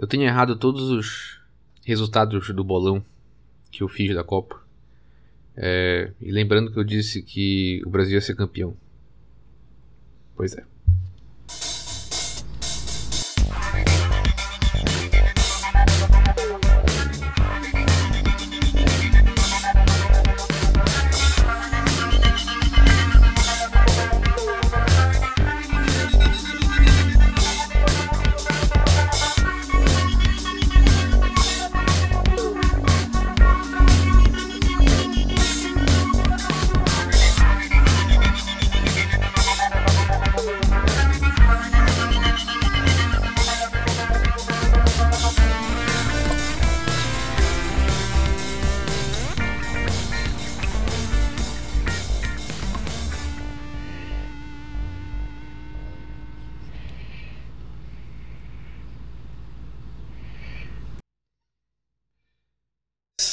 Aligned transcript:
Eu 0.00 0.06
tenho 0.06 0.22
errado 0.22 0.56
todos 0.56 0.88
os 0.88 1.38
resultados 1.84 2.48
do 2.54 2.64
bolão 2.64 3.04
que 3.70 3.82
eu 3.82 3.88
fiz 3.88 4.14
da 4.14 4.24
Copa. 4.24 4.58
É, 5.54 6.10
e 6.18 6.32
lembrando 6.32 6.72
que 6.72 6.78
eu 6.78 6.84
disse 6.84 7.20
que 7.20 7.82
o 7.84 7.90
Brasil 7.90 8.14
ia 8.14 8.20
ser 8.22 8.34
campeão. 8.34 8.74
Pois 10.34 10.56
é. 10.56 10.64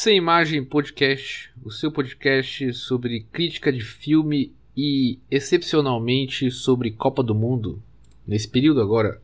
Sem 0.08 0.16
Imagem 0.16 0.64
Podcast, 0.64 1.52
o 1.66 1.70
seu 1.70 1.92
podcast 1.92 2.74
sobre 2.76 3.28
crítica 3.30 3.74
de 3.74 3.82
filme 3.82 4.54
e, 4.74 5.20
excepcionalmente, 5.30 6.50
sobre 6.50 6.92
Copa 6.92 7.22
do 7.22 7.36
Mundo, 7.36 7.84
nesse 8.26 8.48
período 8.48 8.80
agora. 8.80 9.22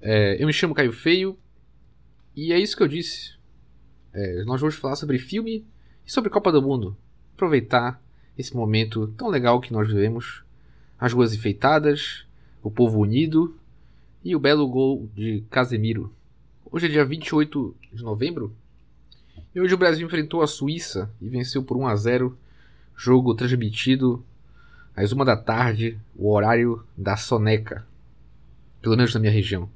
É, 0.00 0.40
eu 0.40 0.46
me 0.46 0.52
chamo 0.52 0.72
Caio 0.72 0.92
Feio 0.92 1.36
e 2.36 2.52
é 2.52 2.60
isso 2.60 2.76
que 2.76 2.82
eu 2.84 2.86
disse. 2.86 3.34
É, 4.12 4.44
nós 4.44 4.60
vamos 4.60 4.76
falar 4.76 4.94
sobre 4.94 5.18
filme 5.18 5.66
e 6.06 6.12
sobre 6.12 6.30
Copa 6.30 6.52
do 6.52 6.62
Mundo. 6.62 6.96
Aproveitar 7.34 8.00
esse 8.38 8.54
momento 8.54 9.08
tão 9.16 9.26
legal 9.26 9.60
que 9.60 9.72
nós 9.72 9.88
vivemos. 9.88 10.44
As 10.96 11.12
ruas 11.12 11.34
enfeitadas, 11.34 12.24
o 12.62 12.70
povo 12.70 13.00
unido 13.00 13.58
e 14.24 14.36
o 14.36 14.38
belo 14.38 14.68
gol 14.68 15.10
de 15.12 15.42
Casemiro. 15.50 16.14
Hoje 16.70 16.86
é 16.86 16.88
dia 16.88 17.04
28 17.04 17.74
de 17.92 18.04
novembro 18.04 18.54
e 19.54 19.60
hoje 19.60 19.74
o 19.74 19.78
Brasil 19.78 20.06
enfrentou 20.06 20.42
a 20.42 20.46
Suíça 20.46 21.10
e 21.20 21.28
venceu 21.28 21.62
por 21.62 21.76
1 21.76 21.86
a 21.86 21.96
0. 21.96 22.38
Jogo 22.96 23.34
transmitido 23.34 24.24
às 24.96 25.12
1 25.12 25.24
da 25.24 25.36
tarde, 25.36 25.98
o 26.16 26.30
horário 26.30 26.84
da 26.96 27.16
soneca. 27.16 27.86
Pelo 28.80 28.96
menos 28.96 29.14
na 29.14 29.20
minha 29.20 29.32
região. 29.32 29.68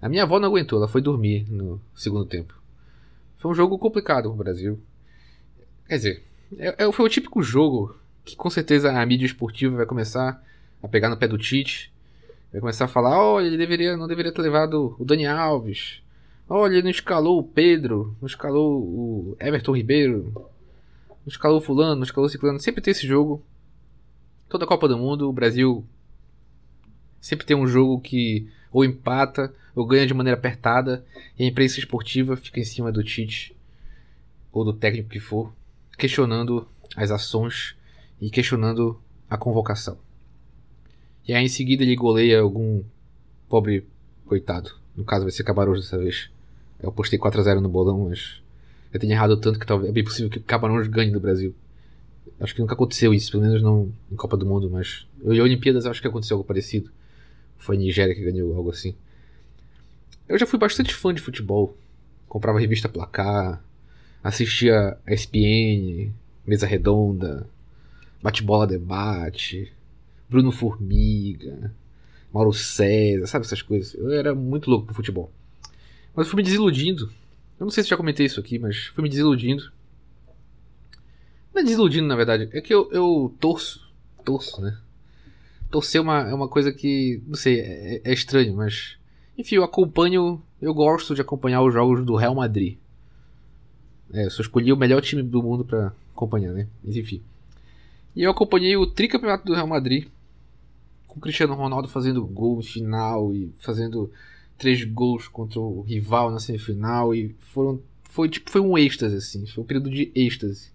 A 0.00 0.08
minha 0.08 0.22
avó 0.22 0.38
não 0.38 0.48
aguentou, 0.48 0.78
ela 0.78 0.88
foi 0.88 1.00
dormir 1.00 1.46
no 1.50 1.80
segundo 1.94 2.24
tempo. 2.24 2.54
Foi 3.38 3.50
um 3.50 3.54
jogo 3.54 3.78
complicado 3.78 4.24
para 4.24 4.32
o 4.32 4.36
Brasil. 4.36 4.80
Quer 5.88 5.96
dizer, 5.96 6.24
é, 6.58 6.84
é, 6.84 6.92
foi 6.92 7.06
o 7.06 7.08
típico 7.08 7.42
jogo 7.42 7.96
que 8.24 8.36
com 8.36 8.50
certeza 8.50 8.92
a 8.92 9.06
mídia 9.06 9.26
esportiva 9.26 9.76
vai 9.76 9.86
começar 9.86 10.42
a 10.82 10.88
pegar 10.88 11.08
no 11.08 11.16
pé 11.16 11.28
do 11.28 11.38
Tite. 11.38 11.92
Vai 12.52 12.60
começar 12.60 12.86
a 12.86 12.88
falar, 12.88 13.18
olha, 13.18 13.46
ele 13.46 13.56
deveria, 13.56 13.96
não 13.96 14.08
deveria 14.08 14.32
ter 14.32 14.42
levado 14.42 14.96
o 14.98 15.04
Dani 15.04 15.26
Alves. 15.26 16.02
Olha, 16.48 16.80
não 16.80 16.90
escalou 16.90 17.40
o 17.40 17.42
Pedro, 17.42 18.16
não 18.20 18.26
escalou 18.26 18.80
o 18.80 19.36
Everton 19.40 19.76
Ribeiro, 19.76 20.32
não 20.34 21.26
escalou 21.26 21.58
o 21.58 21.60
fulano, 21.60 21.96
não 21.96 22.04
escalou 22.04 22.26
o 22.26 22.30
ciclano. 22.30 22.60
Sempre 22.60 22.80
tem 22.80 22.92
esse 22.92 23.06
jogo. 23.06 23.42
Toda 24.48 24.64
a 24.64 24.68
Copa 24.68 24.86
do 24.86 24.96
Mundo, 24.96 25.28
o 25.28 25.32
Brasil 25.32 25.84
sempre 27.20 27.44
tem 27.44 27.56
um 27.56 27.66
jogo 27.66 28.00
que 28.00 28.48
ou 28.70 28.84
empata 28.84 29.52
ou 29.74 29.84
ganha 29.84 30.06
de 30.06 30.14
maneira 30.14 30.38
apertada 30.38 31.04
e 31.36 31.42
a 31.42 31.46
imprensa 31.46 31.80
esportiva 31.80 32.36
fica 32.36 32.60
em 32.60 32.64
cima 32.64 32.92
do 32.92 33.02
Tite 33.02 33.56
ou 34.52 34.64
do 34.64 34.72
técnico 34.72 35.08
que 35.08 35.18
for, 35.18 35.52
questionando 35.98 36.66
as 36.96 37.10
ações 37.10 37.74
e 38.20 38.30
questionando 38.30 39.00
a 39.28 39.36
convocação. 39.36 39.98
E 41.26 41.34
aí 41.34 41.44
em 41.44 41.48
seguida 41.48 41.82
ele 41.82 41.96
goleia 41.96 42.40
algum 42.40 42.84
pobre 43.48 43.84
coitado. 44.24 44.70
No 44.96 45.04
caso 45.04 45.24
vai 45.24 45.32
ser 45.32 45.42
Cabarões 45.42 45.80
dessa 45.80 45.98
vez. 45.98 46.30
Eu 46.80 46.92
postei 46.92 47.18
4x0 47.18 47.60
no 47.60 47.68
bolão, 47.68 48.08
mas 48.08 48.42
eu 48.92 49.00
tenho 49.00 49.12
errado 49.12 49.36
tanto 49.36 49.58
que 49.58 49.66
talvez 49.66 49.90
é 49.90 49.92
bem 49.92 50.04
possível 50.04 50.30
que 50.30 50.38
o 50.38 50.42
Camarões 50.42 50.86
ganhe 50.88 51.10
do 51.10 51.20
Brasil. 51.20 51.54
Acho 52.38 52.54
que 52.54 52.60
nunca 52.60 52.74
aconteceu 52.74 53.14
isso, 53.14 53.30
pelo 53.30 53.42
menos 53.42 53.62
não 53.62 53.92
em 54.10 54.16
Copa 54.16 54.36
do 54.36 54.44
Mundo, 54.44 54.70
mas 54.70 55.06
em 55.24 55.40
Olimpíadas 55.40 55.86
acho 55.86 56.00
que 56.00 56.08
aconteceu 56.08 56.36
algo 56.36 56.46
parecido. 56.46 56.90
Foi 57.56 57.76
a 57.76 57.78
Nigéria 57.78 58.14
que 58.14 58.22
ganhou 58.22 58.54
algo 58.54 58.70
assim. 58.70 58.94
Eu 60.28 60.38
já 60.38 60.46
fui 60.46 60.58
bastante 60.58 60.94
fã 60.94 61.14
de 61.14 61.22
futebol. 61.22 61.76
Comprava 62.28 62.60
revista 62.60 62.88
Placar, 62.88 63.62
assistia 64.22 64.98
a 65.06 65.14
ESPN, 65.14 66.12
Mesa 66.46 66.66
Redonda, 66.66 67.48
Bate-Bola 68.22 68.66
Debate, 68.66 69.72
Bruno 70.28 70.50
Formiga, 70.50 71.72
Mauro 72.32 72.52
César, 72.52 73.26
sabe 73.26 73.46
essas 73.46 73.62
coisas. 73.62 73.94
Eu 73.94 74.10
era 74.10 74.34
muito 74.34 74.68
louco 74.68 74.86
pro 74.86 74.94
futebol. 74.94 75.30
Mas 76.16 76.26
eu 76.26 76.30
fui 76.30 76.38
me 76.38 76.42
desiludindo. 76.42 77.12
Eu 77.60 77.64
não 77.64 77.70
sei 77.70 77.84
se 77.84 77.90
já 77.90 77.96
comentei 77.96 78.24
isso 78.24 78.40
aqui, 78.40 78.58
mas 78.58 78.86
fui 78.86 79.02
me 79.02 79.10
desiludindo. 79.10 79.70
Não 81.54 81.60
é 81.60 81.64
desiludindo, 81.64 82.06
na 82.06 82.16
verdade. 82.16 82.48
É 82.54 82.60
que 82.62 82.72
eu, 82.72 82.90
eu 82.90 83.34
torço. 83.38 83.86
Torço, 84.24 84.60
né? 84.62 84.78
Torcer 85.70 85.98
é 85.98 86.02
uma, 86.02 86.20
é 86.30 86.34
uma 86.34 86.48
coisa 86.48 86.72
que. 86.72 87.22
Não 87.26 87.34
sei, 87.34 87.60
é, 87.60 88.00
é 88.02 88.12
estranho, 88.12 88.56
mas. 88.56 88.96
Enfim, 89.36 89.56
eu 89.56 89.64
acompanho. 89.64 90.42
Eu 90.60 90.72
gosto 90.72 91.14
de 91.14 91.20
acompanhar 91.20 91.62
os 91.62 91.72
jogos 91.72 92.04
do 92.04 92.16
Real 92.16 92.34
Madrid. 92.34 92.78
É, 94.12 94.24
eu 94.24 94.30
só 94.30 94.40
escolhi 94.40 94.72
o 94.72 94.76
melhor 94.76 95.02
time 95.02 95.22
do 95.22 95.42
mundo 95.42 95.64
para 95.64 95.92
acompanhar, 96.14 96.52
né? 96.52 96.66
Mas 96.82 96.96
enfim. 96.96 97.22
E 98.14 98.22
eu 98.22 98.30
acompanhei 98.30 98.76
o 98.76 98.86
tricampeonato 98.86 99.44
do 99.44 99.54
Real 99.54 99.66
Madrid. 99.66 100.08
Com 101.06 101.18
o 101.18 101.22
Cristiano 101.22 101.54
Ronaldo 101.54 101.88
fazendo 101.88 102.24
gol 102.26 102.62
final 102.62 103.34
e 103.34 103.52
fazendo 103.58 104.10
três 104.58 104.84
gols 104.84 105.28
contra 105.28 105.60
o 105.60 105.82
rival 105.82 106.30
na 106.30 106.38
semifinal 106.38 107.14
e 107.14 107.34
foram 107.38 107.80
foi 108.04 108.28
tipo 108.28 108.50
foi 108.50 108.60
um 108.60 108.76
êxtase 108.78 109.16
assim, 109.16 109.46
foi 109.46 109.62
um 109.62 109.66
período 109.66 109.90
de 109.90 110.10
êxtase. 110.14 110.70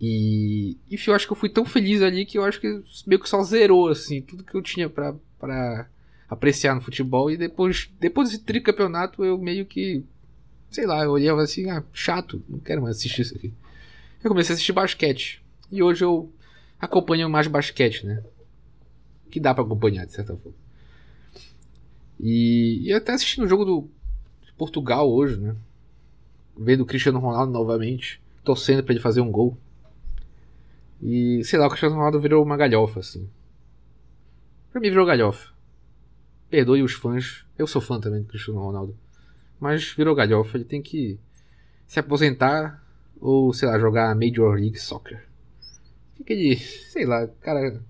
E 0.00 0.76
enfim, 0.90 1.10
eu 1.10 1.14
acho 1.14 1.26
que 1.26 1.32
eu 1.32 1.36
fui 1.36 1.48
tão 1.48 1.64
feliz 1.64 2.02
ali 2.02 2.24
que 2.26 2.38
eu 2.38 2.44
acho 2.44 2.60
que 2.60 2.82
meio 3.06 3.20
que 3.20 3.28
só 3.28 3.42
zerou 3.42 3.88
assim 3.88 4.20
tudo 4.20 4.44
que 4.44 4.54
eu 4.54 4.62
tinha 4.62 4.88
para 4.88 5.14
para 5.38 5.88
apreciar 6.28 6.74
no 6.74 6.80
futebol 6.80 7.30
e 7.30 7.36
depois 7.36 7.90
depois 8.00 8.30
desse 8.30 8.42
tricampeonato 8.42 9.24
eu 9.24 9.38
meio 9.38 9.66
que 9.66 10.04
sei 10.72 10.86
lá, 10.86 11.04
eu 11.04 11.10
olhava 11.12 11.42
assim, 11.42 11.70
ah, 11.70 11.84
chato, 11.92 12.42
não 12.48 12.58
quero 12.58 12.82
mais 12.82 12.96
assistir 12.96 13.22
isso 13.22 13.36
aqui. 13.36 13.52
Eu 14.24 14.30
comecei 14.30 14.52
a 14.52 14.54
assistir 14.54 14.72
basquete. 14.72 15.42
E 15.70 15.82
hoje 15.82 16.02
eu 16.02 16.32
acompanho 16.80 17.28
mais 17.28 17.46
basquete, 17.46 18.06
né? 18.06 18.22
Que 19.30 19.38
dá 19.38 19.54
para 19.54 19.64
acompanhar 19.64 20.06
de 20.06 20.12
certa 20.12 20.34
forma. 20.34 20.56
E, 22.22 22.82
e 22.84 22.92
até 22.92 23.12
assistindo 23.12 23.44
o 23.44 23.48
jogo 23.48 23.64
do 23.64 23.90
Portugal 24.56 25.12
hoje, 25.12 25.40
né? 25.40 25.56
Vendo 26.56 26.82
o 26.82 26.86
Cristiano 26.86 27.18
Ronaldo 27.18 27.52
novamente, 27.52 28.22
torcendo 28.44 28.84
para 28.84 28.92
ele 28.92 29.02
fazer 29.02 29.20
um 29.20 29.32
gol. 29.32 29.58
E 31.02 31.42
sei 31.42 31.58
lá, 31.58 31.66
o 31.66 31.68
Cristiano 31.68 31.96
Ronaldo 31.96 32.20
virou 32.20 32.44
uma 32.44 32.56
galhofa, 32.56 33.00
assim. 33.00 33.28
Pra 34.70 34.80
mim 34.80 34.88
virou 34.88 35.04
galhofa. 35.04 35.52
Perdoe 36.48 36.82
os 36.82 36.92
fãs. 36.92 37.44
Eu 37.58 37.66
sou 37.66 37.82
fã 37.82 37.98
também 37.98 38.22
do 38.22 38.28
Cristiano 38.28 38.60
Ronaldo. 38.60 38.96
Mas 39.58 39.92
virou 39.92 40.14
galhofa. 40.14 40.56
Ele 40.56 40.64
tem 40.64 40.80
que 40.80 41.18
se 41.88 41.98
aposentar 41.98 42.80
ou, 43.20 43.52
sei 43.52 43.68
lá, 43.68 43.78
jogar 43.80 44.14
Major 44.14 44.54
League 44.54 44.78
Soccer. 44.78 45.26
Aquele, 46.20 46.56
sei 46.56 47.04
lá, 47.04 47.26
cara. 47.40 47.82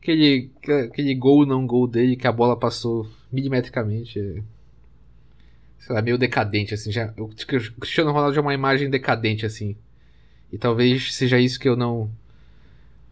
Aquele, 0.00 0.50
aquele 0.88 1.14
gol 1.16 1.44
não 1.44 1.66
gol 1.66 1.88
dele 1.88 2.16
que 2.16 2.26
a 2.26 2.32
bola 2.32 2.56
passou 2.56 3.06
milimetricamente. 3.32 4.18
É, 4.18 4.42
sei 5.78 5.94
lá, 5.94 6.02
meio 6.02 6.18
decadente, 6.18 6.74
assim. 6.74 6.90
Já, 6.92 7.12
o 7.16 7.28
Cristiano 7.28 8.12
Ronaldo 8.12 8.36
é 8.36 8.40
uma 8.40 8.54
imagem 8.54 8.90
decadente, 8.90 9.46
assim. 9.46 9.76
E 10.52 10.58
talvez 10.58 11.14
seja 11.14 11.38
isso 11.38 11.58
que 11.58 11.68
eu 11.68 11.76
não. 11.76 12.10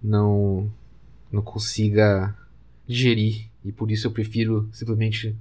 Não. 0.03 0.71
Não 1.31 1.43
consiga 1.43 2.35
digerir. 2.87 3.49
E 3.65 3.73
por 3.73 3.91
isso 3.91 4.07
eu 4.07 4.11
prefiro 4.11 4.69
simplesmente 4.73 5.37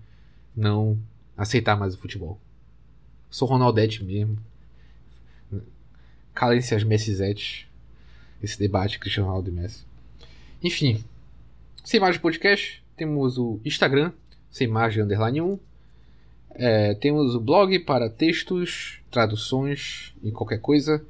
não 0.56 1.00
aceitar 1.38 1.77
mais 1.77 1.94
o 1.94 1.97
futebol. 1.97 2.39
Sou 3.29 3.47
Ronaldete 3.47 4.03
mesmo. 4.03 4.38
Calem-se 6.33 6.75
as 6.75 6.83
Messizetes. 6.83 7.65
Esse 8.41 8.59
debate 8.59 9.00
Cristiano 9.00 9.29
Ronaldo 9.29 9.50
e 9.50 9.53
Messi. 9.53 9.85
Enfim. 10.62 11.03
Sem 11.83 12.00
mais 12.00 12.18
podcast, 12.18 12.83
temos 12.97 13.38
o 13.38 13.59
Instagram, 13.63 14.12
sem 14.49 14.67
margem 14.67 15.03
underline 15.03 15.41
1. 15.41 15.59
É, 16.51 16.94
temos 16.95 17.35
o 17.35 17.39
blog 17.39 17.77
para 17.79 18.09
textos, 18.09 18.99
traduções 19.11 20.13
e 20.23 20.31
qualquer 20.31 20.59
coisa, 20.59 21.05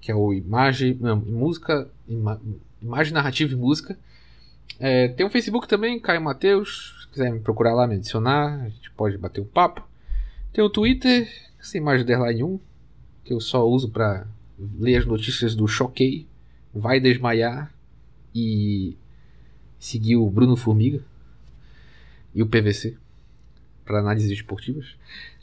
que 0.00 0.10
é 0.10 0.14
o 0.14 0.32
Imagem, 0.32 0.96
não, 1.00 1.16
música, 1.16 1.88
ima, 2.08 2.40
imagem 2.80 3.12
narrativa 3.12 3.52
e 3.52 3.56
música. 3.56 3.98
É, 4.78 5.08
tem 5.08 5.26
o 5.26 5.30
Facebook 5.30 5.66
também, 5.66 5.98
Caio 5.98 6.22
Mateus. 6.22 6.94
Se 7.02 7.08
quiser 7.08 7.32
me 7.32 7.40
procurar 7.40 7.74
lá, 7.74 7.86
me 7.86 7.96
adicionar, 7.96 8.62
a 8.62 8.68
gente 8.68 8.90
pode 8.92 9.18
bater 9.18 9.40
um 9.40 9.46
papo. 9.46 9.86
Tem 10.52 10.62
o 10.62 10.70
Twitter, 10.70 11.28
sem 11.60 11.80
mais 11.80 12.02
underline 12.02 12.44
1, 12.44 12.60
que 13.24 13.32
eu 13.32 13.40
só 13.40 13.66
uso 13.66 13.88
para 13.88 14.26
ler 14.78 14.98
as 14.98 15.06
notícias 15.06 15.54
do 15.54 15.66
Choquei, 15.66 16.26
Vai 16.72 16.98
Desmaiar 16.98 17.72
e 18.34 18.96
seguir 19.78 20.16
o 20.16 20.28
Bruno 20.28 20.56
Formiga 20.56 21.00
e 22.34 22.42
o 22.42 22.46
PVC 22.46 22.96
para 23.84 24.00
análises 24.00 24.30
esportivas. 24.30 24.96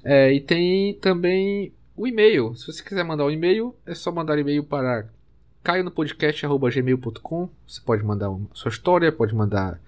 É, 0.03 0.33
e 0.33 0.41
tem 0.41 0.95
também 0.95 1.71
o 1.95 2.07
e-mail. 2.07 2.55
Se 2.55 2.67
você 2.67 2.83
quiser 2.83 3.03
mandar 3.03 3.25
um 3.25 3.31
e-mail, 3.31 3.75
é 3.85 3.93
só 3.93 4.11
mandar 4.11 4.37
e-mail 4.39 4.63
para 4.63 5.07
caionopodcast.gmail.com. 5.63 7.49
Você 7.67 7.81
pode 7.81 8.03
mandar 8.03 8.35
sua 8.53 8.69
história, 8.69 9.11
pode 9.11 9.35
mandar 9.35 9.79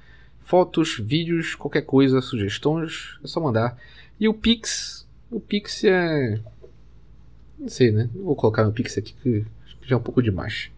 fotos, 0.42 1.00
vídeos, 1.00 1.56
qualquer 1.56 1.82
coisa, 1.82 2.22
sugestões, 2.22 3.18
é 3.24 3.28
só 3.28 3.40
mandar. 3.40 3.78
E 4.20 4.28
o 4.28 4.34
Pix, 4.34 5.08
o 5.32 5.40
Pix 5.40 5.84
é. 5.84 6.40
Não 7.58 7.70
sei, 7.70 7.92
né? 7.92 8.10
Vou 8.14 8.36
colocar 8.36 8.64
meu 8.64 8.74
Pix 8.74 8.98
aqui, 8.98 9.14
que 9.14 9.46
já 9.84 9.96
é 9.96 10.00
um 10.00 10.04
pouco 10.04 10.22
demais. 10.22 10.70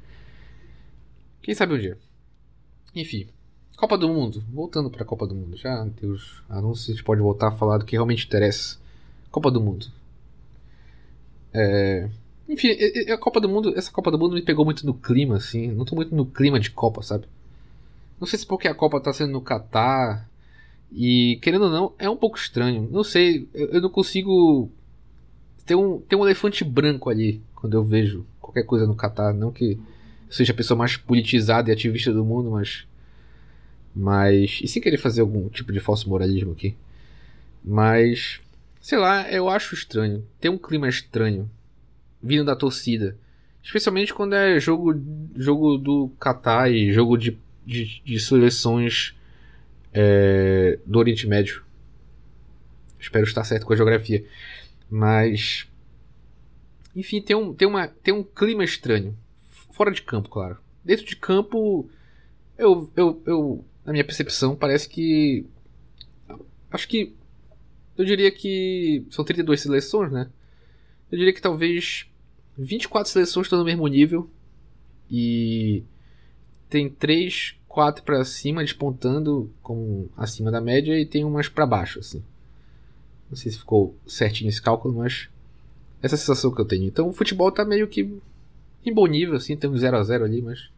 Quem 1.42 1.54
sabe 1.54 1.74
um 1.74 1.80
dia. 1.80 1.98
Enfim, 2.95 3.28
Copa 3.75 3.98
do 3.98 4.07
Mundo. 4.07 4.44
Voltando 4.51 4.89
para 4.89 5.04
a 5.04 5.06
Copa 5.06 5.27
do 5.27 5.36
Mundo. 5.36 5.57
Já 5.57 5.86
tem 6.00 6.10
os 6.10 6.42
anúncios, 6.50 6.89
a 6.89 6.92
gente 6.94 7.04
pode 7.04 7.22
voltar 7.22 7.50
a 7.50 7.51
falar 7.51 7.77
do 7.77 7.86
que 7.86 7.95
realmente 7.95 8.25
interessa. 8.25 8.77
Copa 9.30 9.51
do 9.51 9.60
Mundo. 9.60 9.88
É... 11.54 12.10
Enfim, 12.48 12.69
a 13.12 13.18
Copa 13.18 13.42
do 13.42 13.50
Mundo, 13.50 13.74
essa 13.75 13.92
Copa 13.92 14.12
do 14.12 14.19
Mundo 14.19 14.36
me 14.36 14.42
pegou 14.42 14.63
muito 14.63 14.86
no 14.86 14.94
clima, 14.94 15.38
assim. 15.38 15.72
Não 15.72 15.83
tô 15.83 15.95
muito 15.95 16.16
no 16.16 16.25
clima 16.25 16.60
de 16.60 16.72
Copa, 16.72 17.01
sabe? 17.01 17.25
Não 18.19 18.27
sei 18.27 18.39
se 18.39 18.45
porque 18.45 18.68
a 18.68 18.75
Copa 18.75 19.00
tá 19.00 19.12
sendo 19.12 19.31
no 19.31 19.42
Catar. 19.42 20.30
E, 20.92 21.39
querendo 21.42 21.66
ou 21.66 21.71
não, 21.71 21.94
é 21.98 22.10
um 22.10 22.16
pouco 22.16 22.38
estranho. 22.38 22.88
Não 22.92 23.04
sei, 23.04 23.50
eu, 23.54 23.68
eu 23.71 23.81
não 23.81 23.89
consigo. 23.89 24.69
Tem 25.66 25.75
um, 25.75 26.00
tem 26.00 26.18
um 26.18 26.24
elefante 26.24 26.63
branco 26.63 27.10
ali 27.10 27.42
quando 27.56 27.74
eu 27.74 27.83
vejo 27.83 28.25
qualquer 28.39 28.63
coisa 28.63 28.86
no 28.86 28.95
Catar. 28.95 29.33
Não 29.33 29.51
que 29.51 29.80
seja 30.30 30.54
a 30.54 30.56
pessoa 30.56 30.78
mais 30.78 30.95
politizada 30.95 31.69
e 31.69 31.74
ativista 31.74 32.13
do 32.13 32.24
mundo, 32.24 32.51
mas 32.51 32.86
mas. 33.95 34.59
E 34.62 34.68
sem 34.68 34.81
querer 34.81 34.97
fazer 34.97 35.21
algum 35.21 35.47
tipo 35.47 35.71
de 35.71 35.80
falso 35.80 36.09
moralismo 36.09 36.51
aqui. 36.51 36.75
Mas. 37.63 38.42
Sei 38.81 38.97
lá, 38.97 39.31
eu 39.31 39.47
acho 39.47 39.74
estranho. 39.74 40.27
Tem 40.39 40.51
um 40.51 40.57
clima 40.57 40.89
estranho. 40.89 41.50
Vindo 42.21 42.44
da 42.44 42.56
torcida. 42.56 43.18
Especialmente 43.63 44.13
quando 44.13 44.33
é 44.33 44.59
jogo, 44.59 44.94
jogo 45.36 45.77
do 45.77 46.12
Qatar 46.19 46.69
e 46.69 46.92
jogo 46.92 47.18
de, 47.18 47.38
de, 47.65 48.01
de 48.03 48.19
seleções 48.19 49.15
é, 49.92 50.77
do 50.86 51.00
Oriente 51.00 51.25
Médio. 51.25 51.63
Espero 53.00 53.25
estar 53.25 53.44
certo 53.44 53.65
com 53.65 53.74
a 53.74 53.75
geografia. 53.75 54.25
Mas. 54.89 55.68
Enfim, 56.95 57.21
tem 57.21 57.36
um, 57.36 57.53
tem, 57.53 57.68
uma, 57.68 57.88
tem 57.88 58.13
um 58.13 58.24
clima 58.24 58.63
estranho. 58.63 59.18
Fora 59.71 59.92
de 59.92 60.01
campo, 60.01 60.30
claro. 60.30 60.57
Dentro 60.83 61.06
de 61.06 61.15
campo, 61.15 61.89
eu, 62.57 62.89
eu, 62.95 63.24
eu 63.25 63.65
na 63.86 63.92
minha 63.92 64.04
percepção, 64.04 64.56
parece 64.56 64.90
que. 64.90 65.46
Acho 66.72 66.88
que. 66.88 67.14
Eu 67.98 68.04
diria 68.04 68.32
que. 68.32 69.06
São 69.12 69.24
32 69.24 69.62
seleções, 69.62 70.12
né? 70.12 70.30
Eu 71.12 71.18
diria 71.18 71.34
que 71.34 71.42
talvez 71.42 72.08
24 72.58 73.12
seleções 73.12 73.46
estão 73.46 73.60
no 73.60 73.66
mesmo 73.66 73.88
nível. 73.88 74.30
E. 75.10 75.84
Tem 76.68 76.90
3, 76.90 77.56
4 77.68 78.04
para 78.04 78.26
cima, 78.26 78.64
despontando 78.64 79.54
como 79.62 80.10
acima 80.18 80.50
da 80.50 80.60
média, 80.60 81.00
e 81.00 81.06
tem 81.06 81.24
umas 81.24 81.48
para 81.48 81.68
baixo, 81.68 82.00
assim. 82.00 82.24
Não 83.30 83.38
sei 83.38 83.52
se 83.52 83.60
ficou 83.60 83.96
certinho 84.08 84.50
esse 84.50 84.62
cálculo, 84.62 84.96
mas. 84.96 85.30
Essa 86.02 86.16
é 86.16 86.18
sensação 86.18 86.52
que 86.52 86.60
eu 86.60 86.66
tenho. 86.66 86.86
Então 86.86 87.08
o 87.08 87.14
futebol 87.14 87.52
tá 87.52 87.64
meio 87.64 87.88
que 87.88 88.20
em 88.84 88.94
bom 88.94 89.08
nível, 89.08 89.36
assim, 89.36 89.56
tem 89.56 89.70
um 89.70 89.78
0 89.78 89.98
a 89.98 90.04
0 90.04 90.26
ali, 90.26 90.42
mas 90.42 90.70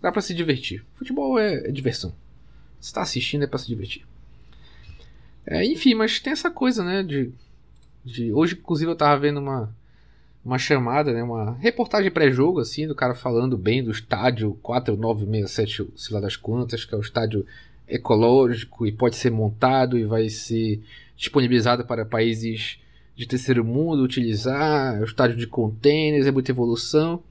dá 0.00 0.10
para 0.10 0.20
se 0.20 0.34
divertir. 0.34 0.84
Futebol 0.94 1.38
é, 1.38 1.68
é 1.68 1.72
diversão 1.72 2.12
está 2.80 3.02
assistindo 3.02 3.44
é 3.44 3.46
para 3.46 3.58
se 3.58 3.66
divertir. 3.66 4.04
É, 5.46 5.64
enfim, 5.64 5.94
mas 5.94 6.20
tem 6.20 6.32
essa 6.32 6.50
coisa, 6.50 6.84
né? 6.84 7.02
De, 7.02 7.30
de 8.04 8.32
hoje, 8.32 8.54
inclusive, 8.54 8.90
eu 8.90 8.96
tava 8.96 9.18
vendo 9.20 9.40
uma, 9.40 9.74
uma 10.44 10.58
chamada, 10.58 11.12
né? 11.12 11.22
Uma 11.22 11.54
reportagem 11.54 12.10
pré-jogo, 12.10 12.60
assim, 12.60 12.86
do 12.86 12.94
cara 12.94 13.14
falando 13.14 13.56
bem 13.56 13.82
do 13.82 13.90
estádio 13.90 14.58
4967, 14.62 15.90
sei 15.96 16.14
lá 16.14 16.20
das 16.20 16.36
quantas, 16.36 16.84
que 16.84 16.94
é 16.94 16.98
o 16.98 17.02
estádio 17.02 17.46
ecológico 17.88 18.86
e 18.86 18.92
pode 18.92 19.16
ser 19.16 19.30
montado 19.30 19.98
e 19.98 20.04
vai 20.04 20.28
ser 20.28 20.82
disponibilizado 21.16 21.84
para 21.84 22.04
países 22.04 22.78
de 23.16 23.26
terceiro 23.26 23.64
mundo 23.64 24.02
utilizar, 24.02 24.96
é 24.96 25.00
o 25.00 25.04
estádio 25.04 25.36
de 25.36 25.46
containers, 25.46 26.26
é 26.26 26.30
muita 26.30 26.52
evolução. 26.52 27.22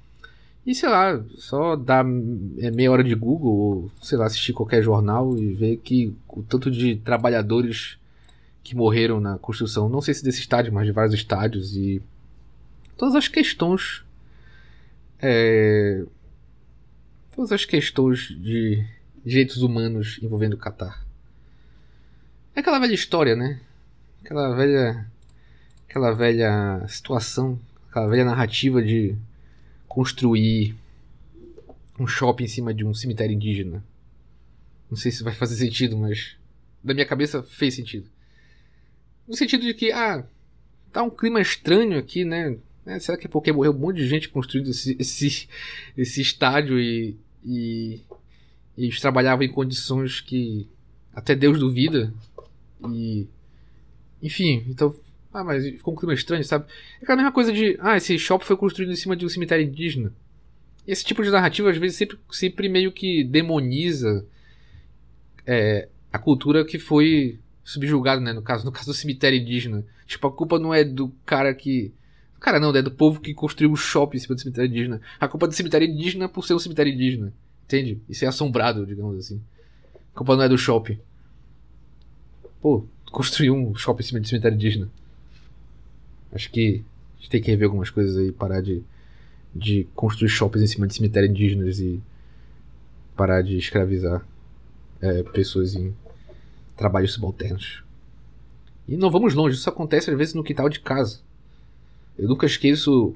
E 0.68 0.76
sei 0.76 0.90
lá, 0.90 1.24
só 1.38 1.78
dar 1.78 2.06
é, 2.58 2.70
meia 2.72 2.92
hora 2.92 3.02
de 3.02 3.16
Google, 3.16 3.56
ou 3.56 3.92
sei 4.02 4.18
lá, 4.18 4.26
assistir 4.26 4.52
qualquer 4.52 4.84
jornal 4.84 5.38
e 5.38 5.54
ver 5.54 5.78
que 5.78 6.14
o 6.28 6.44
tanto 6.44 6.70
de 6.70 6.98
trabalhadores 6.98 7.98
que 8.62 8.76
morreram 8.76 9.22
na 9.22 9.38
construção, 9.38 9.88
não 9.88 10.02
sei 10.02 10.14
se 10.14 10.26
desse 10.26 10.42
estádio, 10.42 10.74
mas 10.74 10.86
de 10.86 10.92
vários 10.92 11.14
estádios, 11.14 11.74
e 11.74 12.02
todas 12.98 13.16
as 13.16 13.30
questões. 13.30 14.04
É, 15.22 16.04
todas 17.34 17.54
as 17.54 17.64
questões 17.64 18.28
de 18.38 18.86
direitos 19.26 19.62
humanos 19.62 20.20
envolvendo 20.22 20.56
o 20.56 20.58
Catar. 20.58 21.02
É 22.54 22.60
aquela 22.60 22.78
velha 22.78 22.94
história, 22.94 23.38
né? 23.38 23.62
Aquela 24.22 24.54
velha. 24.54 25.08
Aquela 25.88 26.12
velha 26.12 26.86
situação, 26.90 27.58
aquela 27.90 28.08
velha 28.10 28.26
narrativa 28.26 28.84
de 28.84 29.16
construir 29.98 30.76
um 32.00 32.06
shopping 32.06 32.44
em 32.44 32.48
cima 32.48 32.72
de 32.72 32.86
um 32.86 32.94
cemitério 32.94 33.34
indígena. 33.34 33.84
Não 34.92 34.96
sei 34.96 35.12
se 35.12 35.24
vai 35.24 35.34
fazer 35.34 35.56
sentido, 35.56 35.98
mas 35.98 36.36
da 36.84 36.94
minha 36.94 37.06
cabeça 37.06 37.42
fez 37.42 37.74
sentido. 37.74 38.08
No 39.28 39.36
sentido 39.36 39.66
de 39.66 39.74
que, 39.74 39.92
ah, 39.92 40.24
tá 40.94 41.02
um 41.02 41.10
clima 41.10 41.42
estranho 41.42 41.98
aqui, 41.98 42.24
né? 42.24 42.60
É, 42.86 43.00
será 43.00 43.18
que 43.18 43.26
é 43.26 43.30
porque 43.30 43.52
morreu 43.52 43.72
um 43.72 43.80
monte 43.80 43.98
de 43.98 44.08
gente 44.08 44.30
construindo 44.30 44.70
esse, 44.70 44.96
esse, 45.00 45.50
esse 45.98 46.22
estádio 46.22 46.80
e, 46.80 47.18
e, 47.44 48.02
e 48.78 48.84
eles 48.86 49.02
trabalhavam 49.02 49.44
em 49.44 49.52
condições 49.52 50.22
que 50.22 50.70
até 51.12 51.34
Deus 51.34 51.58
duvida? 51.60 52.14
E. 52.88 53.26
Enfim, 54.22 54.64
então 54.70 54.96
ah, 55.38 55.44
mas 55.44 55.64
ficou 55.66 55.94
um 55.94 55.98
clima 55.98 56.14
estranho, 56.14 56.44
sabe? 56.44 56.66
É 57.00 57.04
aquela 57.04 57.18
mesma 57.18 57.32
coisa 57.32 57.52
de. 57.54 57.78
Ah, 57.80 57.96
esse 57.98 58.18
shopping 58.18 58.46
foi 58.46 58.58
construído 58.58 58.92
em 58.92 58.96
cima 58.96 59.16
de 59.16 59.26
um 59.26 59.30
cemitério 59.30 59.66
indígena. 59.66 60.12
Esse 60.88 61.06
tipo 61.06 61.24
de 61.24 61.30
narrativa, 61.30 61.70
às 61.70 61.78
vezes, 61.78 61.98
sempre, 61.98 62.18
sempre 62.32 62.68
meio 62.70 62.92
que 62.92 63.24
demoniza 63.24 64.26
é, 65.46 65.88
a 66.12 66.18
cultura 66.18 66.66
que 66.66 66.80
foi 66.80 67.38
subjugada, 67.64 68.22
né? 68.22 68.34
No 68.34 68.42
caso, 68.42 68.66
no 68.66 68.72
caso 68.72 68.88
do 68.88 68.94
cemitério 68.94 69.40
indígena. 69.40 69.86
Tipo, 70.06 70.28
a 70.28 70.32
culpa 70.32 70.58
não 70.58 70.74
é 70.74 70.84
do 70.84 71.10
cara 71.26 71.54
que. 71.54 71.94
Cara, 72.40 72.60
não, 72.60 72.76
é 72.76 72.82
do 72.82 72.92
povo 72.92 73.20
que 73.20 73.34
construiu 73.34 73.72
o 73.72 73.76
shopping 73.76 74.18
em 74.18 74.20
cima 74.20 74.36
do 74.36 74.42
cemitério 74.42 74.70
indígena. 74.70 75.02
A 75.20 75.28
culpa 75.28 75.46
é 75.46 75.50
do 75.50 75.56
cemitério 75.56 75.88
indígena 75.88 76.26
é 76.26 76.28
por 76.28 76.46
ser 76.46 76.54
um 76.54 76.60
cemitério 76.60 76.92
indígena. 76.92 77.34
Entende? 77.66 78.02
Isso 78.08 78.24
é 78.24 78.28
assombrado, 78.28 78.86
digamos 78.86 79.18
assim. 79.18 79.42
A 80.14 80.18
culpa 80.18 80.36
não 80.36 80.44
é 80.44 80.50
do 80.50 80.58
shopping. 80.58 81.00
Pô, 82.62 82.86
construiu 83.12 83.54
um 83.54 83.76
shopping 83.76 84.04
em 84.04 84.06
cima 84.06 84.20
de 84.22 84.30
cemitério 84.30 84.56
indígena. 84.56 84.90
Acho 86.38 86.52
que 86.52 86.84
a 87.16 87.18
gente 87.18 87.30
tem 87.32 87.42
que 87.42 87.50
rever 87.50 87.66
algumas 87.66 87.90
coisas 87.90 88.16
aí, 88.16 88.32
parar 88.32 88.62
de, 88.62 88.84
de 89.54 89.88
construir 89.96 90.30
shoppings 90.30 90.64
em 90.64 90.72
cima 90.72 90.86
de 90.86 90.94
cemitérios 90.94 91.32
indígenas 91.32 91.80
e 91.80 92.00
parar 93.16 93.42
de 93.42 93.58
escravizar 93.58 94.24
é, 95.02 95.24
pessoas 95.24 95.74
em 95.74 95.96
trabalhos 96.76 97.14
subalternos. 97.14 97.84
E 98.88 98.96
não 98.96 99.10
vamos 99.10 99.34
longe, 99.34 99.58
isso 99.58 99.68
acontece 99.68 100.12
às 100.12 100.18
vezes 100.18 100.36
no 100.36 100.44
quintal 100.44 100.70
de 100.70 100.80
casa. 100.80 101.22
Eu 102.16 102.28
nunca 102.28 102.46
esqueço 102.46 103.16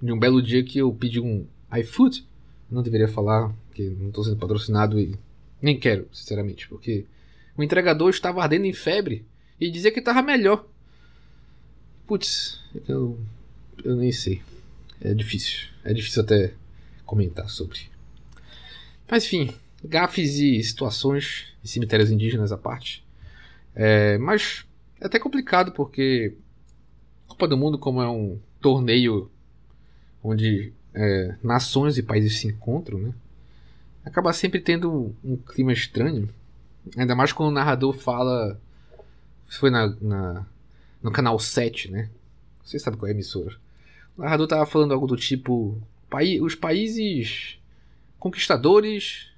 de 0.00 0.12
um 0.12 0.18
belo 0.18 0.42
dia 0.42 0.62
que 0.62 0.78
eu 0.78 0.92
pedi 0.92 1.18
um 1.20 1.46
iFood. 1.78 2.26
Não 2.70 2.82
deveria 2.82 3.08
falar, 3.08 3.50
porque 3.66 3.88
não 3.98 4.08
estou 4.08 4.24
sendo 4.24 4.36
patrocinado 4.36 5.00
e 5.00 5.18
nem 5.60 5.78
quero, 5.78 6.06
sinceramente, 6.12 6.68
porque 6.68 7.06
o 7.56 7.62
entregador 7.62 8.10
estava 8.10 8.42
ardendo 8.42 8.66
em 8.66 8.74
febre 8.74 9.24
e 9.58 9.70
dizia 9.70 9.90
que 9.90 10.00
estava 10.00 10.20
melhor. 10.20 10.66
Putz, 12.10 12.58
eu, 12.88 13.16
eu 13.84 13.94
nem 13.94 14.10
sei. 14.10 14.42
É 15.00 15.14
difícil. 15.14 15.68
É 15.84 15.94
difícil 15.94 16.22
até 16.22 16.52
comentar 17.06 17.48
sobre. 17.48 17.82
Mas 19.08 19.24
enfim, 19.24 19.54
gafes 19.84 20.34
e 20.34 20.60
situações 20.60 21.54
e 21.62 21.68
cemitérios 21.68 22.10
indígenas 22.10 22.50
à 22.50 22.58
parte. 22.58 23.06
É, 23.76 24.18
mas 24.18 24.66
É 25.00 25.06
até 25.06 25.20
complicado 25.20 25.70
porque 25.70 26.34
Copa 27.28 27.46
do 27.46 27.56
Mundo, 27.56 27.78
como 27.78 28.02
é 28.02 28.08
um 28.08 28.40
torneio 28.60 29.30
onde 30.20 30.72
é, 30.92 31.36
nações 31.40 31.96
e 31.96 32.02
países 32.02 32.40
se 32.40 32.48
encontram, 32.48 32.98
né? 32.98 33.14
Acaba 34.04 34.32
sempre 34.32 34.58
tendo 34.58 35.14
um, 35.22 35.36
clima 35.36 35.72
estranho. 35.72 36.28
Ainda 36.96 37.14
mais 37.14 37.32
quando 37.32 37.50
o 37.50 37.54
narrador 37.54 37.92
fala. 37.92 38.60
Foi 39.46 39.70
na, 39.70 39.94
na, 40.00 40.46
no 41.02 41.10
canal 41.10 41.38
7, 41.38 41.90
né? 41.90 42.10
Você 42.62 42.78
sabe 42.78 42.96
qual 42.96 43.08
é 43.08 43.12
a 43.12 43.14
emissora. 43.14 43.56
O 44.16 44.22
narrador 44.22 44.46
tava 44.46 44.66
falando 44.66 44.92
algo 44.92 45.06
do 45.06 45.16
tipo. 45.16 45.80
os 46.42 46.54
países 46.54 47.58
conquistadores. 48.18 49.28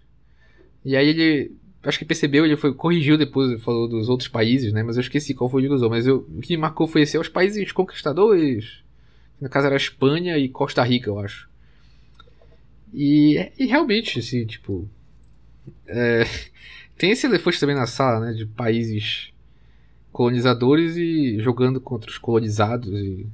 E 0.84 0.96
aí 0.96 1.08
ele. 1.08 1.52
Acho 1.84 1.98
que 1.98 2.04
percebeu, 2.04 2.44
ele 2.44 2.56
foi, 2.56 2.72
corrigiu 2.72 3.18
depois, 3.18 3.60
falou 3.60 3.88
dos 3.88 4.08
outros 4.08 4.28
países, 4.28 4.72
né? 4.72 4.84
Mas 4.84 4.96
eu 4.96 5.00
esqueci 5.00 5.34
qual 5.34 5.50
foi 5.50 5.62
o 5.62 5.66
que 5.66 5.74
usou. 5.74 5.90
Mas 5.90 6.06
eu, 6.06 6.18
o 6.32 6.40
que 6.40 6.54
me 6.54 6.60
marcou 6.60 6.86
foi 6.86 7.02
esse: 7.02 7.18
os 7.18 7.28
países 7.28 7.72
conquistadores. 7.72 8.82
No 9.40 9.48
caso 9.48 9.66
era 9.66 9.76
Espanha 9.76 10.38
e 10.38 10.48
Costa 10.48 10.82
Rica, 10.84 11.10
eu 11.10 11.18
acho. 11.18 11.48
E, 12.94 13.50
e 13.58 13.66
realmente, 13.66 14.18
assim, 14.18 14.44
tipo. 14.46 14.88
É, 15.86 16.24
tem 16.96 17.10
esse 17.10 17.26
elefante 17.26 17.58
também 17.58 17.74
na 17.74 17.86
sala, 17.86 18.26
né? 18.26 18.32
De 18.32 18.46
países 18.46 19.31
colonizadores 20.12 20.96
e 20.96 21.40
jogando 21.40 21.80
contra 21.80 22.10
os 22.10 22.18
colonizados. 22.18 22.92
E, 22.92 23.26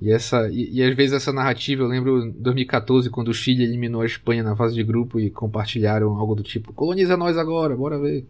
e, 0.00 0.10
essa, 0.10 0.48
e, 0.50 0.74
e 0.74 0.82
às 0.82 0.94
vezes 0.94 1.14
essa 1.14 1.32
narrativa, 1.32 1.82
eu 1.82 1.88
lembro 1.88 2.26
em 2.26 2.30
2014, 2.30 3.10
quando 3.10 3.28
o 3.28 3.34
Chile 3.34 3.64
eliminou 3.64 4.02
a 4.02 4.06
Espanha 4.06 4.42
na 4.42 4.54
fase 4.54 4.74
de 4.74 4.84
grupo 4.84 5.18
e 5.18 5.30
compartilharam 5.30 6.16
algo 6.18 6.34
do 6.34 6.42
tipo: 6.42 6.72
coloniza 6.72 7.16
nós 7.16 7.36
agora, 7.36 7.76
bora 7.76 7.98
ver. 7.98 8.26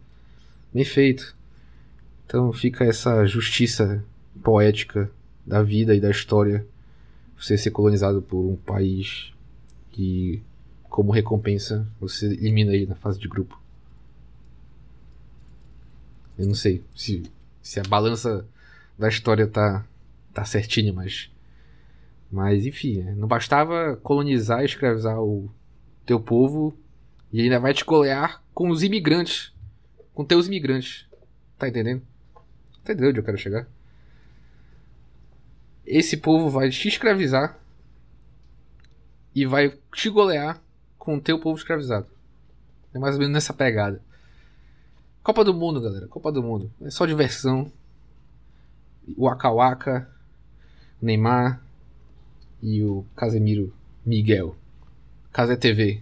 Bem 0.73 0.85
feito. 0.85 1.35
Então 2.25 2.53
fica 2.53 2.85
essa 2.85 3.25
justiça 3.25 4.03
poética 4.43 5.09
da 5.45 5.63
vida 5.63 5.95
e 5.95 5.99
da 5.99 6.11
história 6.11 6.65
você 7.37 7.57
ser 7.57 7.71
colonizado 7.71 8.21
por 8.21 8.37
um 8.37 8.55
país 8.55 9.33
que, 9.91 10.41
como 10.83 11.11
recompensa, 11.11 11.87
você 11.99 12.27
elimina 12.27 12.73
ele 12.73 12.85
na 12.85 12.95
fase 12.95 13.17
de 13.19 13.27
grupo. 13.27 13.59
Eu 16.37 16.45
não 16.45 16.53
sei 16.53 16.83
se, 16.95 17.23
se 17.69 17.79
a 17.79 17.83
balança 17.83 18.47
da 18.97 19.07
história 19.07 19.47
tá, 19.47 19.85
tá 20.33 20.43
certinha, 20.45 20.91
mas. 20.91 21.29
Mas 22.31 22.65
enfim, 22.65 23.01
não 23.15 23.27
bastava 23.27 23.97
colonizar 23.97 24.61
e 24.61 24.65
escravizar 24.65 25.19
o 25.21 25.51
teu 26.05 26.19
povo 26.19 26.77
e 27.31 27.41
ainda 27.41 27.59
vai 27.59 27.73
te 27.73 27.83
golear 27.83 28.41
com 28.53 28.69
os 28.69 28.83
imigrantes. 28.83 29.53
Com 30.13 30.23
teus 30.23 30.47
imigrantes. 30.47 31.07
Tá 31.57 31.67
entendendo? 31.67 32.01
Tá 32.83 32.93
entendendo 32.93 33.09
onde 33.09 33.19
eu 33.19 33.23
quero 33.23 33.37
chegar? 33.37 33.67
esse 35.89 36.17
povo 36.17 36.49
vai 36.49 36.69
te 36.69 36.87
escravizar 36.87 37.57
e 39.33 39.43
vai 39.43 39.75
te 39.91 40.07
golear 40.07 40.61
com 40.99 41.15
o 41.15 41.21
teu 41.21 41.39
povo 41.39 41.57
escravizado. 41.57 42.07
É 42.93 42.99
mais 42.99 43.15
ou 43.15 43.19
menos 43.19 43.33
nessa 43.33 43.53
pegada. 43.53 43.99
Copa 45.23 45.43
do 45.43 45.53
Mundo, 45.53 45.81
galera. 45.81 46.07
Copa 46.07 46.31
do 46.31 46.41
Mundo. 46.41 46.71
É 46.81 46.89
só 46.89 47.05
diversão. 47.05 47.71
O 49.17 49.25
Waka 49.25 50.09
Neymar 51.01 51.61
e 52.61 52.83
o 52.83 53.05
Casemiro 53.15 53.73
Miguel. 54.05 54.55
Casa 55.31 55.57
TV. 55.57 56.01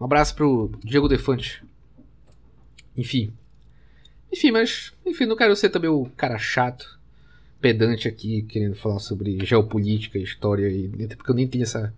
Um 0.00 0.04
abraço 0.04 0.34
pro 0.34 0.70
Diego 0.82 1.08
Defante. 1.08 1.62
Enfim. 2.96 3.32
Enfim, 4.32 4.50
mas. 4.50 4.92
Enfim, 5.04 5.26
não 5.26 5.36
quero 5.36 5.54
ser 5.56 5.70
também 5.70 5.90
o 5.90 6.06
cara 6.16 6.38
chato 6.38 6.98
pedante 7.60 8.08
aqui 8.08 8.42
querendo 8.42 8.74
falar 8.74 8.98
sobre 8.98 9.44
geopolítica, 9.44 10.18
história, 10.18 10.68
e 10.68 10.88
porque 11.14 11.30
eu 11.30 11.34
nem 11.34 11.46
tenho 11.46 11.64
essa, 11.64 11.92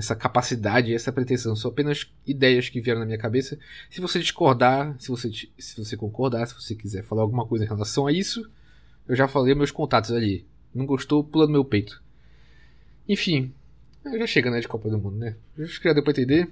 essa 0.00 0.16
capacidade, 0.16 0.94
essa 0.94 1.12
pretensão, 1.12 1.54
são 1.54 1.70
apenas 1.70 2.10
ideias 2.26 2.68
que 2.68 2.80
vieram 2.80 3.00
na 3.00 3.06
minha 3.06 3.18
cabeça. 3.18 3.58
Se 3.88 4.00
você 4.00 4.18
discordar, 4.18 4.96
se 4.98 5.08
você, 5.08 5.30
se 5.30 5.76
você 5.76 5.96
concordar, 5.96 6.46
se 6.46 6.54
você 6.54 6.74
quiser 6.74 7.04
falar 7.04 7.22
alguma 7.22 7.46
coisa 7.46 7.64
em 7.64 7.68
relação 7.68 8.06
a 8.06 8.12
isso, 8.12 8.50
eu 9.06 9.14
já 9.14 9.28
falei 9.28 9.54
meus 9.54 9.70
contatos 9.70 10.10
ali. 10.10 10.46
Não 10.74 10.86
gostou, 10.86 11.22
pula 11.22 11.46
no 11.46 11.52
meu 11.52 11.64
peito. 11.64 12.02
Enfim, 13.08 13.52
já 14.04 14.26
chega, 14.26 14.50
né, 14.50 14.60
de 14.60 14.68
Copa 14.68 14.88
do 14.88 14.98
Mundo, 14.98 15.16
né? 15.16 15.36
Acho 15.58 15.80
que 15.80 15.88
já 15.88 15.94
deu 15.94 16.02
pra 16.02 16.12
entender. 16.12 16.50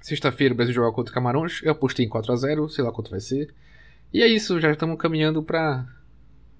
Sexta-feira 0.00 0.52
o 0.52 0.56
Brasil 0.56 0.74
joga 0.74 0.92
contra 0.92 1.10
o 1.10 1.14
Camarões. 1.14 1.60
Eu 1.62 1.72
apostei 1.72 2.04
em 2.04 2.08
4 2.08 2.32
a 2.32 2.36
0 2.36 2.68
sei 2.68 2.84
lá 2.84 2.92
quanto 2.92 3.10
vai 3.10 3.20
ser. 3.20 3.54
E 4.12 4.22
é 4.22 4.26
isso, 4.26 4.60
já 4.60 4.70
estamos 4.70 4.98
caminhando 4.98 5.42
para 5.42 5.86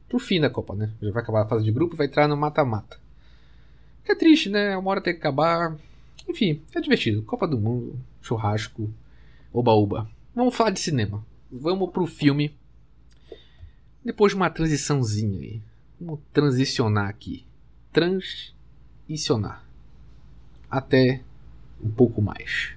pro 0.08 0.18
fim 0.18 0.40
da 0.40 0.48
Copa, 0.48 0.74
né? 0.74 0.90
Já 1.02 1.10
vai 1.10 1.22
acabar 1.22 1.42
a 1.42 1.48
fase 1.48 1.64
de 1.64 1.72
grupo 1.72 1.96
vai 1.96 2.06
entrar 2.06 2.28
no 2.28 2.36
mata-mata. 2.36 2.98
É 4.04 4.14
triste, 4.14 4.48
né? 4.48 4.76
Uma 4.76 4.90
hora 4.90 5.00
tem 5.00 5.12
que 5.12 5.20
acabar. 5.20 5.76
Enfim, 6.28 6.60
é 6.74 6.80
divertido. 6.80 7.22
Copa 7.22 7.46
do 7.46 7.58
Mundo, 7.58 7.98
churrasco, 8.20 8.92
oba-oba. 9.52 10.08
Vamos 10.34 10.54
falar 10.54 10.70
de 10.70 10.80
cinema. 10.80 11.24
Vamos 11.50 11.90
pro 11.90 12.06
filme. 12.06 12.54
Depois 14.04 14.32
de 14.32 14.36
uma 14.36 14.50
transiçãozinha 14.50 15.38
aí. 15.38 15.60
Vamos 16.00 16.20
transicionar 16.32 17.08
aqui. 17.08 17.44
Transicionar. 17.92 19.64
Até 20.70 21.22
um 21.82 21.90
pouco 21.90 22.22
mais. 22.22 22.74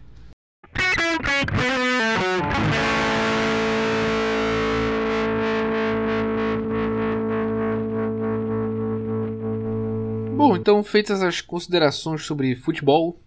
Bom, 10.48 10.56
então 10.56 10.84
feitas 10.84 11.24
as 11.24 11.42
considerações 11.42 12.24
sobre 12.24 12.56
futebol 12.56 13.20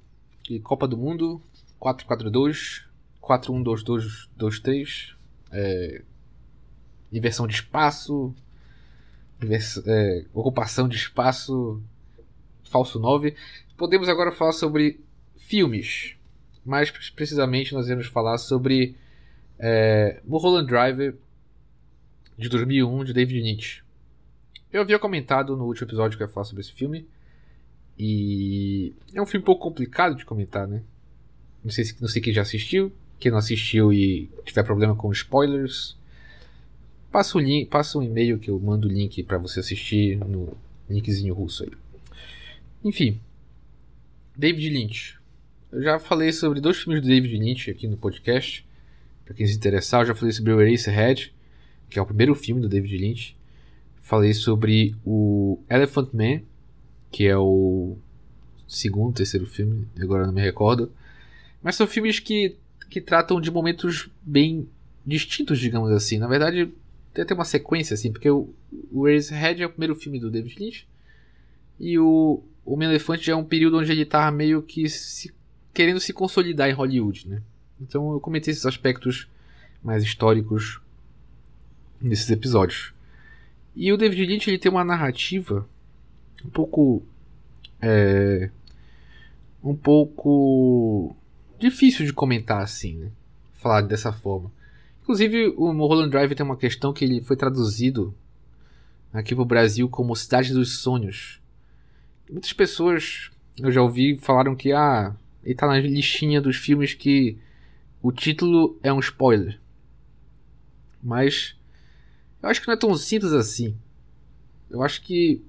e 0.48 0.60
Copa 0.60 0.86
do 0.86 0.96
Mundo, 0.96 1.42
4-4-2, 1.80 2.84
4-1-2-2-2-3, 3.20 5.16
é, 5.50 6.02
inversão 7.12 7.48
de 7.48 7.54
espaço, 7.54 8.32
invers, 9.42 9.82
é, 9.84 10.26
ocupação 10.32 10.88
de 10.88 10.94
espaço, 10.94 11.82
falso 12.62 13.00
9. 13.00 13.34
Podemos 13.76 14.08
agora 14.08 14.30
falar 14.30 14.52
sobre 14.52 15.00
filmes. 15.36 16.14
Mais 16.64 16.88
precisamente, 16.88 17.74
nós 17.74 17.86
iremos 17.86 18.06
falar 18.06 18.38
sobre 18.38 18.94
é, 19.58 20.20
Mulholland 20.24 20.68
Drive 20.68 21.16
de 22.38 22.48
2001 22.48 23.02
de 23.02 23.12
David 23.12 23.40
Lynch. 23.40 23.87
Eu 24.72 24.82
havia 24.82 24.98
comentado 24.98 25.56
no 25.56 25.64
último 25.64 25.86
episódio 25.86 26.16
que 26.16 26.22
eu 26.22 26.26
ia 26.26 26.32
falar 26.32 26.44
sobre 26.44 26.60
esse 26.60 26.72
filme. 26.72 27.06
E 27.98 28.92
é 29.14 29.20
um 29.20 29.26
filme 29.26 29.42
um 29.42 29.46
pouco 29.46 29.62
complicado 29.62 30.14
de 30.14 30.24
comentar, 30.24 30.68
né? 30.68 30.82
Não 31.64 31.70
sei, 31.70 31.84
se, 31.84 32.00
não 32.00 32.08
sei 32.08 32.22
quem 32.22 32.32
já 32.32 32.42
assistiu. 32.42 32.92
Quem 33.18 33.32
não 33.32 33.38
assistiu 33.38 33.92
e 33.92 34.30
tiver 34.44 34.62
problema 34.62 34.94
com 34.94 35.10
spoilers, 35.10 35.96
passa 37.10 37.36
o 37.36 37.40
link, 37.40 37.68
passa 37.68 37.98
um 37.98 38.02
e-mail 38.02 38.38
que 38.38 38.48
eu 38.48 38.60
mando 38.60 38.86
o 38.86 38.90
link 38.90 39.22
para 39.24 39.38
você 39.38 39.58
assistir 39.58 40.16
no 40.18 40.56
linkzinho 40.88 41.34
russo 41.34 41.64
aí. 41.64 41.72
Enfim, 42.84 43.20
David 44.36 44.70
Lynch. 44.70 45.18
Eu 45.72 45.82
já 45.82 45.98
falei 45.98 46.32
sobre 46.32 46.60
dois 46.60 46.78
filmes 46.78 47.02
do 47.02 47.08
David 47.08 47.36
Lynch 47.36 47.70
aqui 47.70 47.88
no 47.88 47.96
podcast. 47.96 48.64
Para 49.24 49.34
quem 49.34 49.46
se 49.46 49.56
interessar, 49.56 50.02
eu 50.02 50.06
já 50.06 50.14
falei 50.14 50.32
sobre 50.32 50.52
o 50.52 50.60
Eraserhead, 50.60 51.34
que 51.90 51.98
é 51.98 52.02
o 52.02 52.06
primeiro 52.06 52.34
filme 52.36 52.60
do 52.60 52.68
David 52.68 52.96
Lynch. 52.96 53.37
Falei 54.08 54.32
sobre 54.32 54.96
o 55.04 55.58
Elephant 55.68 56.14
Man, 56.14 56.40
que 57.10 57.26
é 57.26 57.36
o 57.36 57.98
segundo, 58.66 59.16
terceiro 59.16 59.44
filme, 59.44 59.86
agora 60.00 60.26
não 60.26 60.32
me 60.32 60.40
recordo. 60.40 60.90
Mas 61.62 61.76
são 61.76 61.86
filmes 61.86 62.18
que, 62.18 62.56
que 62.88 63.02
tratam 63.02 63.38
de 63.38 63.50
momentos 63.50 64.08
bem 64.22 64.66
distintos, 65.04 65.58
digamos 65.58 65.90
assim. 65.92 66.16
Na 66.16 66.26
verdade, 66.26 66.72
tem 67.12 67.22
até 67.22 67.34
uma 67.34 67.44
sequência, 67.44 67.92
assim, 67.92 68.10
porque 68.10 68.30
o, 68.30 68.48
o 68.90 69.06
Eraserhead 69.06 69.62
é 69.62 69.66
o 69.66 69.70
primeiro 69.70 69.94
filme 69.94 70.18
do 70.18 70.30
David 70.30 70.56
Lynch. 70.58 70.88
E 71.78 71.98
o 71.98 72.42
Homem 72.64 72.88
Elefante 72.88 73.30
é 73.30 73.36
um 73.36 73.44
período 73.44 73.76
onde 73.76 73.92
ele 73.92 74.06
tá 74.06 74.30
meio 74.30 74.62
que 74.62 74.88
se, 74.88 75.30
querendo 75.74 76.00
se 76.00 76.14
consolidar 76.14 76.70
em 76.70 76.72
Hollywood, 76.72 77.28
né? 77.28 77.42
Então 77.78 78.10
eu 78.14 78.20
comentei 78.20 78.52
esses 78.52 78.64
aspectos 78.64 79.28
mais 79.82 80.02
históricos 80.02 80.80
nesses 82.00 82.30
episódios. 82.30 82.96
E 83.80 83.92
o 83.92 83.96
David 83.96 84.26
Lynch 84.26 84.50
ele 84.50 84.58
tem 84.58 84.72
uma 84.72 84.82
narrativa 84.82 85.64
um 86.44 86.50
pouco. 86.50 87.00
É, 87.80 88.50
um 89.62 89.76
pouco. 89.76 91.14
difícil 91.60 92.04
de 92.04 92.12
comentar 92.12 92.60
assim, 92.60 92.96
né? 92.96 93.12
Falar 93.54 93.82
dessa 93.82 94.12
forma. 94.12 94.50
Inclusive, 95.00 95.54
o 95.56 95.72
Mulholland 95.72 96.10
Drive 96.10 96.34
tem 96.34 96.44
uma 96.44 96.56
questão 96.56 96.92
que 96.92 97.04
ele 97.04 97.20
foi 97.20 97.36
traduzido 97.36 98.12
aqui 99.12 99.32
para 99.32 99.42
o 99.42 99.46
Brasil 99.46 99.88
como 99.88 100.14
Cidade 100.16 100.52
dos 100.52 100.80
Sonhos. 100.80 101.40
Muitas 102.28 102.52
pessoas 102.52 103.30
eu 103.60 103.70
já 103.70 103.80
ouvi 103.80 104.16
falaram 104.16 104.56
que 104.56 104.72
ah, 104.72 105.14
ele 105.44 105.54
tá 105.54 105.68
na 105.68 105.78
listinha 105.78 106.40
dos 106.40 106.56
filmes 106.56 106.94
que 106.94 107.38
o 108.02 108.10
título 108.10 108.76
é 108.82 108.92
um 108.92 108.98
spoiler. 108.98 109.60
Mas 111.00 111.56
Eu 112.42 112.48
acho 112.48 112.60
que 112.60 112.68
não 112.68 112.74
é 112.74 112.76
tão 112.76 112.94
simples 112.96 113.32
assim. 113.32 113.74
Eu 114.70 114.82
acho 114.82 115.02
que. 115.02 115.42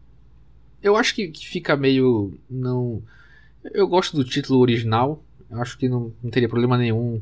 Eu 0.81 0.96
acho 0.96 1.13
que, 1.13 1.27
que 1.27 1.48
fica 1.48 1.75
meio. 1.75 2.34
Não. 2.50 3.01
Eu 3.74 3.88
gosto 3.88 4.15
do 4.15 4.24
título 4.24 4.60
original. 4.60 5.24
Eu 5.50 5.62
acho 5.62 5.77
que 5.77 5.89
não, 5.89 6.13
não 6.24 6.29
teria 6.29 6.48
problema 6.48 6.77
nenhum 6.77 7.22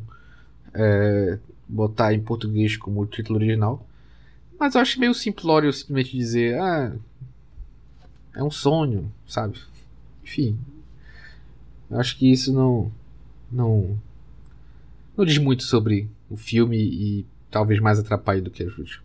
é, 0.74 1.40
botar 1.68 2.14
em 2.14 2.22
português 2.22 2.78
como 2.78 3.06
título 3.06 3.40
original. 3.40 3.86
Mas 4.60 4.76
eu 4.76 4.82
acho 4.82 5.00
meio 5.00 5.14
simplório 5.14 5.72
simplesmente 5.74 6.16
dizer. 6.16 6.60
Ah. 6.60 6.96
É 8.36 8.44
um 8.44 8.52
sonho, 8.52 9.12
sabe? 9.28 9.60
Enfim. 10.24 10.58
Eu 11.90 12.00
acho 12.00 12.18
que 12.18 12.32
isso 12.32 12.54
não. 12.54 12.92
Não. 13.52 13.98
Não 15.16 15.26
diz 15.26 15.38
muito 15.40 15.64
sobre 15.64 16.08
o 16.30 16.38
filme 16.38 16.78
e 16.78 17.26
talvez 17.50 17.80
mais 17.80 17.98
atrapalhe 17.98 18.42
do 18.42 18.52
que 18.52 18.64
ajude. 18.64 19.02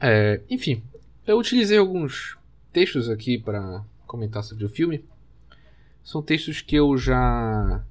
É, 0.00 0.40
enfim, 0.50 0.82
eu 1.26 1.38
utilizei 1.38 1.78
alguns 1.78 2.36
textos 2.72 3.08
aqui 3.08 3.38
para 3.38 3.84
comentar 4.06 4.42
sobre 4.42 4.64
o 4.64 4.68
filme. 4.68 5.04
São 6.02 6.22
textos 6.22 6.60
que 6.60 6.76
eu 6.76 6.96
já 6.96 7.84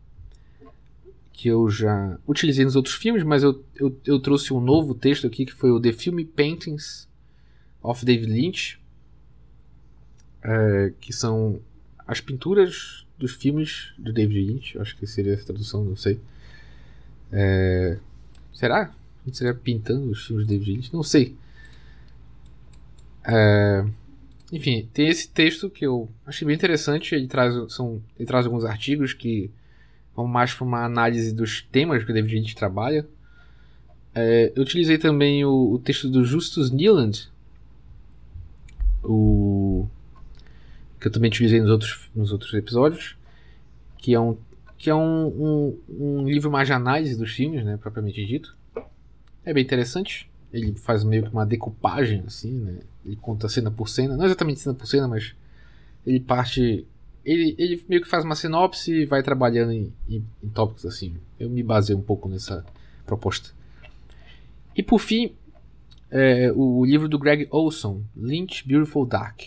que 1.34 1.48
eu 1.48 1.68
já 1.70 2.20
utilizei 2.28 2.64
nos 2.64 2.76
outros 2.76 2.94
filmes, 2.94 3.24
mas 3.24 3.42
eu, 3.42 3.64
eu, 3.76 3.98
eu 4.06 4.20
trouxe 4.20 4.54
um 4.54 4.60
novo 4.60 4.94
texto 4.94 5.26
aqui 5.26 5.44
que 5.44 5.54
foi 5.54 5.72
o 5.72 5.80
The 5.80 5.92
Film 5.92 6.24
Paintings 6.24 7.10
of 7.82 8.06
David 8.06 8.32
Lynch, 8.32 8.80
é, 10.44 10.94
que 11.02 11.12
são 11.12 11.60
as 12.06 12.22
pinturas 12.22 13.08
dos 13.18 13.34
filmes 13.34 13.94
do 13.98 14.14
David 14.14 14.40
Lynch. 14.40 14.78
Acho 14.78 14.96
que 14.96 15.08
seria 15.08 15.34
essa 15.34 15.46
tradução, 15.46 15.84
não 15.84 15.96
sei. 15.96 16.20
É, 17.32 17.98
será? 18.54 18.94
A 19.26 19.34
seria 19.34 19.54
pintando 19.54 20.12
os 20.12 20.28
filmes 20.28 20.46
do 20.46 20.50
David 20.50 20.72
Lynch? 20.74 20.94
Não 20.94 21.02
sei. 21.02 21.36
É, 23.26 23.86
enfim, 24.52 24.90
tem 24.94 25.08
esse 25.08 25.30
texto 25.30 25.70
que 25.70 25.86
eu 25.86 26.10
achei 26.26 26.46
bem 26.46 26.56
interessante. 26.56 27.16
Ele 27.16 27.28
traz, 27.28 27.54
são, 27.74 28.02
ele 28.18 28.28
traz 28.28 28.46
alguns 28.46 28.66
artigos 28.66 29.14
que 29.14 29.50
vão 30.16 30.28
mais 30.28 30.54
para 30.54 30.66
uma 30.66 30.84
análise 30.84 31.34
dos 31.34 31.62
temas 31.62 32.04
que 32.04 32.12
o 32.12 32.14
David 32.14 32.36
Lynch 32.36 32.56
trabalha. 32.56 33.08
É, 34.14 34.52
eu 34.56 34.64
utilizei 34.64 34.98
também 34.98 35.46
o, 35.46 35.74
o, 35.74 35.80
texto 35.80 36.10
do 36.10 36.26
Justus 36.26 36.70
Nieland, 36.70 37.30
o, 39.04 39.88
que 41.00 41.08
eu 41.08 41.12
também 41.12 41.30
utilizei 41.30 41.62
nos 41.62 41.70
outros, 41.70 42.10
nos 42.14 42.32
outros 42.34 42.54
episódios, 42.54 43.16
que 43.98 44.14
é 44.14 44.20
um, 44.20 44.38
que 44.78 44.90
é 44.90 44.96
um, 44.96 45.28
um, 45.28 45.80
um 45.90 46.28
livro 46.28 46.52
mais 46.52 46.68
de 46.68 46.74
análise 46.74 47.18
dos 47.18 47.32
filmes, 47.32 47.64
né, 47.64 47.78
propriamente 47.78 48.26
dito. 48.26 48.54
É 49.46 49.54
bem 49.54 49.64
interessante. 49.64 50.30
Ele 50.54 50.74
faz 50.76 51.04
meio 51.04 51.24
que 51.24 51.30
uma 51.30 51.46
decupagem, 51.46 52.24
assim, 52.26 52.52
né? 52.52 52.80
Ele 53.06 53.16
conta 53.16 53.48
cena 53.48 53.72
por 53.72 53.88
cena, 53.88 54.18
não 54.18 54.26
exatamente 54.26 54.60
cena 54.60 54.76
por 54.76 54.86
cena, 54.86 55.08
mas 55.08 55.34
ele 56.06 56.20
parte. 56.20 56.86
Ele, 57.24 57.56
ele 57.58 57.84
meio 57.88 58.02
que 58.02 58.10
faz 58.10 58.26
uma 58.26 58.36
sinopse 58.36 58.92
e 58.92 59.06
vai 59.06 59.22
trabalhando 59.22 59.72
em, 59.72 59.94
em, 60.10 60.26
em 60.44 60.50
tópicos 60.50 60.86
assim. 60.86 61.16
Eu 61.40 61.50
me 61.50 61.62
baseei 61.64 61.96
um 61.96 62.02
pouco 62.02 62.28
nessa 62.28 62.66
proposta. 63.06 63.52
E 64.76 64.82
por 64.82 65.00
fim, 65.00 65.34
é, 66.10 66.52
o 66.54 66.84
livro 66.84 67.08
do 67.08 67.18
Greg 67.18 67.48
Olson, 67.50 68.04
Lynch 68.16 68.68
Beautiful 68.68 69.06
Dark. 69.06 69.42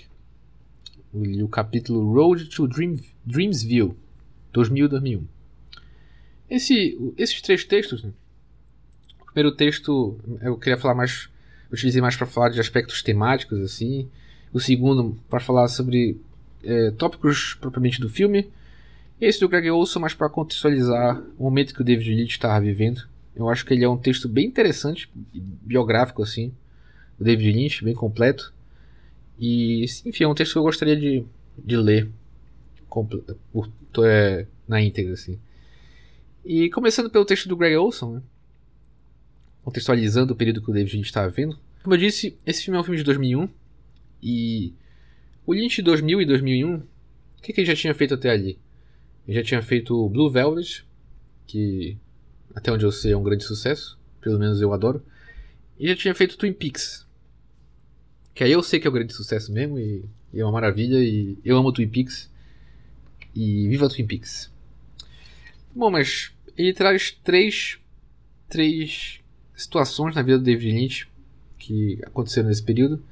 O, 1.13 1.45
o 1.45 1.49
capítulo 1.49 2.13
Road 2.13 2.47
to 2.47 2.67
Dream, 2.67 2.97
Dreamsville, 3.25 3.95
2000-2001. 4.53 5.23
Esse, 6.49 7.15
esses 7.17 7.41
três 7.41 7.65
textos, 7.65 8.03
né, 8.03 8.13
primeiro 9.35 9.55
texto 9.55 10.17
eu 10.41 10.57
queria 10.57 10.79
falar 10.79 10.95
mais 10.95 11.29
utilizei 11.71 12.01
mais 12.01 12.17
para 12.17 12.27
falar 12.27 12.51
de 12.51 12.61
aspectos 12.61 13.03
temáticos, 13.03 13.61
assim. 13.61 14.09
O 14.53 14.61
segundo, 14.61 15.19
para 15.29 15.41
falar 15.41 15.67
sobre 15.67 16.17
é, 16.63 16.93
tópicos 16.93 17.55
propriamente 17.61 18.01
do 18.01 18.09
filme. 18.09 18.49
Esse 19.21 19.41
do 19.41 19.49
Greg 19.49 19.69
Olson, 19.71 19.99
mais 19.99 20.15
para 20.15 20.29
contextualizar 20.29 21.21
o 21.37 21.43
momento 21.43 21.75
que 21.75 21.81
o 21.81 21.85
David 21.85 22.15
Leitch 22.15 22.33
estava 22.33 22.61
vivendo. 22.61 23.03
Eu 23.35 23.49
acho 23.49 23.67
que 23.67 23.75
ele 23.75 23.85
é 23.85 23.89
um 23.89 23.97
texto 23.97 24.29
bem 24.29 24.47
interessante, 24.47 25.11
biográfico, 25.33 26.23
assim. 26.23 26.53
David 27.19 27.53
Lynch, 27.53 27.85
bem 27.85 27.95
completo. 27.95 28.53
E, 29.39 29.85
enfim, 30.05 30.25
é 30.25 30.29
um 30.29 30.35
texto 30.35 30.53
que 30.53 30.59
eu 30.59 30.63
gostaria 30.63 30.97
de, 30.97 31.25
de 31.59 31.77
ler 31.77 32.09
por, 33.53 34.05
é, 34.05 34.47
na 34.69 34.81
íntegra, 34.81 35.15
assim. 35.15 35.39
E 36.45 36.71
começando 36.71 37.11
pelo 37.11 37.25
texto 37.25 37.49
do 37.49 37.57
Greg 37.57 37.77
Olson, 37.77 38.15
né? 38.15 38.23
Contextualizando 39.65 40.35
o 40.35 40.37
período 40.37 40.63
que 40.63 40.71
o 40.71 40.75
David 40.75 40.97
Lynch 40.97 41.09
estava 41.09 41.29
vendo. 41.29 41.59
Como 41.83 41.95
eu 41.95 41.99
disse, 41.99 42.39
esse 42.47 42.63
filme 42.63 42.77
é 42.77 42.81
um 42.81 42.85
filme 42.85 42.99
de 42.99 43.05
2001 43.05 43.49
e 44.23 44.75
o 45.47 45.53
Lynch 45.53 45.77
de 45.77 45.83
2000 45.83 46.23
e 46.23 46.27
2001, 46.27 46.77
o 46.77 46.83
que, 47.43 47.53
que 47.53 47.61
ele 47.61 47.67
já 47.67 47.75
tinha 47.75 47.95
feito 47.95 48.15
até 48.15 48.31
ali? 48.31 48.59
Ele 49.27 49.37
já 49.37 49.43
tinha 49.43 49.63
feito 49.63 50.09
Blue 50.09 50.31
Velvet, 50.31 50.85
que 51.47 51.97
até 52.55 52.71
onde 52.71 52.85
eu 52.85 52.93
sei 52.93 53.13
é 53.13 53.17
um 53.17 53.23
grande 53.23 53.45
sucesso, 53.45 53.99
pelo 54.21 54.39
menos 54.39 54.61
eu 54.61 54.73
adoro. 54.73 55.05
E 55.79 55.89
já 55.89 55.97
tinha 55.97 56.15
feito 56.15 56.37
Twin 56.37 56.53
Peaks, 56.53 57.07
que 58.35 58.45
aí 58.45 58.53
eu 58.53 58.63
sei 58.63 58.79
que 58.79 58.87
é 58.87 58.91
um 58.91 58.95
grande 58.95 59.13
sucesso 59.13 59.53
mesmo 59.53 59.79
e, 59.79 60.05
e 60.33 60.41
é 60.41 60.45
uma 60.45 60.53
maravilha 60.53 60.99
e 60.99 61.39
eu 61.45 61.57
amo 61.57 61.73
Twin 61.73 61.89
Peaks 61.89 62.31
e 63.35 63.69
viva 63.69 63.89
Twin 63.89 64.07
Peaks. 64.07 64.53
Bom, 65.75 65.91
mas 65.91 66.33
ele 66.57 66.73
traz 66.73 67.11
três 67.11 67.79
três 68.49 69.21
situações 69.55 70.15
na 70.15 70.23
vida 70.23 70.39
do 70.39 70.45
David 70.45 70.73
Lynch 70.73 71.09
que 71.59 71.99
aconteceram 72.05 72.49
nesse 72.49 72.63
período 72.63 73.03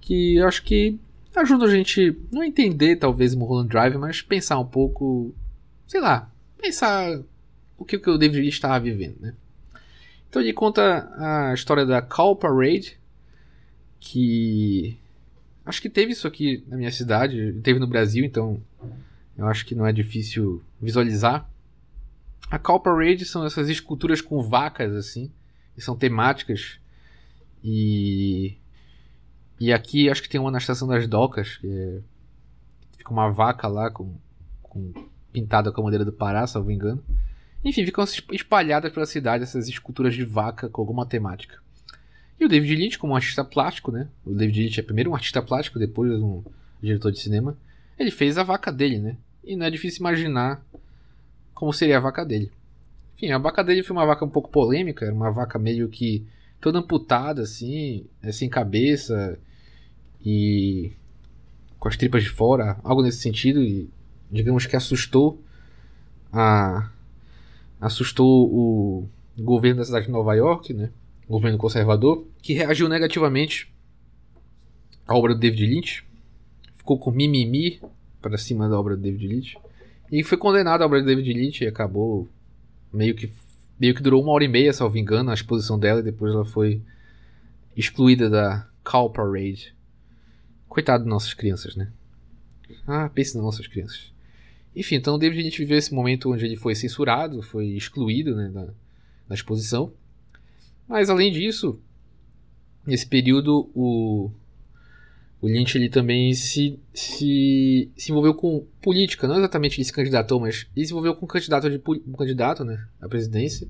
que 0.00 0.36
eu 0.36 0.48
acho 0.48 0.62
que 0.62 0.98
ajudam 1.36 1.68
a 1.68 1.70
gente 1.70 2.16
não 2.32 2.42
entender 2.42 2.96
talvez 2.96 3.34
Mulholland 3.34 3.68
Drive, 3.68 3.96
mas 3.96 4.22
pensar 4.22 4.58
um 4.58 4.64
pouco, 4.64 5.34
sei 5.86 6.00
lá, 6.00 6.30
pensar 6.56 7.22
o 7.76 7.84
que, 7.84 7.98
que 7.98 8.10
o 8.10 8.18
David 8.18 8.40
Lynch 8.40 8.54
estava 8.54 8.80
vivendo, 8.80 9.16
né? 9.20 9.34
Então 10.28 10.42
ele 10.42 10.52
conta 10.52 11.10
a 11.16 11.54
história 11.54 11.86
da 11.86 12.02
Call 12.02 12.36
Parade, 12.36 12.98
que 14.00 14.96
acho 15.64 15.80
que 15.80 15.88
teve 15.88 16.12
isso 16.12 16.26
aqui 16.26 16.64
na 16.68 16.76
minha 16.76 16.90
cidade, 16.90 17.54
teve 17.62 17.78
no 17.78 17.86
Brasil, 17.86 18.24
então 18.24 18.60
eu 19.36 19.46
acho 19.46 19.64
que 19.64 19.74
não 19.74 19.86
é 19.86 19.92
difícil 19.92 20.62
visualizar. 20.80 21.48
A 22.50 22.58
Call 22.58 22.80
Parade 22.80 23.24
são 23.24 23.44
essas 23.44 23.68
esculturas 23.68 24.20
com 24.20 24.42
vacas 24.42 24.94
assim, 24.94 25.30
que 25.78 25.84
são 25.84 25.96
temáticas. 25.96 26.78
E. 27.62 28.56
E 29.60 29.72
aqui 29.72 30.08
acho 30.08 30.22
que 30.22 30.28
tem 30.28 30.40
uma 30.40 30.50
na 30.50 30.58
estação 30.58 30.86
das 30.86 31.06
docas, 31.06 31.56
que 31.56 31.66
é, 31.66 32.00
fica 32.96 33.10
uma 33.10 33.30
vaca 33.30 33.66
lá 33.66 33.90
com, 33.90 34.14
com 34.62 34.92
pintada 35.32 35.72
com 35.72 35.80
a 35.80 35.84
bandeira 35.84 36.04
do 36.04 36.12
Pará, 36.12 36.46
se 36.46 36.56
não 36.56 36.64
me 36.64 36.74
engano. 36.74 37.02
Enfim, 37.64 37.84
ficam 37.84 38.04
espalhadas 38.32 38.92
pela 38.92 39.04
cidade 39.04 39.42
essas 39.42 39.68
esculturas 39.68 40.14
de 40.14 40.24
vaca 40.24 40.68
com 40.68 40.80
alguma 40.80 41.04
temática. 41.04 41.58
E 42.38 42.44
o 42.44 42.48
David 42.48 42.76
Lynch, 42.76 42.98
como 42.98 43.14
um 43.14 43.16
artista 43.16 43.44
plástico, 43.44 43.90
né? 43.90 44.08
O 44.24 44.32
David 44.32 44.62
Lynch 44.62 44.78
é 44.78 44.82
primeiro 44.82 45.10
um 45.10 45.14
artista 45.14 45.42
plástico, 45.42 45.78
depois 45.78 46.12
um 46.12 46.44
diretor 46.80 47.10
de 47.10 47.18
cinema. 47.18 47.56
Ele 47.98 48.12
fez 48.12 48.38
a 48.38 48.44
vaca 48.44 48.70
dele, 48.70 48.98
né? 48.98 49.16
E 49.42 49.56
não 49.56 49.66
é 49.66 49.70
difícil 49.70 50.00
imaginar 50.00 50.64
como 51.52 51.72
seria 51.72 51.96
a 51.96 52.00
vaca 52.00 52.24
dele. 52.24 52.52
Enfim, 53.18 53.32
a 53.32 53.38
vaca 53.38 53.64
dele 53.64 53.82
foi 53.82 53.96
uma 53.96 54.06
vaca 54.06 54.24
um 54.24 54.28
pouco 54.28 54.48
polêmica, 54.48 55.04
era 55.04 55.12
uma 55.12 55.32
vaca 55.32 55.58
meio 55.58 55.88
que 55.88 56.24
toda 56.60 56.78
amputada, 56.78 57.42
assim, 57.42 58.06
é, 58.22 58.30
sem 58.30 58.48
cabeça 58.48 59.36
e 60.24 60.92
com 61.80 61.88
as 61.88 61.96
tripas 61.96 62.22
de 62.22 62.28
fora, 62.28 62.78
algo 62.84 63.02
nesse 63.02 63.18
sentido, 63.18 63.60
e 63.60 63.90
digamos 64.30 64.66
que 64.66 64.76
assustou 64.76 65.42
a 66.32 66.90
assustou 67.80 68.48
o 68.52 69.08
governo 69.36 69.78
da 69.78 69.84
cidade 69.84 70.06
de 70.06 70.12
Nova 70.12 70.34
York, 70.34 70.72
né? 70.72 70.90
O 71.28 71.32
governo 71.32 71.58
conservador, 71.58 72.24
que 72.40 72.52
reagiu 72.52 72.88
negativamente 72.88 73.68
à 75.06 75.14
obra 75.16 75.34
do 75.34 75.40
David 75.40 75.66
Lynch, 75.66 76.04
ficou 76.76 76.96
com 76.98 77.10
mimimi 77.10 77.80
para 78.22 78.38
cima 78.38 78.68
da 78.68 78.78
obra 78.78 78.96
do 78.96 79.02
David 79.02 79.26
Lynch 79.26 79.58
e 80.10 80.22
foi 80.22 80.38
condenado 80.38 80.82
a 80.82 80.86
obra 80.86 81.00
do 81.00 81.06
David 81.06 81.32
Lynch 81.32 81.64
e 81.64 81.66
acabou 81.66 82.28
meio 82.92 83.14
que 83.14 83.30
meio 83.78 83.94
que 83.94 84.02
durou 84.02 84.22
uma 84.22 84.32
hora 84.32 84.44
e 84.44 84.48
meia, 84.48 84.72
salvo 84.72 84.98
engano, 84.98 85.30
a 85.30 85.34
exposição 85.34 85.78
dela, 85.78 86.00
e 86.00 86.02
depois 86.02 86.34
ela 86.34 86.44
foi 86.44 86.82
excluída 87.76 88.28
da 88.28 88.68
Call 88.82 89.10
Parade. 89.10 89.72
Coitado 90.68 91.04
de 91.04 91.08
nossas 91.08 91.32
crianças, 91.32 91.76
né? 91.76 91.92
Ah, 92.86 93.08
pense 93.08 93.34
nas 93.34 93.44
nossas 93.44 93.66
crianças. 93.66 94.12
Enfim, 94.74 94.96
então 94.96 95.18
David 95.18 95.42
Lynch 95.42 95.58
viveu 95.58 95.78
esse 95.78 95.94
momento 95.94 96.32
onde 96.32 96.44
ele 96.44 96.56
foi 96.56 96.74
censurado, 96.74 97.42
foi 97.42 97.68
excluído 97.68 98.34
né, 98.34 98.48
da, 98.48 98.68
da 99.28 99.34
exposição. 99.34 99.92
Mas 100.86 101.08
além 101.08 101.32
disso, 101.32 101.80
nesse 102.86 103.06
período 103.06 103.70
o 103.74 104.30
o 105.40 105.46
Lynch 105.46 105.76
ele 105.76 105.88
também 105.88 106.34
se, 106.34 106.80
se, 106.92 107.90
se 107.96 108.10
envolveu 108.10 108.34
com 108.34 108.66
política, 108.82 109.28
não 109.28 109.38
exatamente 109.38 109.78
ele 109.78 109.84
se 109.84 109.92
candidatou, 109.92 110.40
mas 110.40 110.66
ele 110.74 110.84
se 110.84 110.92
envolveu 110.92 111.14
com 111.14 111.26
um 111.26 111.28
candidato, 111.28 111.70
de, 111.70 111.80
um 112.06 112.12
candidato 112.12 112.64
né, 112.64 112.86
à 113.00 113.08
presidência. 113.08 113.68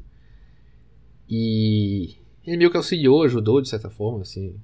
E 1.28 2.16
Ele 2.46 2.57
meio 2.57 2.70
que 2.70 2.76
auxiliou, 2.78 3.22
ajudou 3.22 3.61
de 3.61 3.68
certa 3.68 3.90
forma, 3.90 4.22
assim. 4.22 4.59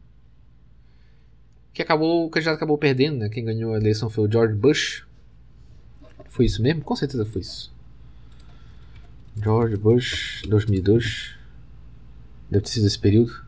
Que 1.74 1.82
acabou, 1.82 2.24
o 2.24 2.30
candidato 2.30 2.56
acabou 2.56 2.78
perdendo, 2.78 3.18
né? 3.18 3.28
Quem 3.28 3.44
ganhou 3.44 3.74
a 3.74 3.76
eleição 3.76 4.08
foi 4.08 4.26
o 4.26 4.32
George 4.32 4.54
Bush. 4.54 5.06
Foi 6.30 6.46
isso 6.46 6.62
mesmo? 6.62 6.82
Com 6.82 6.96
certeza 6.96 7.26
foi 7.26 7.42
isso. 7.42 7.74
George 9.36 9.76
Bush, 9.76 10.42
2002. 10.48 11.34
Deve 12.50 12.64
ter 12.64 12.70
sido 12.70 12.86
esse 12.86 12.98
período. 12.98 13.43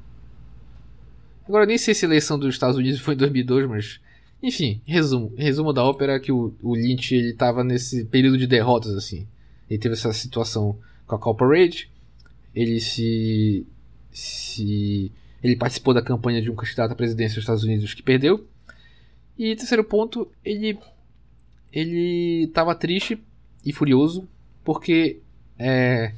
Agora 1.49 1.67
nem 1.67 1.79
sei 1.79 1.95
se 1.95 2.05
a 2.05 2.09
eleição 2.09 2.39
dos 2.39 2.55
Estados 2.55 2.77
Unidos 2.77 3.01
foi 3.01 3.15
em 3.15 3.19
2002, 3.19 3.69
mas 3.69 4.01
enfim, 4.43 4.81
resumo, 4.85 5.33
resumo 5.37 5.73
da 5.73 5.83
ópera 5.85 6.15
é 6.15 6.21
que 6.21 6.33
o, 6.33 6.55
o 6.63 6.75
Lynch 6.75 7.15
ele 7.15 7.33
tava 7.33 7.65
nesse 7.65 8.05
período 8.05 8.37
de 8.37 8.47
derrotas 8.47 8.95
assim. 8.95 9.27
Ele 9.69 9.79
teve 9.79 9.95
essa 9.95 10.13
situação 10.13 10.79
com 11.07 11.15
a 11.15 11.19
Copa 11.19 11.47
Raid, 11.47 11.91
ele 12.55 12.81
se 12.81 13.67
se 14.11 15.13
ele 15.43 15.57
participou 15.57 15.93
da 15.93 16.03
campanha 16.03 16.41
de 16.41 16.51
um 16.51 16.55
candidato 16.55 16.93
à 16.93 16.95
presidência 16.95 17.35
dos 17.37 17.43
Estados 17.43 17.65
Unidos 17.65 17.95
que 17.95 18.03
perdeu. 18.03 18.47
E 19.39 19.55
terceiro 19.55 19.85
ponto, 19.85 20.31
ele 20.45 20.79
ele 21.73 22.45
estava 22.45 22.75
triste 22.75 23.23
e 23.65 23.73
furioso 23.73 24.29
porque 24.65 25.21
é, 25.59 26.13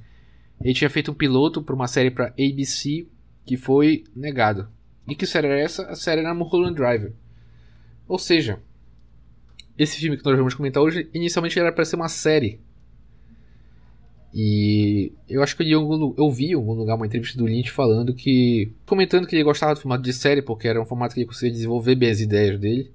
ele 0.62 0.75
tinha 0.75 0.88
feito 0.88 1.11
um 1.11 1.14
piloto 1.14 1.62
para 1.62 1.75
uma 1.75 1.88
série 1.88 2.11
para 2.11 2.29
ABC 2.38 3.07
que 3.45 3.57
foi 3.57 4.05
negado. 4.14 4.69
E 5.09 5.14
que 5.14 5.27
série 5.27 5.47
era 5.47 5.59
essa? 5.59 5.87
A 5.87 5.97
série 5.97 6.21
era 6.21 6.35
Mulholland 6.35 6.75
Drive. 6.75 7.12
Ou 8.07 8.18
seja, 8.18 8.61
esse 9.79 9.97
filme 9.99 10.18
que 10.18 10.25
nós 10.25 10.37
vamos 10.37 10.55
comentar 10.55 10.83
hoje, 10.83 11.09
inicialmente 11.14 11.59
era 11.59 11.73
para 11.73 11.85
ser 11.85 11.97
uma 11.97 12.09
série. 12.09 12.61
E 14.35 15.11
eu 15.27 15.42
acho 15.42 15.57
que 15.57 15.71
eu, 15.71 15.81
algum, 15.81 16.14
eu 16.18 16.31
vi 16.31 16.51
em 16.51 16.55
algum 16.55 16.75
lugar 16.75 16.97
uma 16.97 17.07
entrevista 17.07 17.38
do 17.38 17.47
Lynch 17.47 17.71
falando 17.71 18.12
que. 18.12 18.71
comentando 18.85 19.27
que 19.27 19.35
ele 19.35 19.44
gostava 19.44 19.75
do 19.75 19.81
formato 19.81 20.03
de 20.03 20.12
série, 20.12 20.42
porque 20.42 20.68
era 20.68 20.81
um 20.81 20.85
formato 20.85 21.14
que 21.14 21.21
ele 21.21 21.27
conseguia 21.27 21.53
desenvolver 21.53 21.94
bem 21.94 22.11
as 22.11 22.21
ideias 22.21 22.61
dele. 22.61 22.92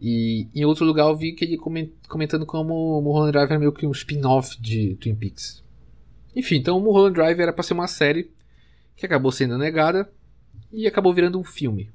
E 0.00 0.48
em 0.54 0.64
outro 0.64 0.84
lugar 0.84 1.06
eu 1.06 1.16
vi 1.16 1.32
que 1.32 1.44
ele 1.44 1.56
comentando 2.08 2.46
como 2.46 3.00
Mulholland 3.00 3.32
Drive 3.32 3.50
era 3.50 3.58
meio 3.58 3.72
que 3.72 3.86
um 3.86 3.92
spin-off 3.92 4.60
de 4.60 4.96
Twin 4.96 5.14
Peaks. 5.14 5.62
Enfim, 6.34 6.56
então 6.56 6.80
Mulholland 6.80 7.14
Drive 7.14 7.40
era 7.40 7.52
para 7.52 7.62
ser 7.62 7.74
uma 7.74 7.86
série 7.86 8.30
que 8.96 9.06
acabou 9.06 9.30
sendo 9.30 9.56
negada 9.56 10.08
e 10.72 10.86
acabou 10.86 11.12
virando 11.12 11.38
um 11.38 11.44
filme. 11.44 11.90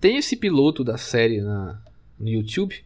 Tem 0.00 0.16
esse 0.16 0.36
piloto 0.36 0.82
da 0.82 0.96
série 0.96 1.40
na, 1.40 1.82
no 2.18 2.28
YouTube, 2.28 2.82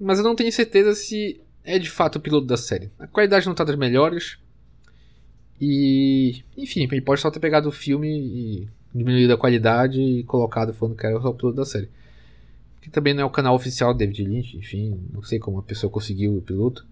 mas 0.00 0.18
eu 0.18 0.24
não 0.24 0.34
tenho 0.34 0.52
certeza 0.52 0.94
se 0.94 1.40
é 1.64 1.78
de 1.78 1.90
fato 1.90 2.16
o 2.16 2.20
piloto 2.20 2.46
da 2.46 2.56
série. 2.56 2.90
A 2.98 3.06
qualidade 3.06 3.46
não 3.46 3.52
está 3.52 3.64
das 3.64 3.76
melhores. 3.76 4.38
E. 5.60 6.42
Enfim, 6.56 6.88
ele 6.90 7.00
pode 7.00 7.20
só 7.20 7.30
ter 7.30 7.40
pegado 7.40 7.68
o 7.68 7.72
filme 7.72 8.08
e 8.08 8.68
diminuído 8.94 9.32
a 9.32 9.38
qualidade 9.38 10.00
e 10.00 10.24
colocado 10.24 10.74
falando 10.74 10.96
que 10.96 11.06
era 11.06 11.16
o 11.16 11.34
piloto 11.34 11.56
da 11.56 11.64
série. 11.64 11.88
Que 12.80 12.90
também 12.90 13.14
não 13.14 13.22
é 13.22 13.24
o 13.24 13.30
canal 13.30 13.54
oficial 13.54 13.94
do 13.94 13.98
David 13.98 14.24
Lynch, 14.24 14.56
enfim, 14.56 15.00
não 15.12 15.22
sei 15.22 15.38
como 15.38 15.58
a 15.58 15.62
pessoa 15.62 15.90
conseguiu 15.90 16.36
o 16.36 16.42
piloto. 16.42 16.84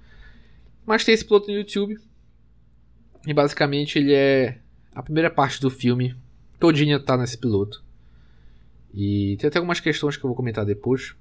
Mas 0.87 1.05
tem 1.05 1.15
esse 1.15 1.25
piloto 1.25 1.51
no 1.51 1.57
YouTube. 1.57 1.99
E 3.27 3.35
basicamente 3.35 3.99
ele 3.99 4.15
é 4.15 4.59
a 4.95 5.03
primeira 5.03 5.31
parte 5.31 5.61
do 5.61 5.69
filme 5.69 6.15
todinha 6.61 7.01
tá 7.01 7.17
nesse 7.17 7.37
piloto. 7.37 7.83
E 8.95 9.37
tem 9.41 9.49
até 9.49 9.59
algumas 9.59 9.81
questões 9.81 10.17
que 10.17 10.25
eu 10.25 10.29
vou 10.29 10.37
comentar 10.37 10.65
depois. 10.65 11.15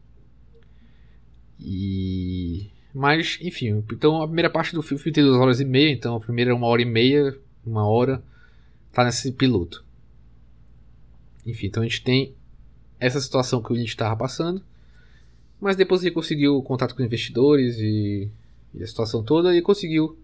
E. 1.60 2.70
Mas, 2.94 3.38
enfim, 3.42 3.84
então 3.92 4.22
a 4.22 4.26
primeira 4.26 4.50
parte 4.50 4.74
do 4.74 4.82
filme 4.82 5.12
tem 5.12 5.24
duas 5.24 5.40
horas 5.40 5.60
e 5.60 5.66
meia, 5.66 5.92
então 5.92 6.16
a 6.16 6.20
primeira 6.20 6.52
é 6.52 6.54
uma 6.54 6.68
hora 6.68 6.82
e 6.82 6.86
meia, 6.86 7.38
uma 7.66 7.88
hora, 7.88 8.22
tá 8.92 9.04
nesse 9.04 9.32
piloto. 9.32 9.86
Enfim, 11.46 11.68
então 11.68 11.84
a 11.84 11.86
gente 11.86 12.04
tem 12.04 12.34
essa 13.00 13.22
situação 13.22 13.62
que 13.62 13.72
o 13.72 13.76
Lynch 13.76 13.90
estava 13.90 14.16
passando, 14.16 14.64
mas 15.62 15.76
depois 15.76 16.02
ele 16.02 16.12
conseguiu 16.12 16.62
contato 16.64 16.96
com 16.96 17.04
investidores 17.04 17.78
e, 17.78 18.28
e 18.74 18.84
a 18.84 18.88
situação 18.88 19.24
toda 19.24 19.56
e 19.56 19.62
conseguiu 19.62 20.18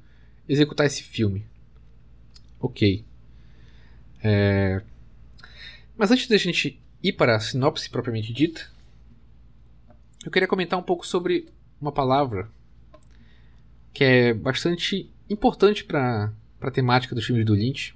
executar 0.49 0.88
esse 0.88 1.04
filme. 1.04 1.45
Ok. 2.60 3.06
É, 4.23 4.82
mas 5.97 6.12
antes 6.12 6.27
da 6.27 6.38
gente 6.38 6.79
ir 7.01 7.13
para 7.13 7.36
a 7.36 7.39
sinopse 7.39 7.89
propriamente 7.89 8.34
dita, 8.34 8.69
eu 10.25 10.31
queria 10.31 10.47
comentar 10.47 10.77
um 10.77 10.84
pouco 10.84 11.05
sobre 11.05 11.45
uma 11.79 11.91
palavra 11.91 12.49
que 13.93 14.03
é 14.03 14.34
bastante 14.34 15.10
importante 15.29 15.84
para 15.84 16.34
a 16.60 16.71
temática 16.71 17.15
dos 17.15 17.25
filmes 17.25 17.45
do 17.45 17.53
Lynch. 17.53 17.95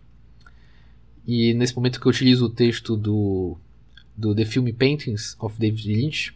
E 1.27 1.53
nesse 1.53 1.75
momento 1.75 1.99
que 1.99 2.07
eu 2.07 2.09
utilizo 2.12 2.45
o 2.45 2.49
texto 2.49 2.95
do, 2.95 3.57
do 4.15 4.33
The 4.33 4.45
Film 4.45 4.71
Paintings 4.71 5.35
of 5.39 5.59
David 5.59 5.93
Lynch, 5.93 6.33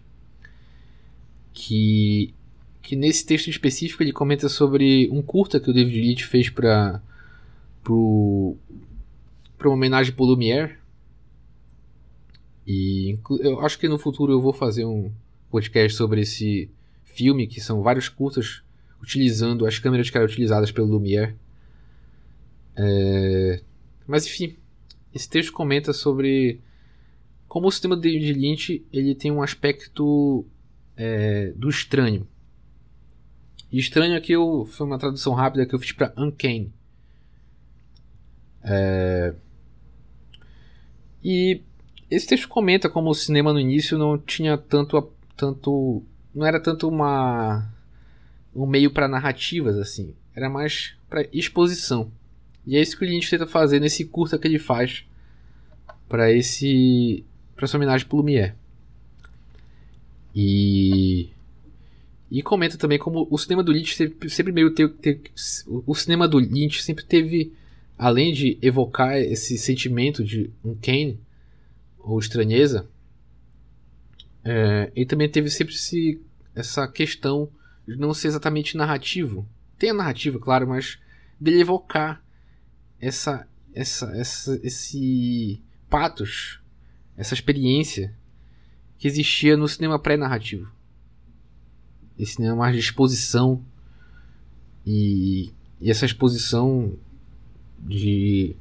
que, 1.53 2.33
que 2.81 2.95
nesse 2.95 3.25
texto 3.25 3.49
específico 3.49 4.03
ele 4.03 4.11
comenta 4.11 4.49
sobre 4.49 5.09
um 5.11 5.21
curta 5.21 5.59
que 5.59 5.69
o 5.69 5.73
David 5.73 6.01
Lynch 6.01 6.25
fez 6.25 6.49
para 6.49 7.01
uma 7.87 8.55
homenagem 9.63 10.13
para 10.13 10.25
Lumière, 10.25 10.82
e 12.65 13.17
eu 13.41 13.59
acho 13.61 13.77
que 13.77 13.87
no 13.87 13.97
futuro 13.97 14.31
eu 14.31 14.41
vou 14.41 14.53
fazer 14.53 14.85
um 14.85 15.11
podcast 15.49 15.97
sobre 15.97 16.21
esse 16.21 16.69
filme, 17.03 17.47
que 17.47 17.61
são 17.61 17.81
vários 17.81 18.09
curtas 18.09 18.63
utilizando 19.01 19.65
as 19.65 19.77
câmeras 19.77 20.09
que 20.09 20.17
eram 20.17 20.27
utilizadas 20.27 20.71
pelo 20.71 20.87
Lumière. 20.87 21.35
É... 22.75 23.61
Mas 24.07 24.25
enfim, 24.25 24.55
esse 25.13 25.29
texto 25.29 25.51
comenta 25.51 25.93
sobre 25.93 26.61
como 27.47 27.67
o 27.67 27.71
sistema 27.71 27.95
de 27.95 28.33
Lynch 28.33 28.83
ele 28.91 29.13
tem 29.13 29.31
um 29.31 29.43
aspecto 29.43 30.45
é, 30.97 31.53
do 31.55 31.69
estranho. 31.69 32.27
E 33.71 33.77
estranho 33.77 34.17
aqui 34.17 34.31
eu, 34.31 34.65
foi 34.71 34.87
uma 34.87 34.97
tradução 34.97 35.33
rápida 35.33 35.65
que 35.65 35.75
eu 35.75 35.79
fiz 35.79 35.91
para 35.91 36.13
uncanny. 36.17 36.71
É... 38.63 39.35
E 41.23 41.61
esse 42.15 42.27
texto 42.27 42.47
comenta 42.47 42.89
como 42.89 43.09
o 43.09 43.15
cinema 43.15 43.51
no 43.51 43.59
início 43.59 43.97
não 43.97 44.17
tinha 44.17 44.57
tanto 44.57 45.11
tanto 45.35 46.03
não 46.33 46.45
era 46.45 46.59
tanto 46.59 46.87
uma 46.87 47.67
um 48.55 48.67
meio 48.67 48.91
para 48.91 49.07
narrativas 49.07 49.77
assim, 49.77 50.13
era 50.35 50.49
mais 50.49 50.95
para 51.09 51.27
exposição. 51.33 52.11
E 52.65 52.77
é 52.77 52.81
isso 52.81 52.97
que 52.97 53.03
o 53.03 53.07
Lynch 53.07 53.29
tenta 53.29 53.47
fazer 53.47 53.79
nesse 53.79 54.05
curta 54.05 54.37
que 54.37 54.47
ele 54.47 54.59
faz 54.59 55.05
para 56.07 56.31
esse 56.31 57.25
para 57.55 57.65
essa 57.65 57.77
homenagem 57.77 58.07
pro 58.07 58.17
Lumière. 58.17 58.53
E 60.35 61.29
e 62.29 62.41
comenta 62.41 62.77
também 62.77 62.97
como 62.97 63.27
o 63.29 63.37
cinema 63.37 63.63
do 63.63 63.71
Lynch 63.71 63.95
sempre, 63.95 64.29
sempre 64.29 64.51
meio 64.51 64.71
teve, 64.71 65.21
o 65.85 65.93
cinema 65.93 66.27
do 66.27 66.39
Lynch 66.39 66.81
sempre 66.81 67.03
teve 67.05 67.53
além 67.97 68.33
de 68.33 68.57
evocar 68.61 69.17
esse 69.17 69.57
sentimento 69.57 70.23
de 70.23 70.49
um 70.65 70.75
Kane, 70.75 71.19
ou 72.03 72.19
estranheza, 72.19 72.87
é, 74.43 74.91
ele 74.93 75.05
também 75.05 75.29
teve 75.29 75.49
sempre 75.49 75.73
esse, 75.73 76.21
essa 76.53 76.87
questão 76.87 77.49
de 77.87 77.95
não 77.95 78.13
ser 78.13 78.27
exatamente 78.27 78.75
narrativo. 78.75 79.47
Tem 79.79 79.89
a 79.89 79.93
narrativa, 79.93 80.37
claro, 80.37 80.67
mas 80.67 80.99
dele 81.39 81.61
evocar 81.61 82.21
essa, 82.99 83.47
essa, 83.73 84.11
essa, 84.15 84.59
esse 84.63 85.61
patos, 85.89 86.59
essa 87.15 87.33
experiência 87.33 88.13
que 88.97 89.07
existia 89.07 89.55
no 89.55 89.67
cinema 89.67 89.97
pré-narrativo. 89.97 90.69
Esse 92.17 92.35
cinema 92.35 92.55
mais 92.55 92.73
de 92.73 92.79
exposição 92.79 93.63
e, 94.85 95.51
e 95.79 95.89
essa 95.89 96.05
exposição 96.05 96.97
de, 97.79 98.55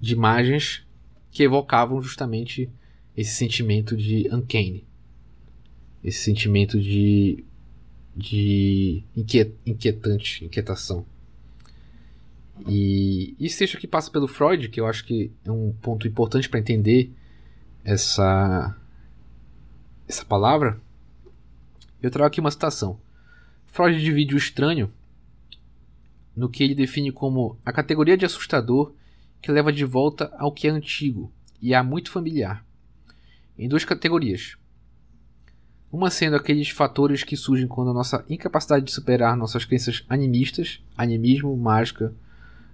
de 0.00 0.12
imagens 0.12 0.84
que 1.32 1.42
evocavam 1.42 2.00
justamente 2.00 2.70
esse 3.16 3.34
sentimento 3.34 3.96
de 3.96 4.28
uncanny. 4.30 4.86
Esse 6.04 6.18
sentimento 6.18 6.78
de, 6.78 7.42
de 8.14 9.02
inquietante, 9.16 10.44
inquietação. 10.44 11.06
E 12.68 13.34
esse 13.40 13.58
texto 13.58 13.76
aqui 13.76 13.86
passa 13.86 14.10
pelo 14.10 14.28
Freud, 14.28 14.68
que 14.68 14.78
eu 14.78 14.86
acho 14.86 15.04
que 15.04 15.32
é 15.44 15.50
um 15.50 15.72
ponto 15.80 16.06
importante 16.06 16.48
para 16.48 16.60
entender 16.60 17.10
essa, 17.82 18.76
essa 20.06 20.24
palavra. 20.24 20.78
Eu 22.02 22.10
trago 22.10 22.26
aqui 22.26 22.40
uma 22.40 22.50
citação. 22.50 23.00
Freud 23.66 23.98
divide 24.00 24.34
o 24.34 24.38
estranho 24.38 24.92
no 26.36 26.48
que 26.48 26.62
ele 26.62 26.74
define 26.74 27.10
como 27.10 27.56
a 27.64 27.72
categoria 27.72 28.16
de 28.16 28.26
assustador 28.26 28.92
que 29.42 29.50
leva 29.50 29.72
de 29.72 29.84
volta 29.84 30.32
ao 30.38 30.52
que 30.52 30.68
é 30.68 30.70
antigo 30.70 31.30
e 31.60 31.74
há 31.74 31.82
muito 31.82 32.10
familiar, 32.10 32.64
em 33.58 33.68
duas 33.68 33.84
categorias. 33.84 34.56
Uma 35.90 36.10
sendo 36.10 36.36
aqueles 36.36 36.70
fatores 36.70 37.22
que 37.22 37.36
surgem 37.36 37.66
quando 37.66 37.90
a 37.90 37.94
nossa 37.94 38.24
incapacidade 38.30 38.86
de 38.86 38.92
superar 38.92 39.36
nossas 39.36 39.64
crenças 39.64 40.04
animistas, 40.08 40.80
animismo, 40.96 41.54
mágica 41.56 42.14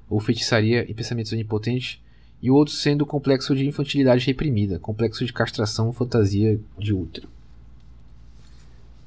ou 0.09 0.20
feitiçaria 0.20 0.88
e 0.88 0.94
pensamentos 0.94 1.33
onipotentes 1.33 2.00
e 2.40 2.50
o 2.50 2.54
outro 2.54 2.74
sendo 2.74 3.02
o 3.02 3.07
complexo 3.07 3.57
de 3.57 3.66
infantilidade 3.66 4.24
reprimida, 4.24 4.78
complexo 4.78 5.24
de 5.24 5.33
castração, 5.33 5.92
fantasia 5.92 6.61
de 6.78 6.94
útero. 6.94 7.28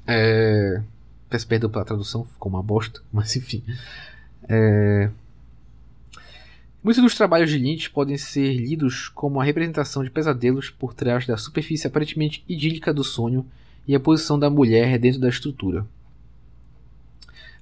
É... 0.06 0.82
Peço 1.30 1.46
perdão 1.46 1.70
pela 1.70 1.84
tradução, 1.84 2.24
ficou 2.24 2.52
uma 2.52 2.62
bosta, 2.62 3.00
mas 3.10 3.34
enfim. 3.36 3.62
É... 4.48 5.10
Muitos 6.82 7.00
dos 7.00 7.14
trabalhos 7.14 7.48
de 7.48 7.58
Lynch 7.58 7.90
podem 7.90 8.16
ser 8.16 8.54
lidos 8.54 9.08
como 9.08 9.40
a 9.40 9.44
representação 9.44 10.02
de 10.02 10.10
pesadelos 10.10 10.68
por 10.68 10.92
trás 10.92 11.24
da 11.24 11.36
superfície 11.36 11.86
aparentemente 11.86 12.44
idílica 12.48 12.92
do 12.92 13.04
sonho 13.04 13.46
e 13.86 13.94
a 13.94 14.00
posição 14.00 14.36
da 14.36 14.50
mulher 14.50 14.98
dentro 14.98 15.20
da 15.20 15.28
estrutura. 15.28 15.86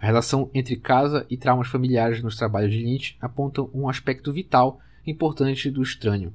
A 0.00 0.06
relação 0.06 0.48
entre 0.54 0.74
casa 0.74 1.26
e 1.28 1.37
traumas 1.37 1.68
familiares 1.68 2.22
nos 2.22 2.35
trabalhos 2.35 2.72
de 2.72 2.78
Lynch 2.78 3.18
apontam 3.20 3.68
um 3.74 3.90
aspecto 3.90 4.33
vital 4.33 4.80
importante 5.06 5.70
do 5.70 5.83
estranho. 5.83 6.35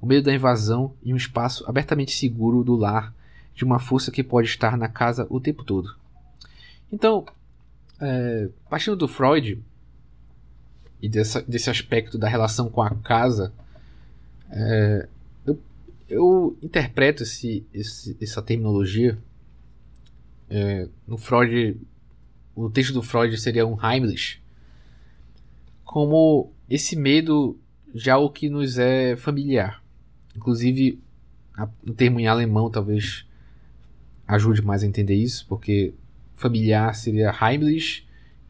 O 0.00 0.06
medo 0.06 0.24
da 0.24 0.34
invasão 0.34 0.94
e 1.02 1.12
um 1.12 1.16
espaço 1.16 1.62
abertamente 1.68 2.12
seguro 2.12 2.64
do 2.64 2.74
lar 2.74 3.12
de 3.54 3.64
uma 3.64 3.78
força 3.78 4.10
que 4.10 4.24
pode 4.24 4.48
estar 4.48 4.78
na 4.78 4.88
casa 4.88 5.26
o 5.28 5.38
tempo 5.38 5.62
todo. 5.62 5.94
Então, 6.90 7.26
é, 8.00 8.48
partindo 8.70 8.96
do 8.96 9.06
Freud 9.06 9.62
e 11.00 11.08
dessa, 11.08 11.42
desse 11.42 11.70
aspecto 11.70 12.18
da 12.18 12.28
relação 12.28 12.68
com 12.68 12.82
a 12.82 12.90
casa, 12.90 13.52
é, 14.50 15.08
eu, 15.46 15.60
eu, 16.08 16.58
interpreto 16.62 17.22
esse, 17.22 17.64
esse, 17.72 18.16
essa 18.20 18.42
terminologia. 18.42 19.18
É, 20.50 20.88
no 21.06 21.18
Freud, 21.18 21.78
o 22.54 22.70
texto 22.70 22.92
do 22.92 23.02
Freud 23.02 23.36
seria 23.38 23.66
um 23.66 23.76
Heimlich, 23.80 24.40
como 25.84 26.52
esse 26.68 26.96
medo 26.96 27.58
já 27.94 28.18
o 28.18 28.30
que 28.30 28.48
nos 28.48 28.78
é 28.78 29.16
familiar. 29.16 29.82
Inclusive, 30.34 30.98
o 31.86 31.92
termo 31.92 32.20
em 32.20 32.26
alemão 32.26 32.70
talvez 32.70 33.26
ajude 34.26 34.62
mais 34.62 34.82
a 34.82 34.86
entender 34.86 35.14
isso, 35.14 35.46
porque 35.48 35.94
familiar 36.34 36.94
seria 36.94 37.32
Heimlich, 37.32 38.06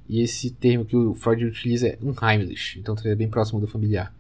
e 0.09 0.23
esse 0.23 0.51
termo 0.51 0.85
que 0.85 0.97
o 0.97 1.13
Freud 1.15 1.45
utiliza 1.45 1.89
é 1.89 1.99
Unheimlich, 2.01 2.79
então 2.79 2.97
seria 2.97 3.15
bem 3.15 3.29
próximo 3.29 3.61
do 3.61 3.67
familiar. 3.67 4.15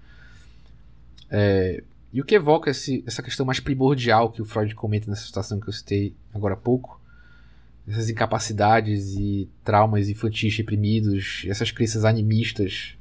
É, 1.30 1.82
e 2.12 2.20
o 2.20 2.24
que 2.24 2.34
evoca 2.34 2.70
esse, 2.70 3.02
essa 3.06 3.22
questão 3.22 3.46
mais 3.46 3.60
primordial 3.60 4.30
que 4.30 4.42
o 4.42 4.44
Freud 4.44 4.74
comenta 4.74 5.10
nessa 5.10 5.24
situação 5.24 5.58
que 5.58 5.68
eu 5.68 5.72
citei 5.72 6.14
agora 6.34 6.54
há 6.54 6.56
pouco, 6.56 7.00
essas 7.86 8.10
incapacidades 8.10 9.14
e 9.14 9.48
traumas 9.64 10.10
infantis 10.10 10.54
reprimidos, 10.56 11.44
essas 11.46 11.70
crenças 11.70 12.04
animistas, 12.04 12.94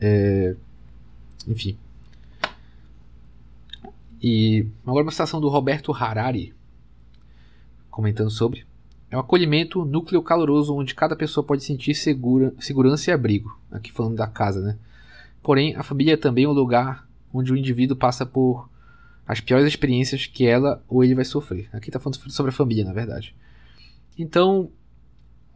é, 0.00 0.56
enfim. 1.46 1.78
E 4.20 4.66
agora 4.84 5.04
uma 5.04 5.12
citação 5.12 5.40
do 5.40 5.48
Roberto 5.48 5.92
Harari, 5.92 6.54
comentando 7.90 8.30
sobre. 8.30 8.66
É 9.10 9.16
um 9.16 9.20
acolhimento, 9.20 9.84
núcleo 9.84 10.22
caloroso 10.22 10.74
onde 10.74 10.94
cada 10.94 11.14
pessoa 11.14 11.46
pode 11.46 11.62
sentir 11.62 11.94
segura, 11.94 12.52
segurança 12.58 13.10
e 13.10 13.14
abrigo. 13.14 13.58
Aqui 13.70 13.92
falando 13.92 14.16
da 14.16 14.26
casa, 14.26 14.60
né? 14.60 14.76
Porém, 15.42 15.76
a 15.76 15.82
família 15.82 16.14
é 16.14 16.16
também 16.16 16.46
um 16.46 16.52
lugar 16.52 17.06
onde 17.32 17.52
o 17.52 17.56
indivíduo 17.56 17.96
passa 17.96 18.24
por 18.24 18.68
as 19.26 19.40
piores 19.40 19.66
experiências 19.66 20.26
que 20.26 20.46
ela 20.46 20.82
ou 20.88 21.02
ele 21.02 21.14
vai 21.14 21.24
sofrer. 21.24 21.68
Aqui 21.72 21.88
está 21.88 21.98
falando 21.98 22.16
sobre 22.30 22.50
a 22.50 22.54
família, 22.54 22.84
na 22.84 22.92
verdade. 22.92 23.34
Então, 24.18 24.70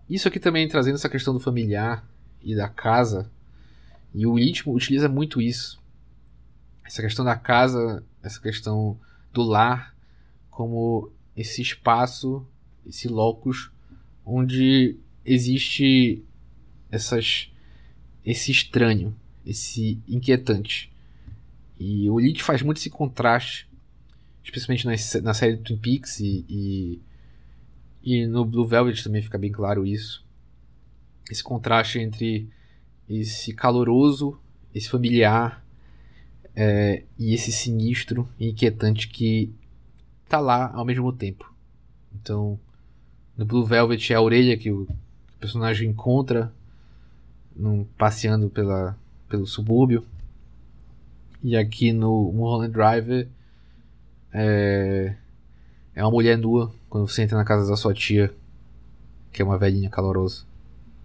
isso 0.09 0.27
aqui 0.27 0.41
também 0.41 0.69
trazendo 0.69 0.95
essa 0.95 1.09
questão 1.09 1.35
do 1.35 1.41
familiar 1.41 2.05
e 2.43 2.57
da 2.57 2.69
casa. 2.69 3.31
E 4.15 4.27
o 4.27 4.35
ritmo 4.35 4.75
utiliza 4.75 5.09
muito 5.09 5.41
isso. 5.41 5.81
Essa 6.85 7.03
questão 7.03 7.25
da 7.25 7.37
casa, 7.37 8.03
essa 8.23 8.41
questão 8.41 8.99
do 9.33 9.43
lar, 9.43 9.95
como 10.51 11.13
esse 11.37 11.61
espaço, 11.61 12.47
esse 12.89 13.07
locus, 13.07 13.71
onde 14.25 14.97
existe 15.25 16.25
essas, 16.91 17.51
esse 18.25 18.51
estranho, 18.51 19.15
esse 19.45 20.01
inquietante. 20.09 20.91
E 21.79 22.09
o 22.11 22.19
Elite 22.19 22.43
faz 22.43 22.63
muito 22.63 22.79
esse 22.79 22.91
contraste, 22.91 23.69
especialmente 24.43 24.87
na, 24.87 24.93
na 25.23 25.35
série 25.35 25.59
Twin 25.59 25.77
Peaks 25.77 26.21
e, 26.21 26.45
e, 26.49 27.01
e, 28.03 28.27
no 28.27 28.45
Blue 28.45 28.67
Velvet 28.67 29.03
também 29.03 29.23
fica 29.23 29.39
bem 29.39 29.53
claro 29.53 29.87
isso. 29.87 30.25
Esse 31.31 31.43
contraste 31.43 31.99
entre 31.99 32.49
esse 33.09 33.53
caloroso, 33.53 34.39
esse 34.75 34.89
familiar 34.89 35.65
é, 36.55 37.05
e 37.19 37.35
esse 37.35 37.53
sinistro 37.53 38.29
e 38.39 38.49
inquietante 38.49 39.09
que 39.09 39.53
tá 40.29 40.41
lá 40.41 40.71
ao 40.75 40.85
mesmo 40.85 41.13
tempo. 41.13 41.55
Então, 42.15 42.59
no 43.39 43.47
Blue 43.47 43.65
Velvet 43.65 44.13
é 44.13 44.17
a 44.17 44.21
orelha 44.21 44.59
que 44.59 44.73
o 44.73 44.89
personagem 45.39 45.91
encontra 45.91 46.53
num, 47.55 47.85
passeando 47.97 48.51
pela, 48.51 48.99
pelo 49.29 49.47
subúrbio. 49.47 50.05
E 51.41 51.57
aqui 51.57 51.93
no 51.93 52.33
Mulholland 52.33 52.73
Drive 52.73 53.29
é, 54.33 55.15
é 55.95 56.03
uma 56.03 56.11
mulher 56.11 56.37
nua 56.37 56.73
quando 56.91 57.07
você 57.07 57.23
entra 57.23 57.39
na 57.39 57.45
casa 57.45 57.71
da 57.71 57.77
sua 57.77 57.95
tia, 57.95 58.35
que 59.33 59.41
é 59.41 59.45
uma 59.45 59.57
velhinha 59.57 59.89
calorosa. 59.89 60.43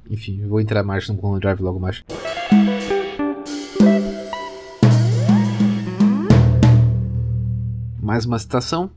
Enfim, 0.09 0.43
vou 0.47 0.59
entrar 0.59 0.81
mais 0.81 1.07
no 1.07 1.13
Mulholland 1.13 1.41
Drive 1.41 1.59
logo 1.61 1.79
mais. 1.79 2.03
Mais 8.01 8.25
uma 8.25 8.39
citação. 8.39 8.89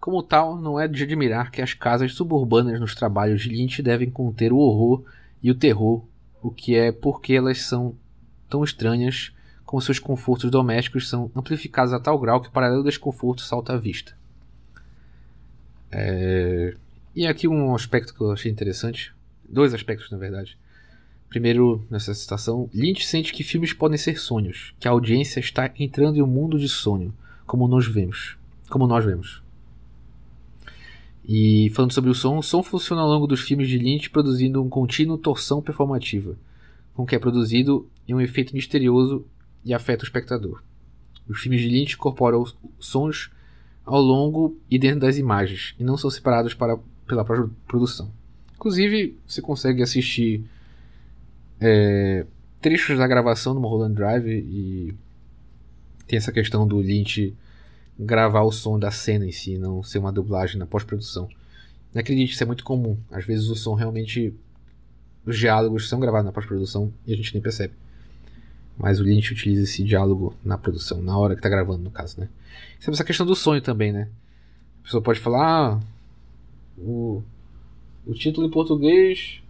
Como 0.00 0.22
tal, 0.22 0.56
não 0.56 0.80
é 0.80 0.88
de 0.88 1.02
admirar 1.02 1.50
que 1.50 1.60
as 1.60 1.74
casas 1.74 2.14
suburbanas 2.14 2.80
nos 2.80 2.94
trabalhos 2.94 3.42
de 3.42 3.50
Lynch 3.50 3.82
devem 3.82 4.10
conter 4.10 4.50
o 4.50 4.56
horror 4.56 5.04
e 5.42 5.50
o 5.50 5.54
terror, 5.54 6.02
o 6.42 6.50
que 6.50 6.74
é 6.74 6.90
porque 6.90 7.34
elas 7.34 7.62
são 7.62 7.94
tão 8.48 8.64
estranhas 8.64 9.32
como 9.64 9.80
seus 9.80 9.98
confortos 9.98 10.50
domésticos 10.50 11.08
são 11.08 11.30
amplificados 11.36 11.92
a 11.92 12.00
tal 12.00 12.18
grau 12.18 12.40
que 12.40 12.48
o 12.48 12.50
paralelo 12.50 12.82
desconforto 12.82 13.42
salta 13.42 13.74
à 13.74 13.76
vista. 13.76 14.16
É... 15.92 16.74
E 17.14 17.26
aqui 17.26 17.46
um 17.46 17.74
aspecto 17.74 18.14
que 18.14 18.20
eu 18.20 18.32
achei 18.32 18.50
interessante, 18.50 19.14
dois 19.48 19.74
aspectos 19.74 20.10
na 20.10 20.16
verdade. 20.18 20.56
Primeiro, 21.28 21.86
nessa 21.88 22.12
citação, 22.14 22.68
Lynch 22.74 23.06
sente 23.06 23.32
que 23.32 23.44
filmes 23.44 23.72
podem 23.72 23.98
ser 23.98 24.18
sonhos, 24.18 24.74
que 24.80 24.88
a 24.88 24.90
audiência 24.90 25.38
está 25.38 25.70
entrando 25.78 26.16
em 26.16 26.22
um 26.22 26.26
mundo 26.26 26.58
de 26.58 26.68
sonho, 26.68 27.14
como 27.46 27.68
nós 27.68 27.86
vemos. 27.86 28.36
Como 28.68 28.86
nós 28.86 29.04
vemos. 29.04 29.40
E 31.24 31.70
falando 31.74 31.92
sobre 31.92 32.10
o 32.10 32.14
som, 32.14 32.38
o 32.38 32.42
som 32.42 32.62
funciona 32.62 33.02
ao 33.02 33.08
longo 33.08 33.26
dos 33.26 33.40
filmes 33.40 33.68
de 33.68 33.78
Lynch 33.78 34.10
produzindo 34.10 34.62
um 34.62 34.68
contínuo 34.68 35.18
torção 35.18 35.62
performativa, 35.62 36.36
com 36.94 37.06
que 37.06 37.14
é 37.14 37.18
produzido 37.18 37.88
em 38.08 38.14
um 38.14 38.20
efeito 38.20 38.54
misterioso 38.54 39.24
e 39.64 39.74
afeta 39.74 40.02
o 40.02 40.06
espectador. 40.06 40.62
Os 41.28 41.40
filmes 41.40 41.60
de 41.60 41.68
Lynch 41.68 41.94
incorporam 41.94 42.44
sons 42.78 43.30
ao 43.84 44.00
longo 44.00 44.56
e 44.70 44.78
dentro 44.78 45.00
das 45.00 45.16
imagens, 45.16 45.74
e 45.78 45.84
não 45.84 45.96
são 45.96 46.10
separados 46.10 46.54
para, 46.54 46.78
pela 47.06 47.24
produção. 47.24 48.10
Inclusive, 48.54 49.16
você 49.26 49.40
consegue 49.40 49.82
assistir 49.82 50.44
é, 51.60 52.26
trechos 52.60 52.98
da 52.98 53.06
gravação 53.06 53.54
do 53.54 53.60
Mulholland 53.60 53.94
Drive 53.94 54.28
e 54.28 54.94
tem 56.06 56.16
essa 56.16 56.32
questão 56.32 56.66
do 56.66 56.80
Lynch 56.80 57.34
gravar 58.00 58.42
o 58.42 58.50
som 58.50 58.78
da 58.78 58.90
cena 58.90 59.26
em 59.26 59.32
si, 59.32 59.58
não 59.58 59.82
ser 59.82 59.98
uma 59.98 60.10
dublagem 60.10 60.58
na 60.58 60.66
pós-produção. 60.66 61.28
Não 61.92 62.00
acredite, 62.00 62.32
isso 62.32 62.42
é 62.42 62.46
muito 62.46 62.64
comum. 62.64 62.96
Às 63.10 63.26
vezes 63.26 63.48
o 63.48 63.54
som 63.54 63.74
realmente. 63.74 64.34
Os 65.26 65.38
diálogos 65.38 65.86
são 65.88 66.00
gravados 66.00 66.24
na 66.24 66.32
pós-produção 66.32 66.90
e 67.06 67.12
a 67.12 67.16
gente 67.16 67.34
nem 67.34 67.42
percebe. 67.42 67.74
Mas 68.78 68.98
o 68.98 69.02
Lynch 69.02 69.32
utiliza 69.32 69.64
esse 69.64 69.84
diálogo 69.84 70.34
na 70.42 70.56
produção, 70.56 71.02
na 71.02 71.16
hora 71.18 71.34
que 71.34 71.40
está 71.40 71.48
gravando, 71.50 71.82
no 71.82 71.90
caso, 71.90 72.18
né? 72.18 72.28
Essa 72.80 73.04
questão 73.04 73.26
do 73.26 73.36
sonho 73.36 73.60
também, 73.60 73.92
né? 73.92 74.08
A 74.80 74.84
pessoa 74.84 75.02
pode 75.02 75.20
falar. 75.20 75.74
Ah, 75.74 75.80
o, 76.78 77.22
o 78.06 78.14
título 78.14 78.46
em 78.46 78.50
português. 78.50 79.42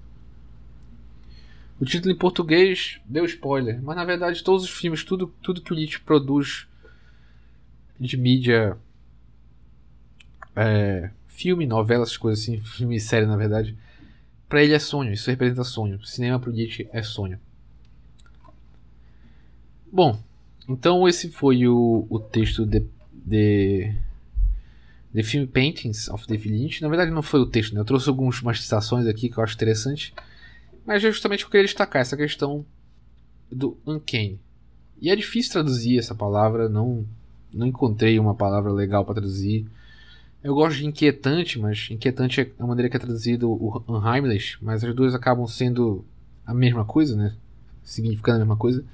O 1.81 1.85
título 1.85 2.13
em 2.13 2.19
português 2.19 3.01
deu 3.07 3.25
spoiler, 3.25 3.81
mas 3.81 3.97
na 3.97 4.05
verdade 4.05 4.45
todos 4.45 4.65
os 4.65 4.71
filmes, 4.71 5.03
tudo, 5.03 5.33
tudo 5.41 5.63
que 5.63 5.73
o 5.73 5.77
Lynch 5.77 6.01
produz 6.01 6.67
de 8.01 8.17
mídia. 8.17 8.77
É, 10.57 11.11
filme, 11.29 11.67
novela, 11.67 12.03
essas 12.03 12.17
coisas 12.17 12.43
assim, 12.43 12.61
filme 12.65 12.97
e 12.97 13.01
série 13.01 13.27
na 13.27 13.37
verdade. 13.37 13.77
Pra 14.49 14.65
ele 14.65 14.73
é 14.73 14.79
sonho, 14.79 15.13
isso 15.13 15.31
representa 15.31 15.63
sonho. 15.63 16.05
Cinema 16.05 16.41
pro 16.41 16.51
Nietzsche 16.51 16.89
é 16.93 17.03
sonho. 17.03 17.39
Bom, 19.93 20.21
então 20.69 21.07
esse 21.07 21.31
foi 21.31 21.69
o, 21.69 22.07
o 22.11 22.19
texto 22.19 22.67
de, 22.67 22.85
de 23.13 23.95
The 25.13 25.23
Film 25.23 25.47
Paintings 25.47 26.09
of 26.09 26.27
David 26.27 26.53
Lynch. 26.53 26.83
Na 26.83 26.89
verdade 26.89 27.13
não 27.13 27.23
foi 27.23 27.39
o 27.39 27.47
texto, 27.47 27.75
né? 27.75 27.81
Eu 27.81 27.85
trouxe 27.85 28.09
algumas 28.09 28.61
citações 28.61 29.07
aqui 29.07 29.29
que 29.29 29.39
eu 29.39 29.45
acho 29.45 29.55
interessante. 29.55 30.13
Mas 30.85 31.05
é 31.05 31.11
justamente 31.11 31.45
eu 31.45 31.51
queria 31.51 31.67
destacar 31.67 32.03
essa 32.03 32.17
questão 32.17 32.65
do 33.51 33.79
uncanny. 33.87 34.41
E 35.01 35.11
é 35.11 35.17
difícil 35.17 35.53
traduzir 35.53 35.99
essa 35.99 36.15
palavra, 36.15 36.69
não, 36.69 37.07
não 37.53 37.67
encontrei 37.67 38.19
uma 38.19 38.35
palavra 38.35 38.73
legal 38.73 39.05
para 39.05 39.15
traduzir. 39.15 39.67
Eu 40.43 40.55
gosto 40.55 40.79
de 40.79 40.87
inquietante, 40.87 41.59
mas 41.59 41.89
inquietante 41.91 42.41
é 42.41 42.51
a 42.59 42.67
maneira 42.67 42.89
que 42.89 42.97
é 42.97 43.01
traduzido 43.01 43.51
o 43.51 43.83
unheimlich, 43.87 44.57
mas 44.63 44.83
as 44.83 44.95
duas 44.95 45.15
acabam 45.15 45.47
sendo 45.47 46.05
a 46.47 46.55
mesma 46.55 46.85
coisa, 46.85 47.17
né? 47.17 47.35
Significando 47.83 48.37
a 48.37 48.41
mesma 48.41 48.57
coisa. 48.57 48.85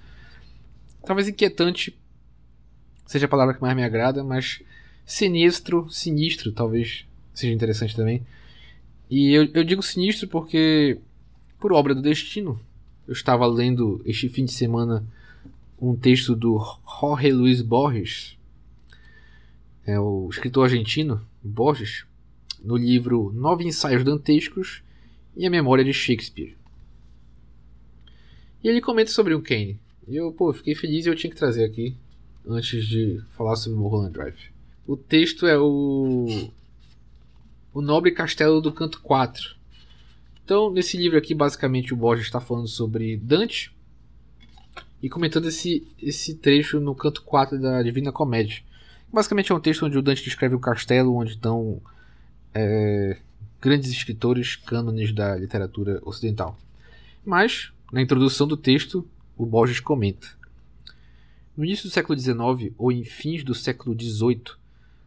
Talvez 1.05 1.29
inquietante 1.29 1.97
seja 3.07 3.27
a 3.27 3.29
palavra 3.29 3.55
que 3.55 3.63
mais 3.63 3.77
me 3.77 3.85
agrada, 3.85 4.25
mas 4.25 4.61
sinistro, 5.05 5.89
sinistro 5.89 6.51
talvez 6.51 7.07
seja 7.33 7.53
interessante 7.53 7.95
também. 7.95 8.27
E 9.09 9.33
eu, 9.33 9.49
eu 9.55 9.63
digo 9.63 9.83
sinistro 9.83 10.27
porque, 10.27 10.99
por 11.61 11.73
obra 11.73 11.95
do 11.95 12.03
destino, 12.03 12.61
eu 13.07 13.13
estava 13.13 13.47
lendo 13.47 14.03
este 14.05 14.29
fim 14.29 14.45
de 14.45 14.53
semana 14.53 15.07
um 15.81 15.95
texto 15.95 16.35
do 16.35 16.59
Jorge 17.01 17.31
Luiz 17.31 17.63
Borges, 17.63 18.36
é 19.87 19.99
o 20.01 20.29
escritor 20.29 20.65
argentino, 20.65 21.25
Borges, 21.43 22.05
no 22.63 22.77
livro 22.77 23.33
Nove 23.33 23.65
Ensaios 23.65 24.03
Dantescos 24.03 24.83
e 25.37 25.47
a 25.47 25.51
Memória 25.51 25.85
de 25.85 25.93
Shakespeare. 25.93 26.57
E 28.65 28.69
ele 28.69 28.81
comenta 28.81 29.13
sobre 29.13 29.33
o 29.33 29.41
Kane. 29.41 29.79
Eu, 30.09 30.33
pô, 30.33 30.53
fiquei 30.53 30.75
feliz 30.75 31.07
e 31.07 31.09
eu 31.09 31.15
tinha 31.15 31.31
que 31.31 31.37
trazer 31.37 31.65
aqui 31.65 31.95
antes 32.45 32.85
de 32.85 33.23
falar 33.37 33.55
sobre 33.55 33.79
Mulholland 33.79 34.13
Drive. 34.13 34.51
O 34.87 34.97
texto 34.97 35.47
é 35.47 35.57
o 35.59 36.51
O 37.73 37.81
Nobre 37.81 38.11
Castelo 38.11 38.61
do 38.61 38.73
Canto 38.73 39.01
4. 39.01 39.55
Então, 40.45 40.71
nesse 40.71 40.97
livro 40.97 41.19
aqui, 41.19 41.35
basicamente 41.35 41.95
o 41.95 41.97
Borges 41.97 42.27
está 42.27 42.41
falando 42.41 42.69
sobre 42.69 43.17
Dante 43.17 43.73
e 45.01 45.09
comentando 45.09 45.47
esse, 45.47 45.87
esse 46.03 46.37
trecho 46.37 46.81
no 46.81 46.95
canto 46.95 47.23
4 47.23 47.61
da 47.61 47.83
Divina 47.83 48.11
Comédia. 48.11 48.63
Basicamente 49.13 49.53
é 49.53 49.55
um 49.55 49.61
texto 49.61 49.87
onde 49.87 49.97
o 49.97 50.03
Dante 50.03 50.23
descreve 50.23 50.55
um 50.55 50.61
castelo 50.61 51.15
onde 51.15 51.33
estão 51.33 51.81
é, 52.53 53.19
grandes 53.61 53.91
escritores 53.91 54.57
cânones 54.57 55.13
da 55.13 55.37
literatura 55.37 56.01
ocidental. 56.05 56.59
Mas, 57.25 57.73
na 57.93 58.03
introdução 58.03 58.47
do 58.47 58.57
texto, 58.57 59.09
o 59.37 59.47
Borges 59.47 59.81
comenta: 59.81 60.29
No 61.57 61.65
início 61.65 61.89
do 61.89 61.93
século 61.93 62.19
XIX 62.19 62.73
ou 62.77 62.91
em 62.93 63.05
fins 63.05 63.43
do 63.45 63.55
século 63.55 63.95
XVIII, 63.99 64.57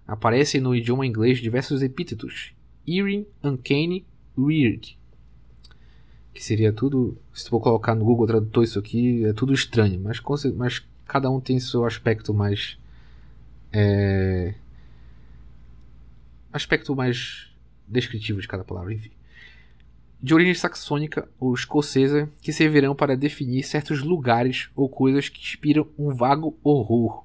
aparecem 0.07 0.61
no 0.61 0.75
idioma 0.75 1.05
inglês 1.05 1.39
diversos 1.39 1.81
epítetos: 1.81 2.53
eerie, 2.87 3.27
uncanny, 3.43 4.05
weird. 4.37 4.97
Que 6.33 6.43
seria 6.43 6.71
tudo, 6.71 7.17
se 7.33 7.49
for 7.49 7.59
colocar 7.59 7.95
no 7.95 8.05
Google 8.05 8.27
Tradutor 8.27 8.63
isso 8.63 8.79
aqui, 8.79 9.25
é 9.25 9.33
tudo 9.33 9.53
estranho, 9.53 9.99
mas, 9.99 10.21
mas 10.55 10.85
cada 11.05 11.29
um 11.29 11.39
tem 11.39 11.59
seu 11.59 11.85
aspecto 11.85 12.33
mais 12.33 12.78
é... 13.71 14.53
aspecto 16.51 16.95
mais 16.95 17.49
descritivo 17.87 18.41
de 18.41 18.47
cada 18.47 18.63
palavra, 18.63 18.93
enfim. 18.93 19.11
De 20.21 20.33
origem 20.33 20.53
saxônica 20.53 21.29
ou 21.39 21.53
escocesa, 21.53 22.29
que 22.41 22.51
servirão 22.51 22.93
para 22.93 23.15
definir 23.15 23.63
certos 23.63 24.01
lugares 24.01 24.69
ou 24.75 24.89
coisas 24.89 25.29
que 25.29 25.39
inspiram 25.39 25.87
um 25.97 26.13
vago 26.13 26.57
horror. 26.63 27.23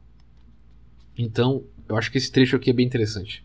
Então, 1.18 1.64
eu 1.88 1.96
acho 1.96 2.10
que 2.10 2.18
esse 2.18 2.30
trecho 2.30 2.56
aqui 2.56 2.70
é 2.70 2.72
bem 2.72 2.86
interessante. 2.86 3.44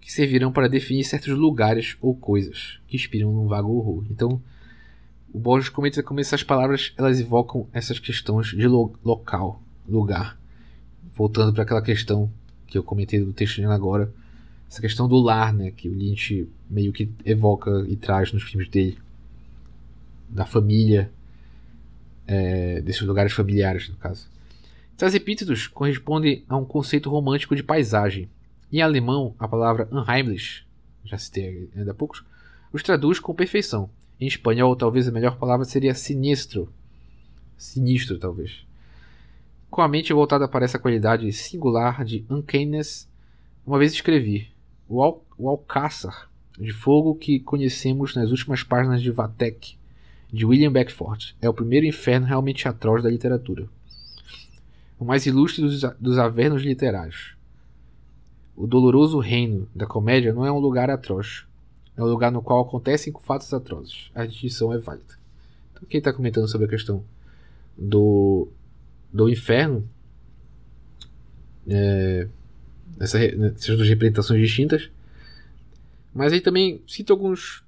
Que 0.00 0.12
servirão 0.12 0.52
para 0.52 0.68
definir 0.68 1.04
certos 1.04 1.36
lugares 1.36 1.96
ou 2.00 2.14
coisas 2.14 2.80
que 2.86 2.96
inspiram 2.96 3.34
um 3.34 3.46
vago 3.46 3.72
horror. 3.72 4.04
Então, 4.10 4.42
o 5.32 5.38
Borges 5.38 5.68
comenta 5.68 6.02
como 6.02 6.20
essas 6.20 6.42
palavras 6.42 6.92
elas 6.96 7.20
evocam 7.20 7.68
essas 7.72 7.98
questões 7.98 8.48
de 8.48 8.66
lo 8.66 8.92
local, 9.04 9.62
lugar 9.88 10.39
voltando 11.20 11.52
para 11.52 11.64
aquela 11.64 11.82
questão 11.82 12.32
que 12.66 12.78
eu 12.78 12.82
comentei 12.82 13.20
do 13.20 13.30
texto 13.30 13.62
agora, 13.68 14.10
essa 14.70 14.80
questão 14.80 15.06
do 15.06 15.18
lar, 15.18 15.52
né, 15.52 15.70
que 15.70 15.86
o 15.86 15.92
Lynch 15.92 16.48
meio 16.70 16.94
que 16.94 17.10
evoca 17.26 17.84
e 17.86 17.94
traz 17.94 18.32
nos 18.32 18.42
filmes 18.42 18.70
dele, 18.70 18.96
da 20.30 20.46
família, 20.46 21.10
é, 22.26 22.80
desses 22.80 23.02
lugares 23.02 23.34
familiares, 23.34 23.86
no 23.90 23.96
caso. 23.96 24.30
Esses 24.96 25.14
epítetos 25.14 25.66
correspondem 25.66 26.42
a 26.48 26.56
um 26.56 26.64
conceito 26.64 27.10
romântico 27.10 27.54
de 27.54 27.62
paisagem. 27.62 28.26
Em 28.72 28.80
alemão, 28.80 29.34
a 29.38 29.46
palavra 29.46 29.86
unheimlich, 29.92 30.64
já 31.04 31.18
citei 31.18 31.68
ainda 31.76 31.90
há 31.90 31.94
poucos, 31.94 32.24
os 32.72 32.82
traduz 32.82 33.20
com 33.20 33.34
perfeição. 33.34 33.90
Em 34.18 34.26
espanhol, 34.26 34.74
talvez 34.74 35.06
a 35.06 35.12
melhor 35.12 35.36
palavra 35.36 35.66
seria 35.66 35.94
sinistro. 35.94 36.72
Sinistro, 37.58 38.18
talvez. 38.18 38.69
Com 39.70 39.82
a 39.82 39.88
mente 39.88 40.12
voltada 40.12 40.48
para 40.48 40.64
essa 40.64 40.80
qualidade 40.80 41.32
singular 41.32 42.04
de 42.04 42.24
uncanniness, 42.28 43.08
uma 43.64 43.78
vez 43.78 43.92
escrevi: 43.92 44.48
o, 44.88 45.00
al 45.00 45.24
o 45.38 45.58
de 46.58 46.72
fogo 46.72 47.14
que 47.14 47.38
conhecemos 47.38 48.16
nas 48.16 48.30
últimas 48.32 48.64
páginas 48.64 49.00
de 49.00 49.12
Vatek, 49.12 49.78
de 50.32 50.44
William 50.44 50.72
Beckford, 50.72 51.36
é 51.40 51.48
o 51.48 51.54
primeiro 51.54 51.86
inferno 51.86 52.26
realmente 52.26 52.66
atroz 52.66 53.02
da 53.02 53.08
literatura. 53.08 53.68
O 54.98 55.04
mais 55.04 55.24
ilustre 55.24 55.62
dos, 55.62 55.80
dos 55.98 56.18
avernos 56.18 56.62
literários. 56.62 57.36
O 58.56 58.66
doloroso 58.66 59.18
reino 59.20 59.68
da 59.74 59.86
comédia 59.86 60.34
não 60.34 60.44
é 60.44 60.52
um 60.52 60.58
lugar 60.58 60.90
atroz. 60.90 61.46
É 61.96 62.02
um 62.02 62.06
lugar 62.06 62.30
no 62.30 62.42
qual 62.42 62.60
acontecem 62.60 63.12
fatos 63.22 63.54
atrozes. 63.54 64.10
A 64.14 64.26
distinção 64.26 64.72
é 64.74 64.78
válida. 64.78 65.14
Então, 65.72 65.84
quem 65.88 65.98
está 65.98 66.12
comentando 66.12 66.48
sobre 66.48 66.66
a 66.66 66.70
questão 66.70 67.02
do 67.78 68.48
do 69.12 69.28
inferno. 69.28 69.88
É, 71.68 72.28
essa, 72.98 73.18
essas 73.18 73.76
duas 73.76 73.88
representações 73.88 74.40
distintas. 74.40 74.90
Mas 76.14 76.32
aí 76.32 76.40
também 76.40 76.82
cito 76.86 77.12
alguns, 77.12 77.62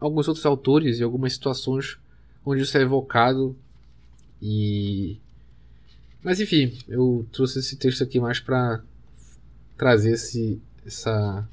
alguns 0.00 0.26
outros 0.26 0.46
autores 0.46 0.98
e 0.98 1.02
algumas 1.02 1.32
situações 1.32 1.98
onde 2.44 2.62
isso 2.62 2.76
é 2.76 2.82
evocado. 2.82 3.56
E. 4.40 5.18
Mas 6.22 6.40
enfim, 6.40 6.76
eu 6.88 7.26
trouxe 7.32 7.58
esse 7.58 7.76
texto 7.76 8.02
aqui 8.02 8.18
mais 8.18 8.40
para 8.40 8.82
trazer 9.76 10.12
esse, 10.12 10.60
essa. 10.84 11.46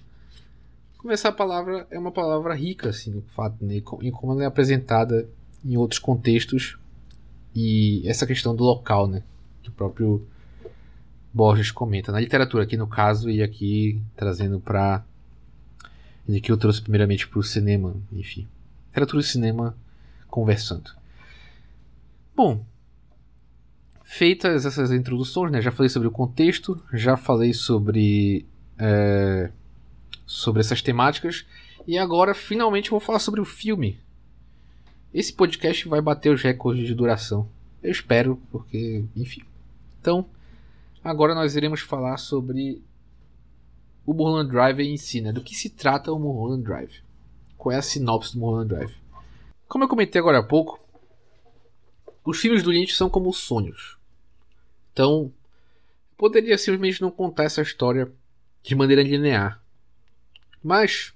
Como 0.97 1.13
essa 1.13 1.31
palavra 1.31 1.85
é 1.91 1.99
uma 1.99 2.11
palavra 2.11 2.55
rica, 2.55 2.89
assim, 2.89 3.11
no 3.11 3.21
fato, 3.21 3.63
né? 3.63 3.75
em 3.75 4.11
como 4.11 4.33
ela 4.33 4.43
é 4.43 4.45
apresentada 4.47 5.29
em 5.63 5.77
outros 5.77 5.99
contextos 5.99 6.77
e 7.55 8.03
essa 8.05 8.27
questão 8.27 8.53
do 8.53 8.63
local, 8.65 9.07
né? 9.07 9.23
Que 9.63 9.69
o 9.69 9.71
próprio 9.71 10.27
Borges 11.33 11.71
comenta. 11.71 12.11
Na 12.11 12.19
literatura, 12.19 12.63
aqui 12.63 12.75
no 12.75 12.85
caso, 12.85 13.29
e 13.29 13.41
aqui 13.41 14.01
trazendo 14.15 14.59
para. 14.59 15.03
E 16.27 16.35
aqui 16.37 16.51
eu 16.51 16.57
trouxe 16.57 16.81
primeiramente 16.81 17.27
para 17.27 17.39
o 17.39 17.43
cinema, 17.43 17.95
enfim. 18.11 18.47
Literatura 18.87 19.21
e 19.21 19.25
cinema 19.25 19.77
conversando. 20.27 20.91
Bom, 22.35 22.65
feitas 24.03 24.65
essas 24.65 24.91
introduções, 24.91 25.51
né? 25.51 25.61
Já 25.61 25.71
falei 25.71 25.89
sobre 25.89 26.09
o 26.09 26.11
contexto, 26.11 26.83
já 26.93 27.15
falei 27.15 27.53
sobre. 27.53 28.45
É, 28.77 29.49
sobre 30.25 30.59
essas 30.59 30.81
temáticas. 30.81 31.45
E 31.87 31.97
agora, 31.97 32.33
finalmente, 32.33 32.89
vou 32.89 32.99
falar 32.99 33.19
sobre 33.19 33.39
o 33.39 33.45
filme 33.45 33.99
esse 35.15 35.31
podcast 35.31 35.87
vai 35.87 36.01
bater 36.01 36.29
os 36.29 36.41
recordes 36.41 36.85
de 36.85 36.93
duração. 36.93 37.47
Eu 37.81 37.89
espero, 37.89 38.35
porque, 38.51 39.05
enfim. 39.15 39.43
Então, 40.01 40.29
agora 41.01 41.33
nós 41.33 41.55
iremos 41.55 41.79
falar 41.79 42.17
sobre 42.17 42.83
o 44.05 44.13
Mulholland 44.13 44.51
Drive 44.51 44.81
em 44.81 44.97
si, 44.97 45.21
né? 45.21 45.31
Do 45.31 45.41
que 45.41 45.55
se 45.55 45.69
trata 45.69 46.11
o 46.11 46.19
Mulholland 46.19 46.63
Drive? 46.63 47.01
Qual 47.57 47.71
é 47.71 47.77
a 47.77 47.81
sinopse 47.81 48.33
do 48.33 48.39
Mulholland 48.39 48.75
Drive? 48.75 48.93
Como 49.69 49.85
eu 49.85 49.87
comentei 49.87 50.19
agora 50.19 50.39
há 50.39 50.43
pouco, 50.43 50.85
os 52.25 52.37
filmes 52.37 52.61
do 52.61 52.71
Lynch 52.71 52.93
são 52.93 53.09
como 53.09 53.31
sonhos. 53.31 53.97
Então, 54.91 55.31
poderia 56.17 56.57
simplesmente 56.57 57.01
não 57.01 57.09
contar 57.09 57.45
essa 57.45 57.61
história 57.61 58.11
de 58.61 58.75
maneira 58.75 59.01
linear. 59.01 59.63
Mas 60.61 61.14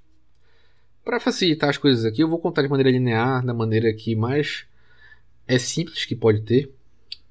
para 1.10 1.20
facilitar 1.20 1.72
as 1.72 1.78
coisas 1.80 2.06
aqui, 2.06 2.22
eu 2.22 2.28
vou 2.28 2.38
contar 2.38 2.62
de 2.62 2.68
maneira 2.68 2.92
linear, 2.92 3.44
da 3.44 3.52
maneira 3.52 3.92
que 3.92 4.16
mais 4.16 4.68
é 5.48 5.58
simples 5.58 6.06
que 6.06 6.16
pode 6.16 6.42
ter. 6.42 6.72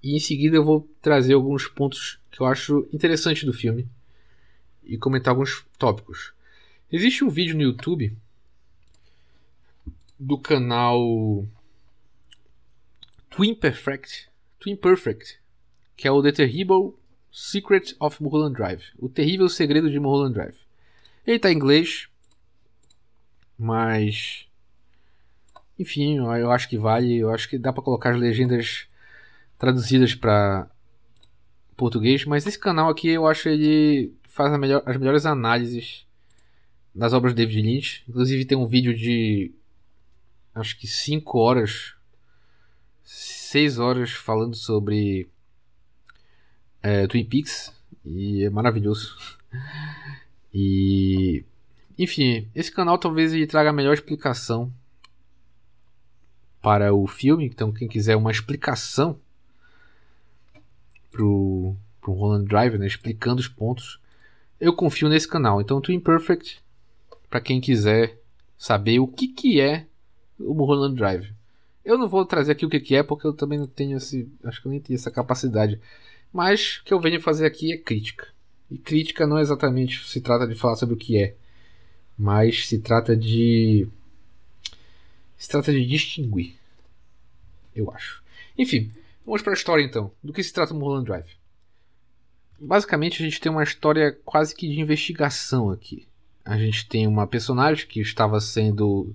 E 0.03 0.17
em 0.17 0.19
seguida 0.19 0.57
eu 0.57 0.65
vou 0.65 0.91
trazer 1.01 1.35
alguns 1.35 1.69
pontos 1.69 2.19
que 2.29 2.41
eu 2.41 2.47
acho 2.47 2.89
interessantes 2.93 3.45
do 3.45 3.53
filme 3.53 3.89
e 4.83 4.99
comentar 4.99 5.31
alguns 5.31 5.65
tópicos. 5.79 6.33
Existe 6.91 7.23
um 7.23 7.29
vídeo 7.29 7.55
no 7.55 7.63
YouTube 7.63 8.17
do 10.19 10.37
canal 10.37 11.47
Twin 13.31 13.55
Perfect, 13.55 14.29
Twin 14.59 14.75
Perfect, 14.75 15.39
que 15.97 16.09
é 16.09 16.11
o 16.11 16.21
The 16.21 16.33
Terrible 16.33 16.95
Secret 17.31 17.95
of 18.01 18.21
Mulholland 18.21 18.57
Drive, 18.57 18.87
o 18.99 19.09
terrível 19.09 19.49
segredo 19.49 19.89
de 19.89 20.01
Mulholland 20.01 20.35
Drive. 20.35 20.59
Ele 21.25 21.37
está 21.37 21.53
em 21.53 21.55
inglês, 21.55 22.08
mas. 23.59 24.47
Enfim, 25.79 26.19
eu 26.19 26.51
acho 26.51 26.69
que 26.69 26.79
vale. 26.79 27.17
Eu 27.17 27.31
acho 27.31 27.49
que 27.49 27.59
dá 27.59 27.73
para 27.73 27.83
colocar 27.83 28.11
as 28.11 28.19
legendas 28.19 28.87
traduzidas 29.59 30.15
para 30.15 30.71
português, 31.77 32.25
mas 32.25 32.47
esse 32.47 32.59
canal 32.59 32.89
aqui 32.89 33.09
eu 33.09 33.27
acho 33.27 33.49
ele 33.49 34.13
faz 34.27 34.57
melhor, 34.59 34.83
as 34.85 34.97
melhores 34.97 35.25
análises 35.27 36.07
das 36.95 37.13
obras 37.13 37.35
de 37.35 37.45
David 37.45 37.63
Lynch. 37.63 38.05
Inclusive 38.09 38.45
tem 38.45 38.59
um 38.59 38.67
vídeo 38.67 38.95
de 38.95 39.53
acho 40.55 40.79
que 40.79 40.87
5 40.87 41.39
horas, 41.39 41.95
6 43.05 43.79
horas 43.79 44.11
falando 44.11 44.57
sobre 44.57 45.29
é, 46.83 47.07
Twin 47.07 47.25
Peaks 47.25 47.73
e 48.05 48.45
é 48.45 48.51
maravilhoso. 48.51 49.17
E 50.61 51.45
enfim, 51.99 52.49
esse 52.55 52.71
canal 52.71 52.99
talvez 52.99 53.33
ele 53.33 53.47
traga 53.47 53.71
a 53.71 53.73
melhor 53.73 53.93
explicação 53.93 54.73
para 56.63 56.95
o 56.95 57.07
filme. 57.07 57.47
Então, 57.47 57.73
quem 57.73 57.89
quiser 57.89 58.17
uma 58.17 58.31
explicação 58.31 59.19
pro, 61.11 61.75
pro 62.01 62.13
Roland 62.13 62.45
Drive, 62.45 62.79
né, 62.79 62.87
explicando 62.87 63.41
os 63.41 63.49
pontos, 63.49 63.99
eu 64.61 64.73
confio 64.73 65.09
nesse 65.09 65.27
canal. 65.27 65.61
Então, 65.61 65.81
Twin 65.81 66.01
Perfect, 66.01 66.61
para 67.29 67.41
quem 67.41 67.61
quiser 67.61 68.19
saber 68.57 68.99
o 68.99 69.07
que, 69.07 69.29
que 69.29 69.61
é 69.61 69.87
o 70.39 70.55
Mulholland 70.55 70.97
Drive. 70.97 71.33
Eu 71.85 71.97
não 71.97 72.09
vou 72.09 72.25
trazer 72.25 72.53
aqui 72.53 72.67
o 72.67 72.69
que, 72.69 72.81
que 72.81 72.95
é, 72.95 73.03
porque 73.03 73.27
eu 73.27 73.33
também 73.33 73.59
não 73.59 73.67
tenho 73.67 73.97
esse. 73.97 74.31
Acho 74.45 74.61
que 74.61 74.67
eu 74.67 74.71
nem 74.71 74.81
tenho 74.81 74.97
essa 74.97 75.11
capacidade. 75.11 75.81
Mas 76.33 76.79
o 76.79 76.85
que 76.85 76.93
eu 76.93 77.01
venho 77.01 77.21
fazer 77.21 77.47
aqui 77.47 77.73
é 77.73 77.79
crítica. 77.79 78.29
E 78.71 78.77
crítica 78.77 79.27
não 79.27 79.39
é 79.39 79.41
exatamente 79.41 80.07
se 80.07 80.21
trata 80.21 80.47
de 80.47 80.55
falar 80.55 80.77
sobre 80.77 80.95
o 80.95 80.99
que 80.99 81.17
é, 81.17 81.35
mas 82.19 82.67
se 82.67 82.79
trata 82.81 83.17
de. 83.17 83.87
Se 85.37 85.49
trata 85.49 85.73
de 85.73 85.87
distinguir. 85.87 86.57
Eu 87.75 87.91
acho. 87.93 88.23
Enfim, 88.57 88.91
vamos 89.25 89.41
para 89.41 89.53
a 89.53 89.55
história 89.55 89.85
então. 89.85 90.11
Do 90.23 90.33
que 90.33 90.43
se 90.43 90.53
trata 90.53 90.75
o 90.75 90.77
Mulholland 90.77 91.07
Drive? 91.07 91.39
Basicamente, 92.59 93.23
a 93.23 93.25
gente 93.25 93.41
tem 93.41 93.53
uma 93.53 93.63
história 93.63 94.19
quase 94.25 94.53
que 94.53 94.69
de 94.69 94.81
investigação 94.81 95.71
aqui. 95.71 96.09
A 96.45 96.59
gente 96.59 96.89
tem 96.89 97.07
uma 97.07 97.27
personagem 97.27 97.87
que 97.87 98.01
estava 98.01 98.41
sendo 98.41 99.15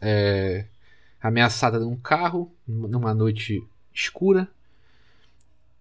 é, 0.00 0.64
ameaçada 1.20 1.78
num 1.78 1.96
carro, 1.96 2.50
numa 2.66 3.12
noite 3.12 3.62
escura, 3.92 4.48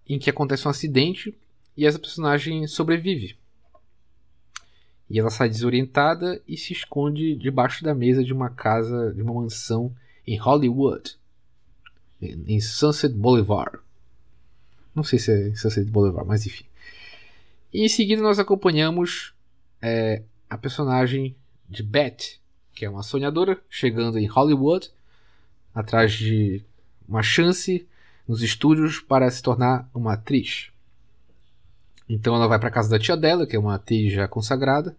em 0.08 0.20
que 0.20 0.30
acontece 0.30 0.68
um 0.68 0.72
acidente 0.72 1.34
e 1.78 1.86
essa 1.86 1.98
personagem 1.98 2.68
sobrevive. 2.68 3.38
E 5.12 5.20
ela 5.20 5.30
sai 5.30 5.50
desorientada 5.50 6.42
e 6.48 6.56
se 6.56 6.72
esconde 6.72 7.36
debaixo 7.36 7.84
da 7.84 7.94
mesa 7.94 8.24
de 8.24 8.32
uma 8.32 8.50
casa, 8.50 9.14
de 9.14 9.22
uma 9.22 9.34
mansão 9.34 9.94
em 10.26 10.38
Hollywood, 10.38 11.18
em 12.22 12.62
Sunset 12.62 13.14
Boulevard. 13.14 13.80
Não 14.96 15.04
sei 15.04 15.20
se 15.20 15.32
é 15.32 15.54
Sunset 15.54 15.92
Boulevard, 15.92 16.26
mas 16.26 16.46
enfim. 16.46 16.64
E 17.74 17.84
em 17.84 17.90
seguida 17.90 18.22
nós 18.22 18.40
acompanhamos 18.40 19.34
é, 19.82 20.24
a 20.50 20.58
personagem 20.58 21.36
de 21.70 21.84
Beth, 21.84 22.40
que 22.74 22.86
é 22.86 22.90
uma 22.90 23.04
sonhadora, 23.04 23.60
chegando 23.70 24.18
em 24.18 24.28
Hollywood, 24.28 24.90
atrás 25.76 26.14
de 26.14 26.64
uma 27.06 27.22
chance 27.22 27.86
nos 28.26 28.42
estúdios 28.42 29.02
para 29.02 29.30
se 29.30 29.42
tornar 29.44 29.90
uma 29.94 30.14
atriz. 30.14 30.72
Então 32.08 32.34
ela 32.34 32.48
vai 32.48 32.60
para 32.60 32.72
casa 32.72 32.90
da 32.90 33.00
tia 33.00 33.18
dela, 33.18 33.46
que 33.46 33.58
é 33.58 33.60
uma 33.60 33.76
atriz 33.76 34.14
já 34.14 34.26
consagrada, 34.26 34.96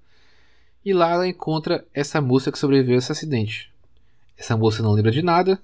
e 0.85 0.93
lá 0.93 1.13
ela 1.13 1.29
encontra 1.29 1.87
essa 1.93 2.21
moça 2.21 2.51
que 2.51 2.59
sobreviveu 2.59 2.97
a 2.97 2.99
esse 2.99 3.13
acidente. 3.13 3.71
Essa 4.37 4.57
moça 4.57 4.83
não 4.83 4.93
lembra 4.93 5.13
de 5.13 5.23
nada, 5.23 5.61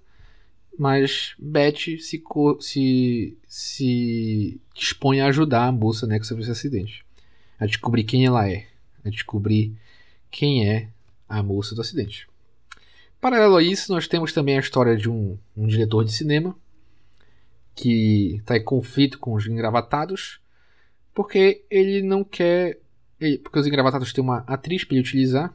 mas 0.79 1.35
Beth 1.39 1.99
se, 2.01 2.23
se, 2.61 3.39
se 3.47 4.61
dispõe 4.75 5.21
a 5.21 5.27
ajudar 5.27 5.67
a 5.67 5.73
moça 5.73 6.07
né, 6.07 6.19
que 6.19 6.27
sobreviveu 6.27 6.53
a 6.53 6.57
esse 6.57 6.67
acidente. 6.67 7.05
A 7.59 7.67
descobrir 7.67 8.05
quem 8.05 8.25
ela 8.25 8.49
é. 8.49 8.67
A 9.05 9.11
descobrir 9.11 9.77
quem 10.31 10.69
é 10.69 10.89
a 11.29 11.43
moça 11.43 11.75
do 11.75 11.81
acidente. 11.81 12.29
Paralelo 13.21 13.57
a 13.57 13.63
isso, 13.63 13.93
nós 13.93 14.07
temos 14.07 14.33
também 14.33 14.57
a 14.57 14.61
história 14.61 14.97
de 14.97 15.11
um, 15.11 15.37
um 15.57 15.67
diretor 15.67 16.05
de 16.05 16.13
cinema 16.13 16.57
que 17.75 18.37
está 18.37 18.57
em 18.57 18.63
conflito 18.63 19.19
com 19.19 19.35
os 19.35 19.47
engravatados 19.47 20.41
porque 21.19 21.65
ele 21.69 22.01
não 22.01 22.23
quer. 22.23 22.79
Ele, 23.21 23.39
porque 23.39 23.59
os 23.59 23.67
engravatados 23.67 24.13
têm 24.13 24.23
uma 24.23 24.39
atriz 24.47 24.85
para 24.85 24.95
ele 24.95 25.03
utilizar 25.03 25.55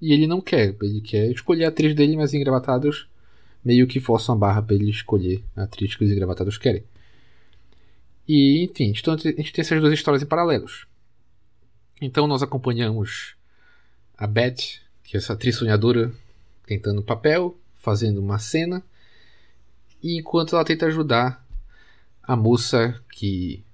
e 0.00 0.12
ele 0.12 0.26
não 0.26 0.40
quer. 0.40 0.74
Ele 0.82 1.00
quer 1.00 1.30
escolher 1.30 1.64
a 1.64 1.68
atriz 1.68 1.94
dele, 1.94 2.16
mas 2.16 2.30
os 2.30 2.34
engravatados 2.34 3.08
meio 3.64 3.86
que 3.86 4.00
forçam 4.00 4.34
a 4.34 4.38
barra 4.38 4.62
para 4.62 4.74
ele 4.74 4.90
escolher 4.90 5.42
a 5.56 5.64
atriz 5.64 5.94
que 5.94 6.04
os 6.04 6.10
engravatados 6.10 6.58
querem. 6.58 6.84
E, 8.28 8.64
enfim, 8.64 8.92
então 8.96 9.14
a 9.14 9.16
gente 9.16 9.52
tem 9.52 9.62
essas 9.62 9.80
duas 9.80 9.92
histórias 9.92 10.22
em 10.22 10.26
paralelos. 10.26 10.86
Então 12.00 12.26
nós 12.26 12.42
acompanhamos 12.42 13.34
a 14.16 14.26
Beth, 14.26 14.80
que 15.02 15.16
é 15.16 15.18
essa 15.18 15.32
atriz 15.32 15.56
sonhadora, 15.56 16.12
tentando 16.66 17.02
papel, 17.02 17.56
fazendo 17.76 18.18
uma 18.18 18.38
cena, 18.38 18.82
e 20.02 20.18
enquanto 20.18 20.54
ela 20.54 20.64
tenta 20.64 20.86
ajudar 20.86 21.44
a 22.22 22.34
moça 22.34 23.00
que, 23.12 23.64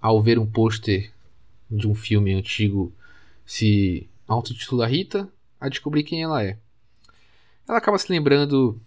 ao 0.00 0.22
ver 0.22 0.38
um 0.38 0.46
pôster 0.46 1.11
de 1.72 1.88
um 1.88 1.94
filme 1.94 2.34
antigo, 2.34 2.92
se 3.46 4.08
autotitula 4.28 4.86
Rita, 4.86 5.28
a 5.58 5.68
descobrir 5.68 6.02
quem 6.02 6.22
ela 6.22 6.44
é. 6.44 6.58
Ela 7.66 7.78
acaba 7.78 7.98
se 7.98 8.10
lembrando 8.10 8.80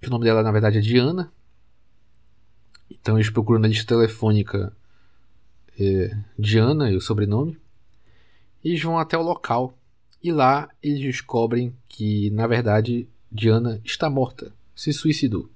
que 0.00 0.08
o 0.08 0.10
nome 0.10 0.24
dela 0.24 0.42
na 0.42 0.50
verdade 0.50 0.78
é 0.78 0.80
Diana. 0.80 1.32
Então 2.90 3.16
eles 3.16 3.30
procuram 3.30 3.60
na 3.60 3.68
lista 3.68 3.86
telefônica 3.86 4.72
é, 5.78 6.16
Diana 6.38 6.90
e 6.90 6.96
o 6.96 7.00
sobrenome. 7.00 7.58
Eles 8.64 8.82
vão 8.82 8.98
até 8.98 9.18
o 9.18 9.22
local 9.22 9.76
e 10.22 10.32
lá 10.32 10.68
eles 10.82 11.00
descobrem 11.00 11.74
que, 11.88 12.30
na 12.30 12.46
verdade, 12.46 13.08
Diana 13.30 13.80
está 13.84 14.08
morta, 14.08 14.52
se 14.74 14.92
suicidou. 14.92 15.50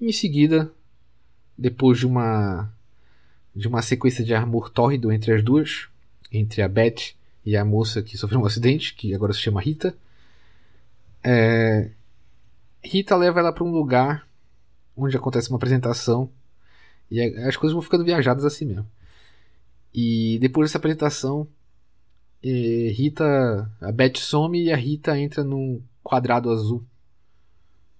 Em 0.00 0.12
seguida, 0.12 0.70
depois 1.56 1.98
de 1.98 2.06
uma 2.06 2.70
de 3.54 3.68
uma 3.68 3.82
sequência 3.82 4.24
de 4.24 4.34
amor 4.34 4.70
tórrido 4.70 5.12
entre 5.12 5.32
as 5.32 5.42
duas, 5.42 5.88
entre 6.32 6.62
a 6.62 6.68
Beth 6.68 7.14
e 7.44 7.56
a 7.56 7.64
moça 7.64 8.02
que 8.02 8.16
sofreu 8.16 8.40
um 8.40 8.46
acidente, 8.46 8.94
que 8.94 9.14
agora 9.14 9.32
se 9.32 9.40
chama 9.40 9.60
Rita, 9.60 9.96
é... 11.22 11.90
Rita 12.82 13.16
leva 13.16 13.40
ela 13.40 13.52
para 13.52 13.64
um 13.64 13.70
lugar 13.70 14.26
onde 14.96 15.16
acontece 15.16 15.48
uma 15.48 15.56
apresentação 15.56 16.30
e 17.10 17.20
as 17.20 17.56
coisas 17.56 17.72
vão 17.72 17.82
ficando 17.82 18.04
viajadas 18.04 18.44
assim 18.44 18.66
mesmo. 18.66 18.86
E 19.92 20.38
depois 20.40 20.68
dessa 20.68 20.78
apresentação, 20.78 21.48
e 22.42 22.90
Rita, 22.90 23.70
a 23.80 23.92
Beth 23.92 24.18
some 24.18 24.62
e 24.62 24.70
a 24.70 24.76
Rita 24.76 25.18
entra 25.18 25.42
num 25.42 25.80
quadrado 26.02 26.50
azul. 26.50 26.84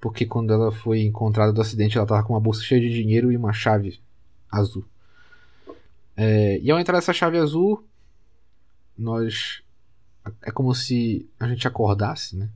Porque 0.01 0.27
quando 0.27 0.53
ela 0.53 0.71
foi 0.71 1.01
encontrada 1.03 1.53
do 1.53 1.63
acidente, 1.63 1.97
ela 1.97 2.07
tava 2.07 2.23
com 2.25 2.35
uma 2.35 2.41
bolsa 2.41 2.61
cheia 2.61 2.81
de 2.81 2.91
dinheiro 2.91 3.33
e 3.33 3.37
uma 3.37 3.55
chave 3.55 4.01
azul. 4.51 4.85
É, 6.17 6.59
e 6.61 6.71
ao 6.71 6.79
entrar 6.79 6.95
nessa 6.95 7.13
chave 7.13 7.39
azul, 7.39 7.87
nós. 8.97 9.63
É 10.43 10.51
como 10.51 10.75
se 10.75 11.29
a 11.39 11.47
gente 11.47 11.67
acordasse, 11.69 12.37
né? 12.37 12.49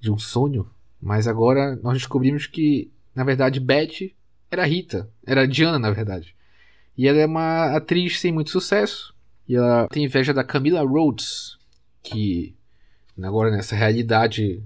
De 0.00 0.10
um 0.10 0.18
sonho. 0.18 0.68
Mas 1.00 1.28
agora 1.28 1.76
nós 1.82 1.98
descobrimos 1.98 2.46
que, 2.46 2.90
na 3.14 3.24
verdade, 3.24 3.60
Beth 3.60 4.10
era 4.50 4.64
Rita. 4.64 5.10
Era 5.26 5.46
Diana, 5.46 5.78
na 5.78 5.90
verdade. 5.90 6.34
E 6.96 7.06
ela 7.06 7.18
é 7.18 7.26
uma 7.26 7.76
atriz 7.76 8.20
sem 8.20 8.32
muito 8.32 8.50
sucesso. 8.50 9.14
E 9.46 9.54
ela 9.54 9.86
tem 9.88 10.04
inveja 10.04 10.32
da 10.32 10.42
Camila 10.42 10.82
Rhodes, 10.82 11.58
que 12.02 12.54
agora 13.22 13.50
nessa 13.50 13.76
realidade 13.76 14.62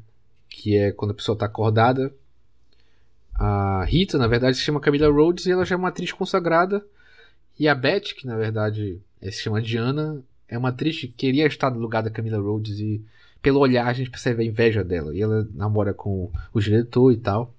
que 0.49 0.77
é 0.77 0.93
quando 0.93 1.13
a 1.13 1.15
pessoa 1.15 1.35
está 1.35 1.47
acordada, 1.47 2.13
a 3.35 3.85
Rita, 3.85 4.19
na 4.19 4.27
verdade, 4.27 4.57
se 4.57 4.65
chama 4.65 4.81
Camila 4.81 5.09
Rhodes 5.09 5.47
e 5.47 5.53
ela 5.53 5.65
já 5.65 5.77
é 5.77 5.79
uma 5.79 5.89
atriz 5.89 6.11
consagrada. 6.11 6.85
E 7.59 7.67
a 7.67 7.75
Beth, 7.75 8.15
que 8.17 8.27
na 8.27 8.37
verdade 8.37 9.01
é, 9.21 9.31
se 9.31 9.43
chama 9.43 9.61
Diana, 9.61 10.23
é 10.49 10.57
uma 10.57 10.69
atriz 10.69 11.01
que 11.01 11.09
queria 11.09 11.47
estar 11.47 11.71
no 11.71 11.81
lugar 11.81 12.03
da 12.03 12.11
Camila 12.11 12.39
Rhodes 12.39 12.79
e 12.79 13.05
pelo 13.43 13.61
olhar 13.61 13.87
a 13.87 13.93
gente 13.93 14.11
percebe 14.11 14.43
a 14.43 14.47
inveja 14.47 14.85
dela. 14.85 15.15
E 15.15 15.21
ela 15.21 15.49
namora 15.55 15.93
com 15.93 16.31
o 16.53 16.61
diretor 16.61 17.13
e 17.13 17.17
tal. 17.17 17.55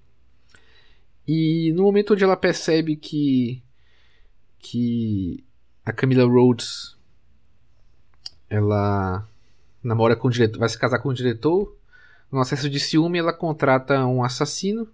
E 1.26 1.72
no 1.74 1.82
momento 1.82 2.14
onde 2.14 2.24
ela 2.24 2.36
percebe 2.36 2.96
que 2.96 3.62
que 4.58 5.44
a 5.84 5.92
Camila 5.92 6.24
Rhodes 6.24 6.96
ela 8.48 9.26
namora 9.82 10.16
com 10.16 10.28
o 10.28 10.30
diretor, 10.30 10.58
vai 10.58 10.68
se 10.68 10.78
casar 10.78 10.98
com 10.98 11.08
o 11.08 11.14
diretor. 11.14 11.76
No 12.30 12.40
acesso 12.40 12.68
de 12.68 12.78
ciúme, 12.78 13.18
ela 13.18 13.32
contrata 13.32 14.04
um 14.06 14.22
assassino, 14.22 14.88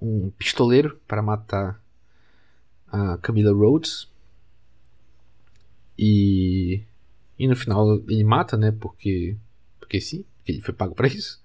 um 0.00 0.30
pistoleiro, 0.30 1.00
para 1.06 1.22
matar 1.22 1.80
a 2.90 3.18
Camila 3.18 3.52
Rhodes. 3.52 4.08
E, 5.98 6.82
e 7.38 7.46
no 7.46 7.56
final 7.56 7.96
ele 8.08 8.24
mata, 8.24 8.56
né? 8.56 8.72
Porque, 8.72 9.36
porque 9.78 10.00
sim, 10.00 10.24
porque 10.36 10.52
ele 10.52 10.60
foi 10.60 10.74
pago 10.74 10.94
para 10.94 11.08
isso. 11.08 11.40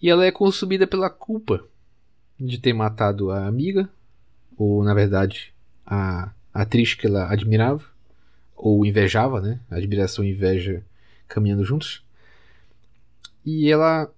E 0.00 0.10
ela 0.10 0.24
é 0.24 0.30
consumida 0.30 0.86
pela 0.86 1.10
culpa 1.10 1.64
de 2.38 2.58
ter 2.58 2.72
matado 2.72 3.30
a 3.30 3.46
amiga, 3.46 3.88
ou 4.56 4.84
na 4.84 4.94
verdade, 4.94 5.52
a, 5.84 6.30
atriz 6.52 6.94
que 6.94 7.06
ela 7.06 7.30
admirava, 7.30 7.84
ou 8.54 8.84
invejava, 8.86 9.40
né? 9.40 9.60
Admiração 9.70 10.24
e 10.24 10.30
inveja 10.30 10.84
caminhando 11.28 11.64
juntos. 11.64 12.04
E 13.44 13.70
ela, 13.70 14.10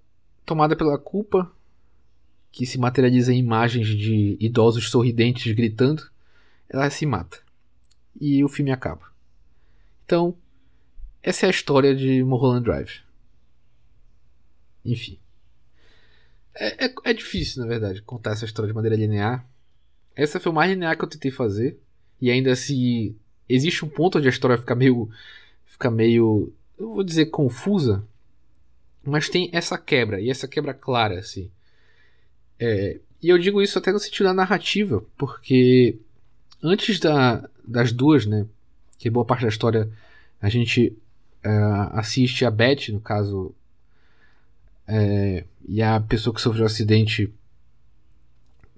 tomada 0.46 0.76
pela 0.76 0.96
culpa, 0.96 1.50
que 2.50 2.66
se 2.66 2.78
materializa 2.78 3.32
em 3.32 3.38
imagens 3.38 3.88
de 3.88 4.36
idosos 4.40 4.90
sorridentes 4.90 5.52
gritando, 5.54 6.08
ela 6.68 6.90
se 6.90 7.06
mata. 7.06 7.38
E 8.20 8.42
o 8.42 8.48
filme 8.48 8.72
acaba. 8.72 9.06
Então, 10.04 10.36
essa 11.22 11.46
é 11.46 11.48
a 11.48 11.50
história 11.50 11.94
de 11.94 12.22
Mulholland 12.22 12.64
Drive. 12.64 13.00
Enfim. 14.84 15.18
É, 16.54 16.86
é, 16.86 16.94
é, 17.04 17.12
difícil, 17.12 17.62
na 17.62 17.68
verdade, 17.68 18.02
contar 18.02 18.32
essa 18.32 18.44
história 18.44 18.68
de 18.68 18.74
maneira 18.74 18.96
linear. 18.96 19.46
Essa 20.16 20.40
foi 20.40 20.50
o 20.50 20.54
mais 20.54 20.70
linear 20.70 20.96
que 20.96 21.04
eu 21.04 21.08
tentei 21.08 21.30
fazer. 21.30 21.78
E 22.20 22.30
ainda 22.30 22.50
assim, 22.52 23.16
existe 23.48 23.84
um 23.84 23.88
ponto 23.88 24.18
onde 24.18 24.26
a 24.26 24.30
história 24.30 24.58
fica 24.58 24.74
meio. 24.74 25.08
Fica 25.66 25.90
meio. 25.90 26.52
Eu 26.76 26.94
vou 26.94 27.04
dizer 27.04 27.26
confusa. 27.26 28.04
Mas 29.04 29.28
tem 29.28 29.48
essa 29.52 29.78
quebra, 29.78 30.20
e 30.20 30.28
essa 30.28 30.48
quebra 30.48 30.74
clara, 30.74 31.18
assim. 31.18 31.50
É, 32.58 32.98
e 33.22 33.28
eu 33.28 33.38
digo 33.38 33.62
isso 33.62 33.78
até 33.78 33.92
no 33.92 33.98
sentido 33.98 34.26
da 34.26 34.34
narrativa, 34.34 35.04
porque 35.16 35.96
antes 36.62 36.98
da, 36.98 37.48
das 37.66 37.92
duas, 37.92 38.26
né? 38.26 38.46
Que 38.98 39.10
boa 39.10 39.24
parte 39.24 39.42
da 39.42 39.48
história 39.48 39.88
a 40.40 40.48
gente 40.48 40.96
uh, 41.44 41.90
assiste 41.92 42.44
a 42.44 42.50
Beth, 42.50 42.88
no 42.90 43.00
caso, 43.00 43.54
é, 44.86 45.44
e 45.68 45.82
a 45.82 46.00
pessoa 46.00 46.34
que 46.34 46.40
sofreu 46.40 46.64
o 46.64 46.66
acidente, 46.66 47.32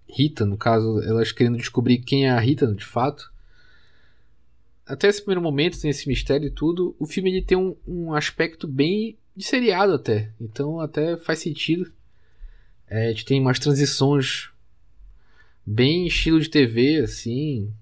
Rita, 0.09 0.45
no 0.45 0.57
caso, 0.57 1.01
elas 1.03 1.31
querendo 1.31 1.57
descobrir 1.57 1.99
quem 1.99 2.27
é 2.27 2.31
a 2.31 2.41
Rita 2.41 2.67
de 2.75 2.85
fato. 2.85 3.33
Até 4.85 5.07
esse 5.07 5.21
primeiro 5.21 5.41
momento, 5.41 5.81
tem 5.81 5.91
esse 5.91 6.09
mistério 6.09 6.49
e 6.49 6.51
tudo. 6.51 6.97
O 6.99 7.07
filme 7.07 7.31
ele 7.31 7.43
tem 7.43 7.57
um, 7.57 7.77
um 7.87 8.13
aspecto 8.13 8.67
bem 8.67 9.17
de 9.37 9.45
seriado 9.45 9.95
até. 9.95 10.33
Então 10.41 10.81
até 10.81 11.17
faz 11.17 11.39
sentido. 11.39 11.93
É, 12.91 13.07
a 13.07 13.09
gente 13.11 13.25
tem 13.25 13.41
umas 13.41 13.61
transições 13.61 14.51
bem 15.65 16.09
estilo 16.09 16.41
de 16.41 16.51
TV, 16.51 16.99
assim. 16.99 17.73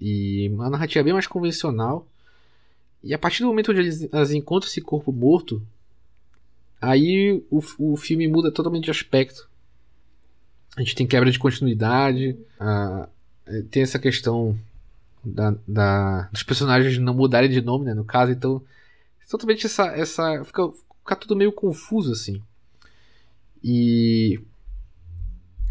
E 0.00 0.48
uma 0.50 0.70
narrativa 0.70 1.02
bem 1.02 1.12
mais 1.12 1.26
convencional. 1.26 2.06
E 3.02 3.12
a 3.12 3.18
partir 3.18 3.42
do 3.42 3.48
momento 3.48 3.72
onde 3.72 3.80
eles, 3.80 4.08
elas 4.12 4.32
encontram 4.32 4.68
esse 4.68 4.80
corpo 4.80 5.12
morto, 5.12 5.60
aí 6.80 7.44
o, 7.50 7.62
o 7.78 7.96
filme 7.96 8.28
muda 8.28 8.52
totalmente 8.52 8.84
de 8.84 8.90
aspecto. 8.92 9.48
A 10.76 10.80
gente 10.80 10.94
tem 10.94 11.06
quebra 11.06 11.30
de 11.30 11.38
continuidade, 11.38 12.38
a, 12.58 13.08
é, 13.46 13.62
tem 13.62 13.82
essa 13.82 13.98
questão 13.98 14.56
da, 15.24 15.54
da, 15.66 16.28
dos 16.32 16.44
personagens 16.44 16.98
não 16.98 17.14
mudarem 17.14 17.50
de 17.50 17.60
nome, 17.60 17.86
né, 17.86 17.94
no 17.94 18.04
caso, 18.04 18.32
então 18.32 18.62
totalmente 19.28 19.66
essa, 19.66 19.86
essa 19.88 20.44
fica, 20.44 20.70
fica 21.00 21.16
tudo 21.16 21.36
meio 21.36 21.52
confuso 21.52 22.12
assim. 22.12 22.42
E 23.62 24.07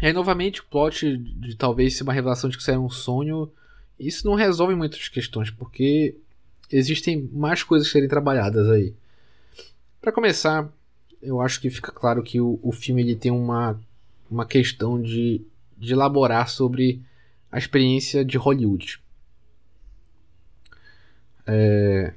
aí 0.06 0.12
novamente 0.12 0.60
o 0.60 0.64
plot 0.64 1.16
de 1.16 1.56
talvez 1.56 1.96
ser 1.96 2.04
uma 2.04 2.12
revelação 2.12 2.48
de 2.48 2.56
que 2.56 2.62
isso 2.62 2.70
era 2.70 2.80
um 2.80 2.90
sonho, 2.90 3.50
isso 3.98 4.26
não 4.26 4.34
resolve 4.34 4.74
muitas 4.74 5.08
questões, 5.08 5.50
porque 5.50 6.14
existem 6.70 7.28
mais 7.32 7.62
coisas 7.62 7.88
a 7.88 7.90
serem 7.90 8.08
trabalhadas 8.08 8.68
aí. 8.70 8.94
Para 10.00 10.12
começar, 10.12 10.70
eu 11.20 11.40
acho 11.40 11.60
que 11.60 11.70
fica 11.70 11.90
claro 11.90 12.22
que 12.22 12.40
o, 12.40 12.58
o 12.62 12.70
filme 12.70 13.02
ele 13.02 13.16
tem 13.16 13.32
uma, 13.32 13.80
uma 14.30 14.46
questão 14.46 15.00
de, 15.00 15.42
de 15.76 15.92
elaborar 15.92 16.48
sobre 16.48 17.02
a 17.50 17.58
experiência 17.58 18.24
de 18.24 18.36
Hollywood. 18.36 19.00
É, 21.46 22.12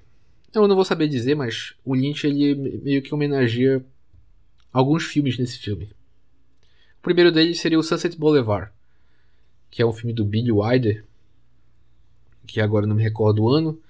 eu 0.54 0.68
não 0.68 0.76
vou 0.76 0.86
saber 0.86 1.08
dizer, 1.08 1.36
mas 1.36 1.74
o 1.86 1.96
Lynch 1.96 2.28
ele 2.28 2.54
meio 2.84 3.02
que 3.02 3.14
homenageia 3.14 3.84
alguns 4.72 5.04
filmes 5.06 5.38
nesse 5.38 5.58
filme. 5.58 5.90
O 7.02 7.04
primeiro 7.04 7.32
deles 7.32 7.60
seria 7.60 7.80
o 7.80 7.84
Sunset 7.84 8.16
Boulevard, 8.16 8.72
que 9.72 9.82
é 9.82 9.86
um 9.86 9.92
filme 9.92 10.14
do 10.14 10.24
Billy 10.24 10.52
Wilder, 10.52 11.04
que 12.46 12.62
agora 12.62 12.86
não 12.86 12.96
me 12.96 13.02
recordo 13.02 13.42
o 13.42 13.50
ano, 13.50 13.82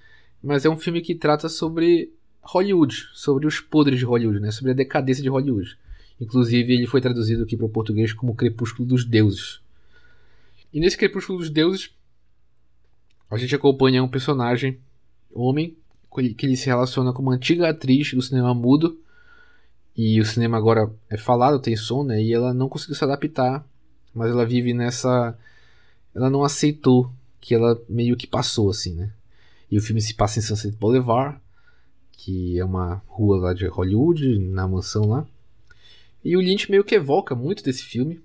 mas 0.42 0.64
é 0.64 0.70
um 0.70 0.78
filme 0.78 1.02
que 1.02 1.14
trata 1.14 1.50
sobre 1.50 2.10
Hollywood, 2.40 3.06
sobre 3.12 3.46
os 3.46 3.60
podres 3.60 3.98
de 3.98 4.06
Hollywood, 4.06 4.40
né? 4.40 4.50
sobre 4.50 4.70
a 4.70 4.74
decadência 4.74 5.22
de 5.22 5.28
Hollywood. 5.28 5.76
Inclusive, 6.18 6.72
ele 6.72 6.86
foi 6.86 7.02
traduzido 7.02 7.42
aqui 7.42 7.54
para 7.54 7.66
o 7.66 7.68
português 7.68 8.14
como 8.14 8.34
Crepúsculo 8.34 8.88
dos 8.88 9.04
Deuses. 9.04 9.60
E 10.72 10.80
nesse 10.80 10.96
Crepúsculo 10.96 11.38
dos 11.38 11.50
Deuses, 11.50 11.90
a 13.30 13.36
gente 13.36 13.54
acompanha 13.54 14.02
um 14.02 14.08
personagem, 14.08 14.78
homem, 15.34 15.76
que 16.34 16.46
ele 16.46 16.56
se 16.56 16.64
relaciona 16.64 17.12
com 17.12 17.20
uma 17.20 17.34
antiga 17.34 17.68
atriz 17.68 18.14
do 18.14 18.22
cinema 18.22 18.54
mudo. 18.54 18.98
E 19.96 20.20
o 20.20 20.24
cinema 20.24 20.56
agora 20.56 20.90
é 21.10 21.16
falado, 21.16 21.60
tem 21.60 21.76
som, 21.76 22.02
né? 22.02 22.22
E 22.22 22.32
ela 22.32 22.54
não 22.54 22.68
conseguiu 22.68 22.94
se 22.94 23.04
adaptar, 23.04 23.64
mas 24.14 24.30
ela 24.30 24.46
vive 24.46 24.72
nessa. 24.72 25.36
Ela 26.14 26.30
não 26.30 26.42
aceitou 26.44 27.12
que 27.40 27.54
ela 27.54 27.80
meio 27.88 28.16
que 28.16 28.26
passou, 28.26 28.70
assim, 28.70 28.94
né? 28.94 29.12
E 29.70 29.76
o 29.76 29.82
filme 29.82 30.00
se 30.00 30.14
passa 30.14 30.38
em 30.38 30.42
Sunset 30.42 30.76
Boulevard, 30.76 31.38
que 32.12 32.58
é 32.58 32.64
uma 32.64 33.02
rua 33.06 33.38
lá 33.38 33.54
de 33.54 33.66
Hollywood, 33.66 34.38
na 34.38 34.68
mansão 34.68 35.08
lá. 35.08 35.26
E 36.24 36.36
o 36.36 36.40
Lynch 36.40 36.70
meio 36.70 36.84
que 36.84 36.94
evoca 36.94 37.34
muito 37.34 37.64
desse 37.64 37.82
filme. 37.82 38.20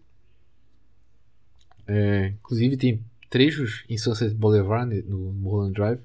É, 1.87 2.27
inclusive 2.27 2.77
tem 2.77 3.01
trechos 3.29 3.85
em 3.89 3.97
Sunset 3.97 4.33
Boulevard, 4.35 4.93
né, 4.93 5.01
no 5.07 5.31
Mulholland 5.31 5.73
Drive. 5.73 5.99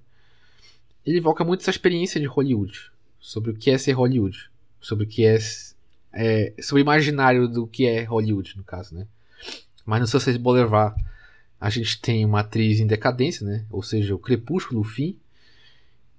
Ele 1.05 1.19
evoca 1.19 1.45
muito 1.45 1.61
essa 1.61 1.71
experiência 1.71 2.21
de 2.21 2.27
Hollywood. 2.27 2.91
Sobre 3.21 3.51
o 3.51 3.55
que 3.55 3.71
é 3.71 3.77
ser 3.77 3.93
Hollywood. 3.93 4.52
Sobre 4.83 5.05
o 5.05 5.09
que 5.09 5.25
é, 5.25 5.39
é 6.13 6.53
sobre 6.61 6.83
o 6.83 6.85
imaginário 6.85 7.49
do 7.49 7.67
que 7.67 7.87
é 7.87 8.03
Hollywood, 8.03 8.55
no 8.57 8.65
caso, 8.65 8.95
né? 8.95 9.07
Mas 9.87 10.01
no 10.01 10.07
Sunset 10.07 10.39
Boulevard 10.39 10.95
a 11.61 11.71
gente 11.71 12.01
tem 12.01 12.25
uma 12.25 12.41
atriz 12.41 12.81
em 12.81 12.87
decadência, 12.87 13.47
né? 13.47 13.65
Ou 13.71 13.83
seja, 13.83 14.15
o 14.15 14.19
crepúsculo, 14.19 14.81
o 14.81 14.85
fim. 14.85 15.17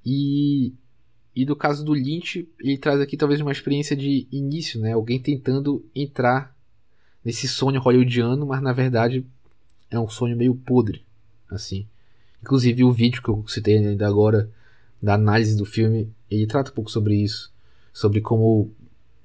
E, 0.05 0.73
e 1.35 1.45
do 1.45 1.55
caso 1.55 1.83
do 1.83 1.93
Lynch, 1.93 2.47
ele 2.59 2.77
traz 2.77 2.99
aqui 3.01 3.17
talvez 3.17 3.41
uma 3.41 3.51
experiência 3.51 3.95
de 3.95 4.25
início, 4.31 4.79
né? 4.79 4.93
Alguém 4.93 5.19
tentando 5.19 5.85
entrar 5.93 6.55
nesse 7.23 7.47
sonho 7.47 7.79
hollywoodiano, 7.79 8.45
mas 8.45 8.61
na 8.61 8.73
verdade 8.73 9.25
é 9.89 9.99
um 9.99 10.09
sonho 10.09 10.35
meio 10.35 10.55
podre, 10.55 11.03
assim. 11.49 11.85
Inclusive 12.41 12.83
o 12.83 12.91
vídeo 12.91 13.21
que 13.21 13.29
eu 13.29 13.45
citei 13.47 13.77
ainda 13.77 14.07
agora 14.07 14.49
da 15.01 15.13
análise 15.13 15.55
do 15.55 15.65
filme, 15.65 16.09
ele 16.29 16.47
trata 16.47 16.71
um 16.71 16.73
pouco 16.73 16.89
sobre 16.89 17.15
isso, 17.15 17.52
sobre 17.93 18.19
como, 18.19 18.73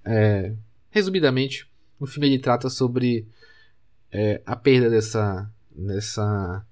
é, 0.05 0.53
resumidamente, 0.91 1.67
o 1.99 2.07
filme 2.07 2.29
ele 2.29 2.39
trata 2.39 2.71
sobre 2.71 3.27
é, 4.13 4.41
a 4.47 4.55
perda 4.55 4.89
dessa, 4.89 5.51
dessa, 5.75 6.65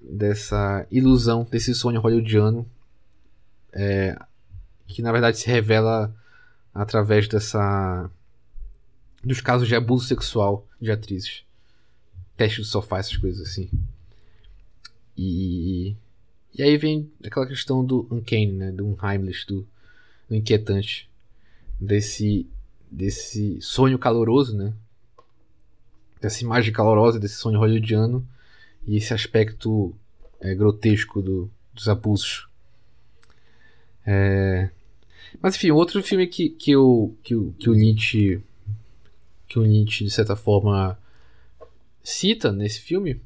dessa 0.00 0.86
ilusão, 0.90 1.46
desse 1.50 1.74
sonho 1.74 2.00
hollywoodiano 2.00 2.66
é, 3.72 4.18
que 4.86 5.02
na 5.02 5.12
verdade 5.12 5.38
se 5.38 5.46
revela 5.46 6.14
através 6.74 7.28
dessa 7.28 8.10
dos 9.22 9.40
casos 9.40 9.68
de 9.68 9.74
abuso 9.74 10.06
sexual 10.06 10.66
de 10.80 10.90
atrizes, 10.90 11.44
teste 12.36 12.60
do 12.60 12.64
sofá, 12.64 12.98
essas 12.98 13.16
coisas 13.16 13.46
assim. 13.46 13.70
E 15.16 15.94
e 16.54 16.62
aí 16.62 16.76
vem 16.76 17.10
aquela 17.24 17.46
questão 17.46 17.84
do 17.84 18.08
uncanny, 18.10 18.52
né, 18.52 18.72
do 18.72 18.84
unheimlich, 18.86 19.46
do, 19.46 19.66
do 20.30 20.36
inquietante, 20.36 21.10
desse 21.78 22.46
desse 22.90 23.60
sonho 23.60 23.98
caloroso, 23.98 24.56
né? 24.56 24.72
Dessa 26.20 26.42
imagem 26.42 26.72
calorosa 26.72 27.20
desse 27.20 27.36
sonho 27.36 27.58
hollywoodiano 27.58 28.26
e 28.86 28.96
esse 28.96 29.12
aspecto 29.12 29.94
é, 30.40 30.54
grotesco 30.54 31.20
do, 31.20 31.50
dos 31.74 31.88
abusos 31.88 32.48
é... 34.06 34.70
Mas 35.40 35.54
enfim, 35.54 35.70
outro 35.70 36.02
filme 36.02 36.26
que, 36.26 36.48
que, 36.48 36.72
eu, 36.72 37.16
que, 37.22 37.34
que 37.58 37.70
o 37.70 37.72
Lynch 37.72 38.42
que 39.46 39.58
o 39.58 39.62
Lynch 39.62 40.04
de 40.04 40.10
certa 40.10 40.36
forma 40.36 40.98
cita 42.02 42.52
nesse 42.52 42.80
filme 42.80 43.20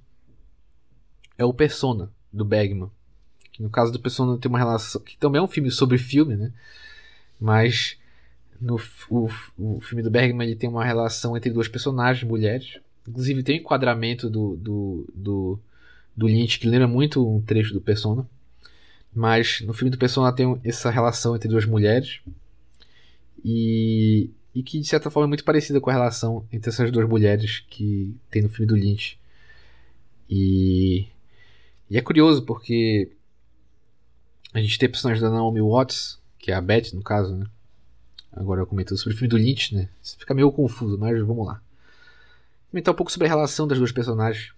é 1.37 1.45
o 1.45 1.53
Persona 1.55 2.11
do 2.33 2.45
Bergman. 2.45 2.91
Que 3.53 3.63
no 3.63 3.71
caso 3.71 3.93
do 3.93 4.01
Persona 4.01 4.39
tem 4.39 4.49
uma 4.49 4.59
relação 4.59 5.01
que 5.01 5.17
também 5.17 5.39
é 5.39 5.43
um 5.43 5.49
filme 5.49 5.71
sobre 5.71 5.99
filme, 5.99 6.37
né? 6.37 6.53
Mas 7.45 7.99
no 8.59 8.81
o, 9.11 9.29
o 9.59 9.81
filme 9.83 10.03
do 10.03 10.11
Bergman 10.11 10.47
ele 10.47 10.57
tem 10.57 10.67
uma 10.67 10.83
relação 10.83 11.37
entre 11.37 11.51
duas 11.51 11.69
personagens 11.69 12.27
mulheres. 12.27 12.81
Inclusive 13.07 13.43
tem 13.43 13.57
um 13.57 13.61
enquadramento 13.61 14.31
do, 14.31 14.57
do, 14.57 15.13
do, 15.15 15.59
do 16.17 16.27
Lynch 16.27 16.59
que 16.59 16.67
lembra 16.67 16.89
muito 16.89 17.29
um 17.29 17.43
trecho 17.43 17.75
do 17.75 17.83
Persona. 17.83 18.27
Mas 19.15 19.61
no 19.61 19.75
filme 19.75 19.91
do 19.91 19.99
Persona 19.99 20.33
tem 20.33 20.59
essa 20.65 20.91
relação 20.91 21.37
entre 21.37 21.47
duas 21.47 21.67
mulheres. 21.67 22.21
E, 23.45 24.31
e 24.55 24.63
que 24.63 24.81
de 24.81 24.89
certa 24.89 25.11
forma 25.11 25.27
é 25.27 25.29
muito 25.29 25.45
parecida 25.45 25.83
com 25.83 25.91
a 25.91 25.93
relação 25.93 26.47
entre 26.51 26.71
essas 26.71 26.91
duas 26.91 27.07
mulheres 27.07 27.63
que 27.69 28.17
tem 28.31 28.41
no 28.41 28.49
filme 28.49 28.67
do 28.67 28.75
Lynch. 28.75 29.19
E, 30.31 31.09
E 31.91 31.99
é 31.99 32.01
curioso 32.01 32.43
porque 32.43 33.13
a 34.55 34.63
gente 34.63 34.79
tem 34.79 34.87
a 34.87 34.91
personagem 34.91 35.23
da 35.23 35.29
Naomi 35.29 35.61
Watts, 35.61 36.19
que 36.45 36.53
é 36.53 36.55
a 36.55 36.61
Beth 36.61 36.93
no 36.93 37.03
caso, 37.03 37.35
né? 37.35 37.47
Agora 38.31 38.61
eu 38.61 38.67
comentando 38.67 38.99
sobre 38.99 39.15
o 39.15 39.17
filme 39.17 39.31
do 39.31 39.39
Lynch, 39.39 39.75
né? 39.75 39.89
Isso 40.03 40.19
fica 40.19 40.35
meio 40.35 40.53
confuso, 40.53 40.99
mas 40.99 41.19
vamos 41.27 41.47
lá. 41.47 41.59
Comentar 42.71 42.93
um 42.93 42.97
pouco 42.97 43.11
sobre 43.11 43.27
a 43.27 43.31
relação 43.31 43.67
das 43.67 43.79
duas 43.79 43.93
personagens. 43.93 44.53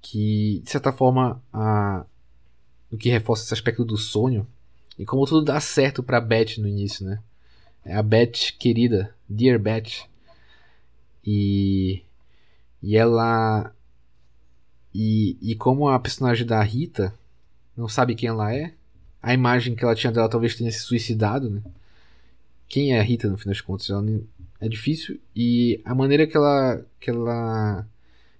Que, 0.00 0.62
de 0.64 0.70
certa 0.70 0.92
forma, 0.92 1.42
a... 1.52 2.06
o 2.90 2.96
que 2.96 3.10
reforça 3.10 3.44
esse 3.44 3.52
aspecto 3.52 3.84
do 3.84 3.98
sonho. 3.98 4.46
E 4.98 5.04
como 5.04 5.26
tudo 5.26 5.44
dá 5.44 5.60
certo 5.60 6.02
pra 6.02 6.22
Beth 6.22 6.56
no 6.56 6.66
início, 6.66 7.04
né? 7.04 7.22
É 7.84 7.94
a 7.94 8.02
Beth 8.02 8.54
querida, 8.58 9.14
Dear 9.28 9.58
Beth. 9.58 10.08
E. 11.22 12.02
E 12.82 12.96
ela. 12.96 13.74
E, 14.94 15.36
e 15.42 15.54
como 15.54 15.86
a 15.90 16.00
personagem 16.00 16.46
da 16.46 16.62
Rita 16.62 17.12
não 17.76 17.88
sabe 17.88 18.14
quem 18.14 18.30
ela 18.30 18.54
é, 18.54 18.72
a 19.22 19.34
imagem 19.34 19.74
que 19.74 19.84
ela 19.84 19.94
tinha 19.94 20.12
dela 20.12 20.28
talvez 20.28 20.54
tenha 20.54 20.70
se 20.70 20.80
suicidado, 20.80 21.50
né? 21.50 21.62
Quem 22.68 22.94
é 22.94 23.00
a 23.00 23.02
Rita 23.02 23.28
no 23.28 23.36
fim 23.36 23.48
das 23.48 23.60
contas? 23.60 23.90
Ela 23.90 24.04
é 24.60 24.68
difícil 24.68 25.20
e 25.34 25.80
a 25.84 25.94
maneira 25.94 26.26
que 26.26 26.36
ela 26.36 26.84
que 27.00 27.10
ela 27.10 27.86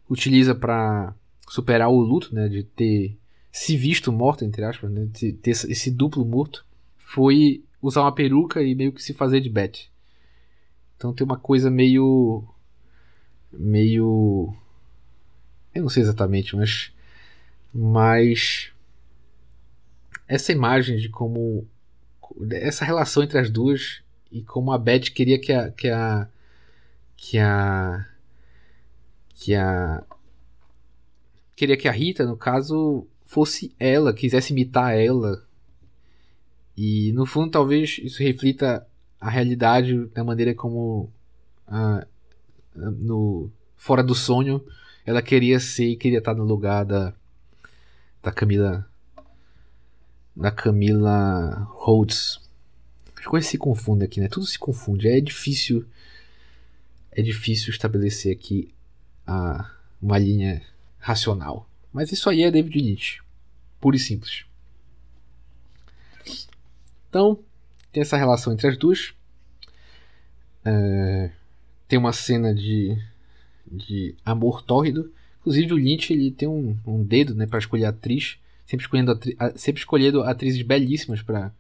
utiliza 0.09 0.55
para 0.55 1.15
superar 1.49 1.89
o 1.89 2.01
luto, 2.01 2.35
né, 2.35 2.49
de 2.49 2.63
ter 2.65 3.17
se 3.53 3.77
visto 3.77 4.13
morta 4.13 4.45
entre 4.45 4.65
aspas, 4.65 4.91
né, 4.91 5.07
de 5.13 5.33
ter 5.33 5.51
esse 5.51 5.91
duplo 5.91 6.25
morto, 6.25 6.65
foi 6.97 7.63
usar 7.81 8.03
uma 8.03 8.15
peruca 8.15 8.63
e 8.63 8.75
meio 8.75 8.93
que 8.93 9.03
se 9.03 9.15
fazer 9.15 9.41
de 9.41 9.49
Beth. 9.49 9.89
Então 10.97 11.13
tem 11.13 11.25
uma 11.25 11.39
coisa 11.39 11.71
meio 11.71 12.45
meio 13.53 14.55
eu 15.75 15.83
não 15.83 15.89
sei 15.89 16.03
exatamente, 16.03 16.57
mas 16.57 16.93
mas 17.73 18.73
essa 20.29 20.53
imagem 20.53 20.97
de 20.97 21.09
como 21.09 21.67
essa 22.51 22.85
relação 22.85 23.23
entre 23.23 23.39
as 23.39 23.51
duas 23.51 24.03
e 24.31 24.43
como 24.43 24.73
a 24.73 24.79
Beth 24.79 25.11
queria 25.15 25.39
que 25.39 25.53
a 25.53 25.71
que 25.71 25.89
a 25.89 26.29
que 27.17 27.39
a 27.39 28.07
que 29.35 29.55
a 29.55 30.05
queria 31.55 31.77
que 31.77 31.89
a 31.89 31.93
Rita, 31.93 32.27
no 32.27 32.37
caso, 32.37 33.07
fosse 33.25 33.75
ela, 33.79 34.13
quisesse 34.13 34.53
imitar 34.53 34.95
ela. 34.95 35.43
E 36.77 37.13
no 37.13 37.25
fundo 37.25 37.51
talvez 37.51 37.99
isso 38.03 38.23
reflita 38.23 38.87
a 39.19 39.31
realidade 39.31 40.07
da 40.15 40.23
maneira 40.23 40.55
como 40.55 41.11
no 42.75 43.51
fora 43.77 44.03
do 44.03 44.15
sonho 44.15 44.63
ela 45.05 45.23
queria 45.23 45.59
ser 45.59 45.97
queria 45.97 46.19
estar 46.19 46.35
no 46.35 46.45
lugar 46.45 46.85
da 46.85 47.13
da 48.23 48.31
Camila 48.31 48.87
da 50.37 50.51
Camila 50.51 51.67
Rhodes 51.71 52.47
as 53.27 53.29
coisas 53.29 53.51
se 53.51 53.59
confundem 53.59 54.07
aqui, 54.07 54.21
né? 54.21 54.29
Tudo 54.29 54.47
se 54.47 54.57
confunde. 54.57 55.09
É 55.09 55.21
difícil. 55.21 55.85
É 57.11 57.21
difícil 57.21 57.71
estabelecer 57.71 58.33
aqui 58.33 58.73
a, 59.27 59.69
uma 60.01 60.17
linha 60.17 60.63
racional. 61.01 61.69
Mas 61.93 62.13
isso 62.13 62.31
aí 62.31 62.45
é 62.45 62.53
David 62.53 62.79
Lynch. 62.79 63.21
Puro 63.81 63.97
e 63.97 63.99
simples. 63.99 64.45
Então, 67.09 67.41
tem 67.91 68.01
essa 68.01 68.17
relação 68.17 68.53
entre 68.53 68.69
as 68.69 68.79
duas. 68.79 69.13
É, 70.65 71.33
tem 71.89 71.99
uma 71.99 72.13
cena 72.13 72.55
de, 72.55 72.97
de 73.67 74.15
amor 74.25 74.63
tórrido. 74.63 75.13
Inclusive 75.41 75.73
o 75.73 75.79
Lynch 75.79 76.13
ele 76.13 76.31
tem 76.31 76.47
um, 76.47 76.79
um 76.87 77.03
dedo 77.03 77.35
né, 77.35 77.45
para 77.45 77.59
escolher 77.59 77.87
atriz. 77.87 78.39
Sempre 78.67 78.85
escolhendo, 78.85 79.13
atri 79.13 79.37
sempre 79.55 79.81
escolhendo 79.81 80.23
atrizes 80.23 80.61
belíssimas 80.63 81.23
para 81.23 81.53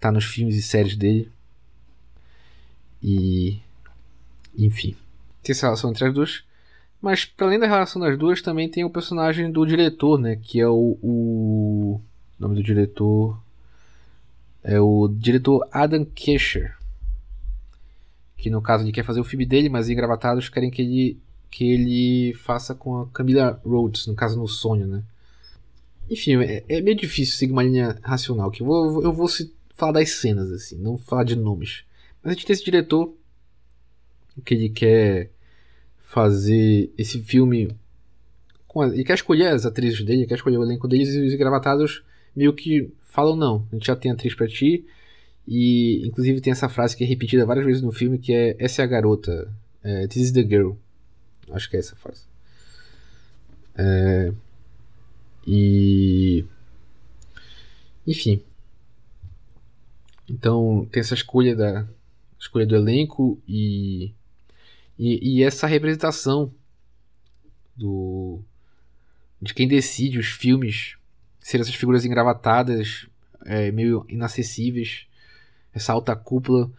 tá 0.00 0.10
nos 0.10 0.24
filmes 0.24 0.56
e 0.56 0.62
séries 0.62 0.96
dele. 0.96 1.30
E. 3.02 3.60
Enfim. 4.56 4.96
Tem 5.42 5.52
essa 5.52 5.66
relação 5.66 5.90
entre 5.90 6.06
as 6.06 6.14
duas. 6.14 6.44
Mas, 7.00 7.24
para 7.24 7.46
além 7.46 7.58
da 7.58 7.66
relação 7.66 8.00
das 8.00 8.18
duas, 8.18 8.40
também 8.40 8.68
tem 8.68 8.82
o 8.84 8.90
personagem 8.90 9.52
do 9.52 9.66
diretor, 9.66 10.18
né? 10.18 10.36
Que 10.36 10.60
é 10.60 10.68
o. 10.68 10.98
O 11.02 12.00
nome 12.38 12.54
do 12.56 12.62
diretor. 12.62 13.38
É 14.64 14.80
o 14.80 15.08
diretor 15.08 15.68
Adam 15.70 16.04
Kesher. 16.04 16.76
Que 18.36 18.50
no 18.50 18.62
caso 18.62 18.84
ele 18.84 18.92
quer 18.92 19.04
fazer 19.04 19.20
o 19.20 19.24
filme 19.24 19.46
dele, 19.46 19.68
mas 19.68 19.88
engravatados 19.88 20.48
querem 20.48 20.70
que 20.70 20.82
ele, 20.82 21.20
que 21.50 21.64
ele 21.64 22.34
faça 22.34 22.74
com 22.74 23.02
a 23.02 23.06
Camila 23.08 23.60
Rhodes, 23.64 24.06
no 24.06 24.14
caso 24.14 24.38
no 24.38 24.48
sonho, 24.48 24.86
né? 24.86 25.02
Enfim, 26.10 26.36
é, 26.42 26.64
é 26.68 26.80
meio 26.80 26.96
difícil 26.96 27.36
seguir 27.36 27.52
uma 27.52 27.62
linha 27.62 27.98
racional. 28.02 28.50
Que 28.50 28.62
eu 28.62 28.66
vou, 28.66 29.02
eu 29.02 29.12
vou 29.12 29.28
falar 29.74 29.92
das 29.92 30.10
cenas, 30.10 30.50
assim, 30.50 30.76
não 30.78 30.96
falar 30.96 31.24
de 31.24 31.36
nomes. 31.36 31.84
Mas 32.22 32.32
a 32.32 32.34
gente 32.34 32.46
tem 32.46 32.54
esse 32.54 32.64
diretor 32.64 33.14
que 34.44 34.54
ele 34.54 34.68
quer 34.68 35.30
fazer 35.98 36.90
esse 36.96 37.22
filme. 37.22 37.70
Com 38.66 38.82
a, 38.82 38.88
ele 38.88 39.04
quer 39.04 39.14
escolher 39.14 39.48
as 39.48 39.66
atrizes 39.66 40.04
dele, 40.04 40.20
ele 40.20 40.26
quer 40.26 40.36
escolher 40.36 40.58
o 40.58 40.64
elenco 40.64 40.88
deles 40.88 41.14
e 41.14 41.20
os 41.20 41.34
gravatados 41.34 42.02
meio 42.34 42.52
que 42.52 42.90
falam: 43.04 43.36
não, 43.36 43.66
a 43.70 43.74
gente 43.74 43.86
já 43.86 43.96
tem 43.96 44.10
atriz 44.10 44.34
para 44.34 44.48
ti. 44.48 44.86
E 45.46 46.06
inclusive 46.06 46.40
tem 46.40 46.52
essa 46.52 46.68
frase 46.68 46.96
que 46.96 47.04
é 47.04 47.06
repetida 47.06 47.46
várias 47.46 47.64
vezes 47.64 47.82
no 47.82 47.92
filme 47.92 48.18
que 48.18 48.32
é 48.32 48.56
essa 48.58 48.82
é 48.82 48.84
a 48.84 48.88
garota, 48.88 49.52
é, 49.82 50.06
this 50.08 50.22
is 50.22 50.32
the 50.32 50.42
girl. 50.42 50.72
Acho 51.50 51.70
que 51.70 51.76
é 51.76 51.78
essa 51.78 51.94
frase. 51.94 52.22
É, 53.76 54.32
e 55.46 56.44
enfim, 58.06 58.42
então 60.28 60.86
tem 60.90 61.00
essa 61.00 61.14
escolha 61.14 61.54
da 61.54 61.86
escolha 62.38 62.66
do 62.66 62.76
elenco 62.76 63.40
e, 63.46 64.12
e, 64.98 65.38
e 65.38 65.42
essa 65.42 65.66
representação 65.66 66.52
do 67.76 68.40
de 69.40 69.52
quem 69.52 69.68
decide 69.68 70.18
os 70.18 70.26
filmes 70.26 70.96
ser 71.38 71.60
essas 71.60 71.74
figuras 71.74 72.04
engravatadas, 72.04 73.06
é, 73.44 73.70
meio 73.70 74.04
inacessíveis, 74.08 75.06
essa 75.72 75.92
alta 75.92 76.16
cúpula. 76.16 76.70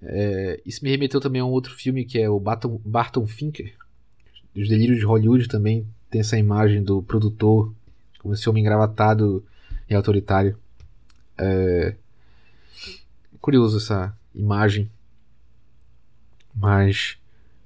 É, 0.00 0.60
isso 0.64 0.82
me 0.84 0.90
remeteu 0.90 1.20
também 1.20 1.40
a 1.40 1.44
um 1.44 1.50
outro 1.50 1.74
filme 1.74 2.04
que 2.04 2.18
é 2.18 2.30
o 2.30 2.38
Barton, 2.38 2.80
Barton 2.84 3.26
Finker, 3.26 3.74
Os 4.56 4.68
Delírios 4.68 4.98
de 4.98 5.04
Hollywood 5.04 5.48
também 5.48 5.86
tem 6.08 6.20
essa 6.20 6.38
imagem 6.38 6.82
do 6.82 7.02
produtor 7.02 7.74
como 8.28 8.34
esse 8.34 8.46
homem 8.46 8.60
engravatado 8.60 9.42
e 9.88 9.94
autoritário. 9.94 10.58
É, 11.38 11.94
curioso 13.40 13.78
essa 13.78 14.14
imagem. 14.34 14.90
Mas 16.54 17.16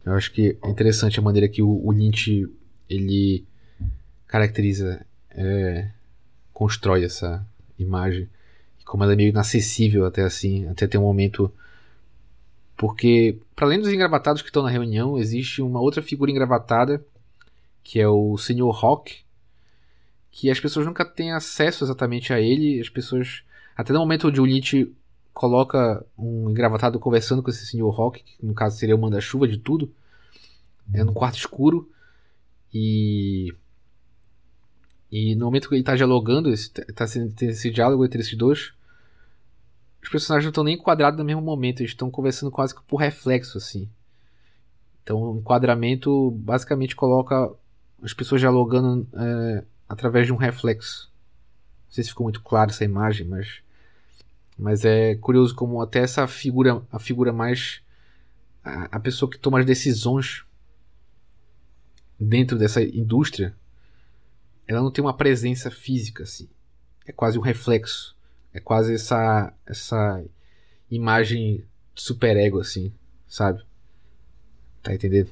eu 0.07 0.13
acho 0.13 0.31
que 0.31 0.57
é 0.63 0.69
interessante 0.69 1.19
a 1.19 1.23
maneira 1.23 1.49
que 1.49 1.61
o, 1.61 1.85
o 1.85 1.91
Lynch 1.91 2.49
ele 2.89 3.45
caracteriza, 4.29 5.05
é, 5.31 5.91
constrói 6.53 7.05
essa 7.05 7.45
imagem. 7.77 8.29
Como 8.85 9.03
ela 9.03 9.15
é 9.15 9.17
meio 9.17 9.31
inacessível 9.31 10.07
até 10.07 10.23
assim, 10.23 10.69
até 10.69 10.87
ter 10.87 10.99
um 10.99 11.03
momento. 11.03 11.53
Porque, 12.77 13.39
para 13.57 13.67
além 13.67 13.81
dos 13.81 13.93
engravatados 13.93 14.43
que 14.43 14.49
estão 14.49 14.63
na 14.63 14.71
reunião, 14.71 15.19
existe 15.19 15.61
uma 15.61 15.81
outra 15.81 16.03
figura 16.03 16.31
engravatada, 16.31 17.05
que 17.83 17.99
é 17.99 18.07
o 18.07 18.37
Sr. 18.37 18.71
Rock, 18.71 19.23
que 20.33 20.51
as 20.51 20.59
pessoas 20.59 20.87
nunca 20.87 21.05
têm 21.05 21.31
acesso 21.33 21.85
exatamente 21.85 22.33
a 22.33 22.41
ele. 22.41 22.81
As 22.81 22.89
pessoas, 22.89 23.45
até 23.77 23.93
no 23.93 24.01
momento 24.01 24.29
onde 24.29 24.41
o 24.41 24.45
Lynch 24.47 24.91
coloca 25.33 26.05
um 26.19 26.51
engravatado 26.51 26.99
conversando 26.99 27.43
com 27.43 27.51
esse 27.51 27.67
senhor 27.67 27.91
Rock, 27.91 28.25
que 28.25 28.45
no 28.45 28.55
caso 28.55 28.79
seria 28.79 28.97
o 28.97 29.01
manda-chuva 29.01 29.47
de 29.47 29.59
tudo, 29.59 29.93
é 30.93 31.05
no 31.05 31.13
quarto 31.13 31.37
escuro. 31.37 31.89
E. 32.73 33.55
E 35.11 35.35
no 35.35 35.45
momento 35.45 35.69
que 35.69 35.75
ele 35.75 35.83
está 35.83 35.95
dialogando, 35.95 36.51
está 36.51 37.07
tendo 37.07 37.35
esse 37.43 37.71
diálogo 37.71 38.03
entre 38.03 38.23
esses 38.23 38.35
dois, 38.35 38.73
os 40.03 40.09
personagens 40.09 40.47
não 40.47 40.51
estão 40.51 40.65
nem 40.65 40.77
enquadrados 40.77 41.19
no 41.19 41.25
mesmo 41.25 41.43
momento, 41.43 41.81
eles 41.81 41.93
estão 41.93 42.11
conversando 42.11 42.51
quase 42.51 42.75
que 42.75 42.81
por 42.85 42.97
reflexo, 42.97 43.59
assim. 43.59 43.87
Então 45.03 45.21
o 45.21 45.37
enquadramento 45.37 46.31
basicamente 46.31 46.97
coloca 46.97 47.53
as 48.03 48.15
pessoas 48.15 48.41
dialogando 48.41 49.07
é, 49.15 49.65
através 49.93 50.27
de 50.27 50.33
um 50.33 50.37
reflexo. 50.37 51.13
Não 51.85 51.93
sei 51.93 52.03
se 52.03 52.11
ficou 52.11 52.25
muito 52.25 52.41
claro 52.41 52.71
essa 52.71 52.83
imagem, 52.83 53.27
mas 53.27 53.63
mas 54.57 54.85
é 54.85 55.15
curioso 55.17 55.55
como 55.55 55.83
até 55.83 56.01
essa 56.01 56.27
figura, 56.27 56.83
a 56.91 56.99
figura 56.99 57.33
mais. 57.33 57.83
A, 58.65 58.97
a 58.97 59.01
pessoa 59.01 59.31
que 59.31 59.39
toma 59.39 59.61
as 59.61 59.67
decisões 59.67 60.45
dentro 62.19 62.57
dessa 62.57 62.83
indústria, 62.83 63.55
ela 64.67 64.81
não 64.81 64.91
tem 64.91 65.05
uma 65.05 65.17
presença 65.17 65.71
física 65.71 66.23
assim. 66.23 66.49
É 67.07 67.13
quase 67.13 67.39
um 67.39 67.43
reflexo. 67.43 68.17
É 68.55 68.61
quase 68.61 68.95
essa 68.95 69.53
essa 69.67 70.25
imagem 70.91 71.67
de 71.95 72.03
superego 72.03 72.61
assim, 72.61 72.95
sabe? 73.29 73.63
Tá 74.83 74.95
entendendo? 74.95 75.31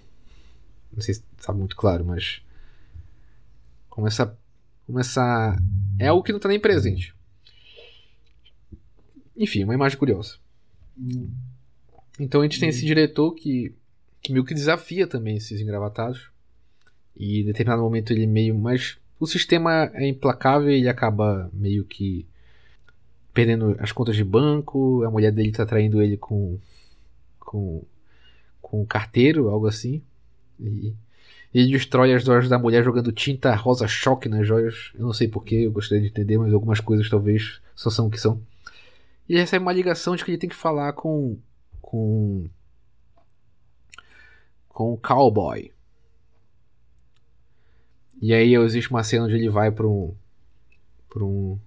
Não 0.92 1.00
sei 1.00 1.14
se 1.14 1.22
tá 1.42 1.52
muito 1.52 1.76
claro, 1.76 2.04
mas 2.04 2.42
como 3.88 4.06
essa 4.06 4.38
Começar. 4.90 5.56
É 6.00 6.08
algo 6.08 6.24
que 6.24 6.32
não 6.32 6.40
tá 6.40 6.48
nem 6.48 6.58
presente. 6.58 7.14
Enfim, 9.36 9.62
uma 9.62 9.74
imagem 9.74 9.96
curiosa. 9.96 10.36
Então 12.18 12.40
a 12.40 12.44
gente 12.44 12.58
tem 12.58 12.70
esse 12.70 12.84
diretor 12.84 13.32
que, 13.32 13.72
que 14.20 14.32
meio 14.32 14.44
que 14.44 14.52
desafia 14.52 15.06
também 15.06 15.36
esses 15.36 15.60
engravatados. 15.60 16.28
E 17.16 17.40
em 17.40 17.44
determinado 17.44 17.82
momento 17.82 18.12
ele 18.12 18.26
meio. 18.26 18.58
Mas 18.58 18.98
o 19.20 19.28
sistema 19.28 19.92
é 19.94 20.08
implacável 20.08 20.68
e 20.68 20.74
ele 20.74 20.88
acaba 20.88 21.48
meio 21.52 21.84
que 21.84 22.26
perdendo 23.32 23.76
as 23.78 23.92
contas 23.92 24.16
de 24.16 24.24
banco. 24.24 25.04
A 25.04 25.10
mulher 25.10 25.30
dele 25.30 25.52
tá 25.52 25.64
traindo 25.64 26.02
ele 26.02 26.16
com. 26.16 26.58
com. 27.38 27.84
com 28.60 28.82
um 28.82 28.86
carteiro, 28.86 29.50
algo 29.50 29.68
assim. 29.68 30.02
E 30.58 30.92
ele 31.52 31.72
destrói 31.72 32.14
as 32.14 32.24
joias 32.24 32.48
da 32.48 32.58
mulher 32.58 32.84
jogando 32.84 33.10
tinta 33.10 33.54
rosa 33.54 33.88
choque 33.88 34.28
nas 34.28 34.46
joias. 34.46 34.92
Eu 34.94 35.06
não 35.06 35.12
sei 35.12 35.26
porquê, 35.26 35.56
eu 35.56 35.72
gostaria 35.72 36.02
de 36.02 36.08
entender, 36.08 36.38
mas 36.38 36.52
algumas 36.52 36.78
coisas 36.78 37.10
talvez 37.10 37.60
só 37.74 37.90
são 37.90 38.06
o 38.06 38.10
que 38.10 38.20
são. 38.20 38.40
E 39.28 39.32
ele 39.32 39.40
recebe 39.40 39.62
uma 39.62 39.72
ligação 39.72 40.14
de 40.14 40.24
que 40.24 40.30
ele 40.30 40.38
tem 40.38 40.48
que 40.48 40.56
falar 40.56 40.92
com. 40.92 41.36
com. 41.80 42.48
com 44.68 44.92
o 44.92 44.96
cowboy. 44.96 45.72
E 48.22 48.32
aí 48.32 48.54
existe 48.54 48.90
uma 48.90 49.02
cena 49.02 49.24
onde 49.24 49.34
ele 49.34 49.50
vai 49.50 49.72
para 49.72 49.88
um. 49.88 50.14
para 51.08 51.24
um. 51.24 51.58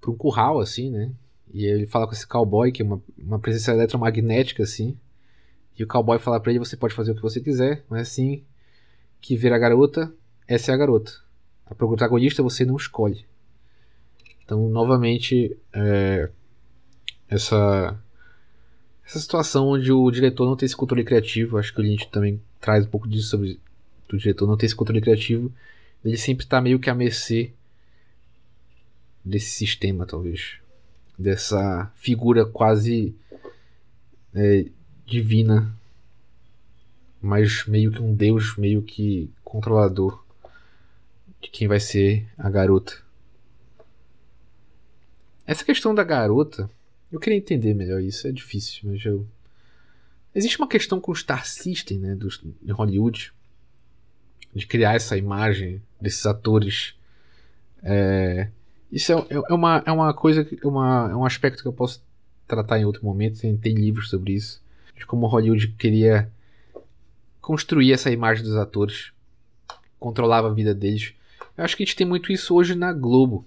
para 0.00 0.10
um 0.10 0.16
curral, 0.16 0.58
assim, 0.58 0.90
né? 0.90 1.12
E 1.52 1.66
ele 1.66 1.86
fala 1.86 2.06
com 2.06 2.14
esse 2.14 2.26
cowboy, 2.26 2.72
que 2.72 2.80
é 2.80 2.84
uma, 2.84 3.02
uma 3.18 3.38
presença 3.38 3.72
eletromagnética, 3.72 4.62
assim. 4.62 4.96
E 5.78 5.84
o 5.84 5.86
cowboy 5.86 6.18
fala 6.18 6.40
para 6.40 6.50
ele: 6.50 6.58
você 6.58 6.78
pode 6.78 6.94
fazer 6.94 7.12
o 7.12 7.14
que 7.14 7.22
você 7.22 7.40
quiser, 7.42 7.84
mas 7.90 8.08
assim 8.08 8.42
que 9.24 9.36
ver 9.36 9.54
a 9.54 9.58
garota, 9.58 10.12
essa 10.46 10.70
é 10.70 10.74
a 10.74 10.76
garota. 10.76 11.12
A 11.64 11.74
protagonista 11.74 12.42
você 12.42 12.62
não 12.64 12.76
escolhe. 12.76 13.24
Então, 14.44 14.68
novamente, 14.68 15.56
é, 15.72 16.28
essa 17.26 17.98
essa 19.06 19.18
situação 19.18 19.68
onde 19.68 19.90
o 19.92 20.10
diretor 20.10 20.46
não 20.46 20.56
tem 20.56 20.66
esse 20.66 20.76
controle 20.76 21.04
criativo, 21.04 21.58
acho 21.58 21.72
que 21.72 21.80
o 21.80 21.82
Lynch 21.82 22.08
também 22.08 22.40
traz 22.60 22.86
um 22.86 22.88
pouco 22.88 23.08
disso 23.08 23.28
sobre 23.28 23.60
o 24.12 24.16
diretor 24.16 24.46
não 24.46 24.56
ter 24.56 24.66
esse 24.66 24.76
controle 24.76 25.00
criativo, 25.00 25.52
ele 26.04 26.16
sempre 26.16 26.44
está 26.44 26.60
meio 26.60 26.78
que 26.78 26.88
à 26.88 26.94
mercê 26.94 27.52
desse 29.24 29.50
sistema, 29.50 30.06
talvez, 30.06 30.58
dessa 31.18 31.90
figura 31.96 32.46
quase 32.46 33.14
é, 34.34 34.66
divina, 35.06 35.74
mas 37.24 37.64
meio 37.66 37.90
que 37.90 38.02
um 38.02 38.14
deus, 38.14 38.54
meio 38.58 38.82
que 38.82 39.30
controlador 39.42 40.22
de 41.40 41.48
quem 41.48 41.66
vai 41.66 41.80
ser 41.80 42.26
a 42.36 42.50
garota. 42.50 43.02
Essa 45.46 45.64
questão 45.64 45.94
da 45.94 46.04
garota, 46.04 46.70
eu 47.10 47.18
queria 47.18 47.38
entender 47.38 47.72
melhor 47.72 48.02
isso, 48.02 48.28
é 48.28 48.32
difícil, 48.32 48.90
mas 48.90 49.02
eu. 49.04 49.26
Existe 50.34 50.58
uma 50.58 50.68
questão 50.68 51.00
com 51.00 51.12
o 51.12 51.16
Star 51.16 51.46
System, 51.46 51.98
né, 51.98 52.14
do, 52.14 52.28
de 52.28 52.72
Hollywood, 52.72 53.32
de 54.54 54.66
criar 54.66 54.94
essa 54.94 55.16
imagem 55.16 55.80
desses 55.98 56.26
atores. 56.26 56.94
É, 57.82 58.48
isso 58.92 59.12
é, 59.12 59.16
é, 59.16 59.42
é, 59.48 59.54
uma, 59.54 59.82
é 59.86 59.92
uma 59.92 60.12
coisa, 60.12 60.46
uma, 60.62 61.08
é 61.10 61.16
um 61.16 61.24
aspecto 61.24 61.62
que 61.62 61.68
eu 61.68 61.72
posso 61.72 62.02
tratar 62.46 62.78
em 62.78 62.84
outro 62.84 63.04
momento, 63.04 63.40
tem, 63.40 63.56
tem 63.56 63.74
livros 63.74 64.10
sobre 64.10 64.34
isso, 64.34 64.62
de 64.94 65.06
como 65.06 65.26
Hollywood 65.26 65.68
queria 65.78 66.30
construir 67.44 67.92
essa 67.92 68.10
imagem 68.10 68.42
dos 68.42 68.56
atores, 68.56 69.12
controlava 70.00 70.48
a 70.48 70.52
vida 70.52 70.74
deles. 70.74 71.12
Eu 71.56 71.64
acho 71.64 71.76
que 71.76 71.82
a 71.82 71.86
gente 71.86 71.96
tem 71.96 72.06
muito 72.06 72.32
isso 72.32 72.54
hoje 72.54 72.74
na 72.74 72.92
Globo. 72.92 73.44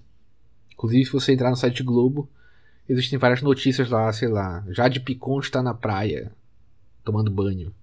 Inclusive, 0.72 1.04
se 1.04 1.12
você 1.12 1.32
entrar 1.32 1.50
no 1.50 1.56
site 1.56 1.82
Globo, 1.82 2.28
existem 2.88 3.18
várias 3.18 3.42
notícias 3.42 3.90
lá, 3.90 4.10
sei 4.12 4.28
lá. 4.28 4.64
Jade 4.68 5.00
Picon 5.00 5.40
está 5.40 5.60
na 5.62 5.74
praia, 5.74 6.30
tomando 7.04 7.28
banho. 7.28 7.74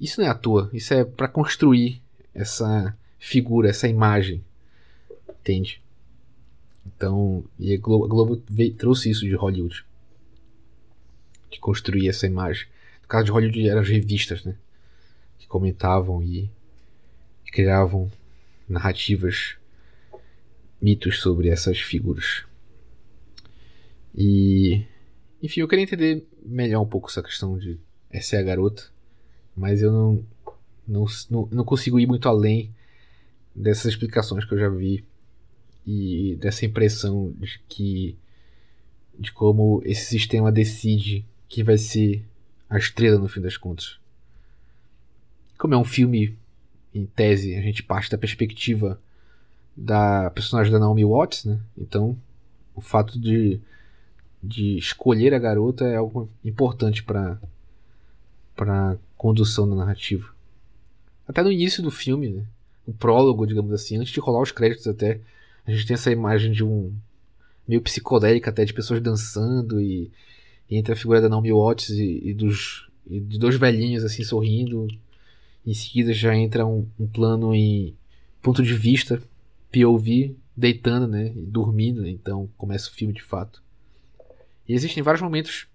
Isso 0.00 0.20
não 0.20 0.26
é 0.26 0.30
à 0.30 0.34
toa, 0.34 0.68
isso 0.72 0.92
é 0.92 1.04
para 1.04 1.28
construir 1.28 2.02
essa 2.34 2.94
figura, 3.20 3.70
essa 3.70 3.86
imagem. 3.86 4.44
Entende? 5.28 5.80
Então, 6.84 7.44
e 7.56 7.72
a 7.72 7.78
Globo, 7.78 8.04
a 8.04 8.08
Globo 8.08 8.42
veio, 8.50 8.74
trouxe 8.74 9.10
isso 9.10 9.24
de 9.24 9.34
Hollywood. 9.36 9.84
De 11.50 11.60
construir 11.60 12.08
essa 12.08 12.26
imagem. 12.26 12.66
No 13.06 13.08
caso 13.08 13.26
de 13.26 13.30
Hollywood 13.30 13.68
eram 13.68 13.82
as 13.82 13.88
revistas, 13.88 14.44
né? 14.44 14.56
Que 15.38 15.46
comentavam 15.46 16.20
e 16.24 16.50
criavam 17.52 18.10
narrativas 18.68 19.56
mitos 20.82 21.20
sobre 21.20 21.48
essas 21.48 21.78
figuras. 21.78 22.44
E. 24.12 24.84
Enfim, 25.40 25.60
eu 25.60 25.68
queria 25.68 25.84
entender 25.84 26.26
melhor 26.44 26.80
um 26.80 26.86
pouco 26.88 27.08
essa 27.08 27.22
questão 27.22 27.56
de 27.56 27.78
essa 28.10 28.34
é 28.34 28.40
a 28.40 28.42
garota, 28.42 28.90
mas 29.54 29.82
eu 29.82 29.92
não, 29.92 30.26
não, 30.88 31.04
não, 31.30 31.48
não 31.52 31.64
consigo 31.64 32.00
ir 32.00 32.06
muito 32.06 32.28
além 32.28 32.74
dessas 33.54 33.92
explicações 33.92 34.44
que 34.44 34.52
eu 34.52 34.58
já 34.58 34.68
vi 34.68 35.04
e 35.86 36.36
dessa 36.40 36.66
impressão 36.66 37.32
de 37.38 37.60
que 37.68 38.18
de 39.16 39.30
como 39.30 39.80
esse 39.84 40.06
sistema 40.06 40.50
decide 40.50 41.24
que 41.48 41.62
vai 41.62 41.78
ser 41.78 42.24
a 42.68 42.78
estrela 42.78 43.18
no 43.18 43.28
fim 43.28 43.40
das 43.40 43.56
contas. 43.56 43.98
Como 45.58 45.74
é 45.74 45.76
um 45.76 45.84
filme 45.84 46.36
em 46.94 47.06
tese, 47.06 47.54
a 47.54 47.60
gente 47.60 47.82
parte 47.82 48.10
da 48.10 48.18
perspectiva 48.18 49.00
da 49.76 50.30
personagem 50.30 50.72
da 50.72 50.78
Naomi 50.78 51.04
Watts, 51.04 51.44
né? 51.44 51.58
Então, 51.76 52.16
o 52.74 52.80
fato 52.80 53.18
de, 53.18 53.60
de 54.42 54.78
escolher 54.78 55.34
a 55.34 55.38
garota 55.38 55.84
é 55.86 55.96
algo 55.96 56.28
importante 56.44 57.02
para 57.02 57.38
para 58.54 58.96
condução 59.18 59.68
da 59.68 59.74
narrativa. 59.74 60.30
Até 61.28 61.42
no 61.42 61.52
início 61.52 61.82
do 61.82 61.90
filme, 61.90 62.30
né? 62.30 62.46
o 62.86 62.92
prólogo, 62.92 63.46
digamos 63.46 63.72
assim, 63.72 63.98
antes 63.98 64.12
de 64.12 64.20
rolar 64.20 64.40
os 64.40 64.50
créditos 64.50 64.86
até, 64.86 65.20
a 65.66 65.70
gente 65.70 65.86
tem 65.86 65.94
essa 65.94 66.10
imagem 66.10 66.52
de 66.52 66.64
um 66.64 66.90
meio 67.68 67.82
psicodélica 67.82 68.48
até 68.48 68.64
de 68.64 68.72
pessoas 68.72 69.00
dançando 69.02 69.78
e, 69.78 70.10
e 70.70 70.76
entre 70.76 70.92
a 70.92 70.96
figura 70.96 71.20
da 71.20 71.28
Naomi 71.28 71.52
Watts 71.52 71.90
e, 71.90 72.20
e 72.24 72.34
dos 72.34 72.88
e 73.08 73.20
de 73.20 73.38
dois 73.38 73.56
velhinhos 73.56 74.04
assim 74.04 74.24
sorrindo. 74.24 74.88
Em 75.64 75.74
seguida 75.74 76.12
já 76.12 76.34
entra 76.34 76.66
um, 76.66 76.86
um 76.98 77.06
plano 77.06 77.54
em 77.54 77.94
ponto 78.42 78.62
de 78.62 78.74
vista 78.74 79.22
POV 79.72 80.36
deitando, 80.56 81.06
né, 81.06 81.32
e 81.36 81.42
dormindo, 81.42 82.06
então 82.06 82.48
começa 82.56 82.88
o 82.88 82.92
filme 82.92 83.12
de 83.12 83.22
fato. 83.22 83.62
E 84.66 84.72
existem 84.72 85.02
vários 85.02 85.22
momentos 85.22 85.66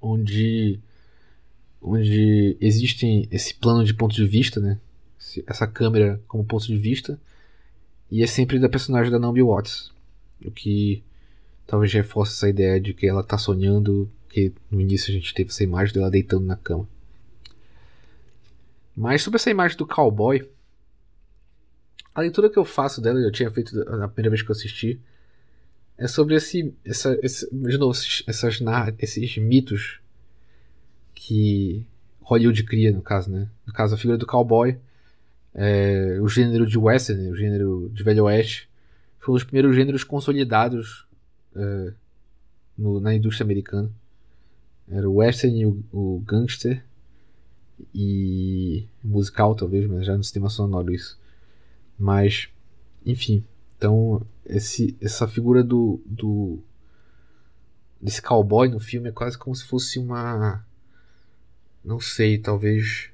onde 0.00 0.80
onde 1.80 2.56
existem 2.60 3.28
esse 3.30 3.54
plano 3.54 3.84
de 3.84 3.94
ponto 3.94 4.12
de 4.14 4.26
vista, 4.26 4.58
né, 4.58 4.80
essa 5.46 5.66
câmera 5.66 6.20
como 6.26 6.44
ponto 6.44 6.66
de 6.66 6.76
vista, 6.76 7.20
e 8.10 8.22
é 8.22 8.26
sempre 8.26 8.58
da 8.58 8.68
personagem 8.68 9.12
da 9.12 9.18
Naomi 9.18 9.42
Watts, 9.42 9.92
o 10.44 10.50
que 10.50 11.02
talvez 11.68 11.92
reforce 11.92 12.32
essa 12.32 12.48
ideia 12.48 12.80
de 12.80 12.94
que 12.94 13.06
ela 13.06 13.20
está 13.20 13.36
sonhando, 13.36 14.10
que 14.30 14.52
no 14.70 14.80
início 14.80 15.10
a 15.10 15.14
gente 15.14 15.34
teve 15.34 15.50
essa 15.50 15.62
imagem 15.62 15.92
dela 15.92 16.10
deitando 16.10 16.46
na 16.46 16.56
cama. 16.56 16.88
Mas 18.96 19.22
sobre 19.22 19.36
essa 19.36 19.50
imagem 19.50 19.76
do 19.76 19.86
cowboy, 19.86 20.48
a 22.14 22.22
leitura 22.22 22.48
que 22.48 22.58
eu 22.58 22.64
faço 22.64 23.02
dela, 23.02 23.20
eu 23.20 23.30
tinha 23.30 23.50
feito 23.50 23.76
na 23.84 24.08
primeira 24.08 24.30
vez 24.30 24.40
que 24.40 24.50
eu 24.50 24.54
assisti, 24.54 24.98
é 25.98 26.08
sobre 26.08 26.36
esse, 26.36 26.74
essa, 26.86 27.18
esse 27.22 27.46
de 27.54 27.76
novo, 27.76 27.92
essas, 28.26 28.60
esses 28.98 29.36
mitos 29.36 30.00
que 31.14 31.86
Hollywood 32.22 32.64
cria, 32.64 32.92
no 32.92 33.02
caso, 33.02 33.30
né? 33.30 33.46
No 33.66 33.74
caso, 33.74 33.94
a 33.94 33.98
figura 33.98 34.16
do 34.16 34.26
cowboy, 34.26 34.78
é, 35.54 36.18
o 36.22 36.28
gênero 36.28 36.66
de 36.66 36.78
western, 36.78 37.28
o 37.28 37.36
gênero 37.36 37.90
de 37.92 38.02
velho 38.02 38.24
oeste, 38.24 38.70
foi 39.18 39.34
um 39.34 39.36
dos 39.36 39.44
primeiros 39.44 39.76
gêneros 39.76 40.02
consolidados 40.02 41.07
é, 41.58 41.92
no, 42.76 43.00
na 43.00 43.14
indústria 43.14 43.44
americana. 43.44 43.90
Era 44.88 45.08
o 45.08 45.16
western 45.16 45.60
e 45.60 45.66
o, 45.66 45.84
o 45.92 46.20
gangster 46.20 46.84
e 47.94 48.86
musical 49.02 49.54
talvez, 49.54 49.86
mas 49.86 50.06
já 50.06 50.16
no 50.16 50.24
sistema 50.24 50.48
sonoro 50.48 50.92
isso. 50.92 51.18
Mas, 51.98 52.48
enfim. 53.04 53.44
Então, 53.76 54.26
esse, 54.46 54.96
essa 55.00 55.28
figura 55.28 55.62
do, 55.62 56.00
do. 56.06 56.58
desse 58.00 58.22
cowboy 58.22 58.68
no 58.68 58.80
filme 58.80 59.08
é 59.08 59.12
quase 59.12 59.36
como 59.36 59.54
se 59.54 59.64
fosse 59.64 59.98
uma. 59.98 60.64
Não 61.84 62.00
sei, 62.00 62.38
talvez. 62.38 63.10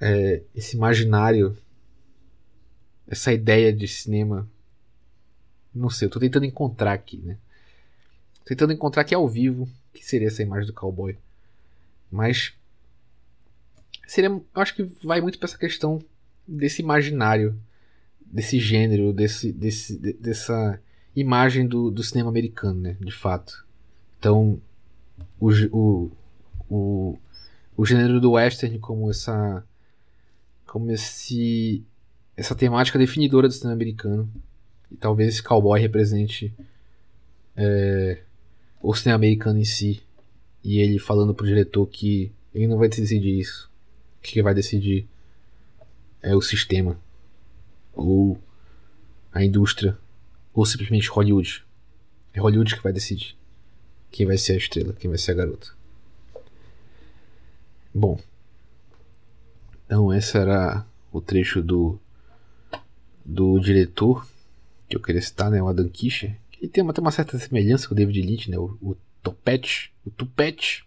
É, 0.00 0.42
esse 0.54 0.76
imaginário. 0.76 1.56
Essa 3.06 3.32
ideia 3.32 3.72
de 3.72 3.86
cinema. 3.86 4.48
Não 5.76 5.90
sei, 5.90 6.06
eu 6.06 6.10
tô 6.10 6.18
tentando 6.18 6.46
encontrar 6.46 6.92
aqui, 6.92 7.18
né? 7.18 7.36
Tentando 8.44 8.72
encontrar 8.72 9.02
aqui 9.02 9.14
ao 9.14 9.28
vivo 9.28 9.68
que 9.92 10.04
seria 10.04 10.28
essa 10.28 10.42
imagem 10.42 10.66
do 10.66 10.72
cowboy. 10.72 11.16
Mas. 12.10 12.54
Seria. 14.06 14.30
Eu 14.30 14.44
acho 14.54 14.74
que 14.74 14.84
vai 15.04 15.20
muito 15.20 15.38
para 15.38 15.46
essa 15.46 15.58
questão 15.58 16.02
desse 16.46 16.80
imaginário 16.80 17.58
desse 18.30 18.58
gênero, 18.58 19.12
desse, 19.12 19.52
desse, 19.52 19.98
dessa 20.14 20.80
imagem 21.14 21.66
do, 21.66 21.90
do 21.90 22.02
cinema 22.02 22.28
americano, 22.28 22.80
né? 22.80 22.96
De 23.00 23.12
fato. 23.12 23.64
Então, 24.18 24.60
o, 25.38 25.50
o, 25.72 26.10
o, 26.68 27.18
o 27.76 27.86
gênero 27.86 28.20
do 28.20 28.32
western 28.32 28.78
como 28.78 29.10
essa 29.10 29.64
como 30.66 30.90
esse 30.90 31.84
essa 32.36 32.54
temática 32.54 32.98
definidora 32.98 33.48
do 33.48 33.54
cinema 33.54 33.74
americano 33.74 34.30
e 34.90 34.96
talvez 34.96 35.34
esse 35.34 35.42
cowboy 35.42 35.80
represente 35.80 36.52
é, 37.56 38.20
o 38.82 38.94
cinema 38.94 39.16
americano 39.16 39.58
em 39.58 39.64
si. 39.64 40.02
E 40.62 40.80
ele 40.80 40.98
falando 40.98 41.34
pro 41.34 41.46
diretor 41.46 41.86
que 41.86 42.32
ele 42.54 42.66
não 42.66 42.78
vai 42.78 42.88
decidir 42.88 43.38
isso. 43.38 43.70
Que 44.22 44.42
vai 44.42 44.54
decidir 44.54 45.06
é 46.22 46.34
o 46.34 46.40
sistema. 46.40 46.98
Ou 47.94 48.38
a 49.32 49.44
indústria. 49.44 49.96
Ou 50.52 50.66
simplesmente 50.66 51.08
Hollywood. 51.08 51.64
É 52.34 52.40
Hollywood 52.40 52.74
que 52.74 52.82
vai 52.82 52.92
decidir 52.92 53.36
quem 54.16 54.24
vai 54.24 54.38
ser 54.38 54.54
a 54.54 54.56
estrela 54.56 54.94
quem 54.94 55.10
vai 55.10 55.18
ser 55.18 55.32
a 55.32 55.34
garota. 55.34 55.68
Bom, 57.94 58.18
então 59.84 60.12
esse 60.12 60.36
era 60.38 60.86
o 61.12 61.20
trecho 61.20 61.62
do 61.62 61.98
do 63.24 63.58
diretor 63.58 64.26
que 64.88 64.96
eu 64.96 65.00
queria 65.00 65.20
citar, 65.22 65.50
né, 65.50 65.62
o 65.62 65.68
Adam 65.68 65.88
Kischer, 65.88 66.36
que 66.50 66.66
tem 66.68 66.84
tem 66.86 67.02
uma 67.02 67.10
certa 67.10 67.38
semelhança 67.38 67.88
com 67.88 67.94
o 67.94 67.96
David 67.96 68.22
Lynch, 68.22 68.50
né, 68.50 68.58
o, 68.58 68.76
o 68.80 68.96
Topete, 69.22 69.92
o 70.04 70.10
Tupete. 70.10 70.84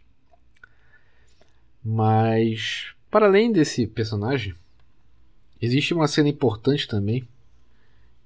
Mas 1.84 2.94
para 3.10 3.26
além 3.26 3.52
desse 3.52 3.88
personagem, 3.88 4.54
existe 5.62 5.94
uma 5.94 6.08
cena 6.08 6.30
importante 6.30 6.88
também, 6.88 7.28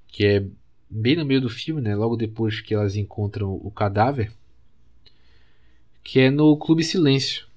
que 0.08 0.26
é 0.26 0.46
bem 0.90 1.16
no 1.16 1.26
meio 1.26 1.42
do 1.42 1.50
filme, 1.50 1.82
né, 1.82 1.96
logo 1.96 2.16
depois 2.16 2.62
que 2.62 2.74
elas 2.74 2.96
encontram 2.96 3.54
o 3.54 3.72
cadáver, 3.72 4.32
que 6.04 6.20
é 6.20 6.30
no 6.30 6.56
Clube 6.58 6.84
Silêncio 6.84 7.48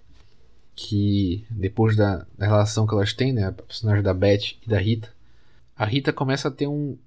que 0.77 1.45
depois 1.51 1.97
da, 1.97 2.27
da, 2.37 2.47
relação 2.47 2.87
que 2.87 2.93
elas 2.93 3.15
têm, 3.15 3.33
né, 3.33 3.47
a 3.47 3.53
personagem 3.53 4.03
da 4.03 4.13
Beth 4.13 4.57
e 4.65 4.69
da 4.69 4.79
Rita, 4.79 5.11
a 5.75 5.87
Rita 5.87 6.13
começa 6.13 6.49
a 6.49 6.51
ter 6.51 6.67
um, 6.67 6.99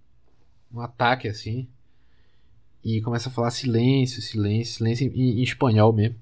um 0.74 0.80
ataque 0.80 1.28
assim 1.28 1.68
e 2.84 3.02
começa 3.02 3.30
a 3.30 3.32
falar 3.32 3.52
silêncio, 3.52 4.22
silêncio, 4.22 4.76
silêncio 4.76 5.12
em, 5.14 5.40
em 5.40 5.44
espanhol 5.44 5.92
mesmo. 5.92 6.16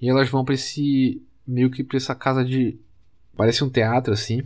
E 0.00 0.08
elas 0.08 0.28
vão 0.28 0.44
para 0.44 0.54
esse 0.54 1.22
meio 1.46 1.70
que 1.70 1.84
para 1.84 1.96
essa 1.96 2.14
casa 2.14 2.44
de 2.44 2.78
parece 3.36 3.62
um 3.62 3.70
teatro 3.70 4.12
assim. 4.12 4.42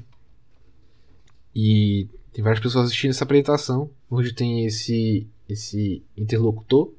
E 1.54 2.08
tem 2.32 2.42
várias 2.42 2.62
pessoas 2.62 2.86
assistindo 2.86 3.10
essa 3.10 3.24
apresentação, 3.24 3.90
onde 4.10 4.32
tem 4.32 4.64
esse 4.64 5.26
esse 5.48 6.02
interlocutor 6.16 6.92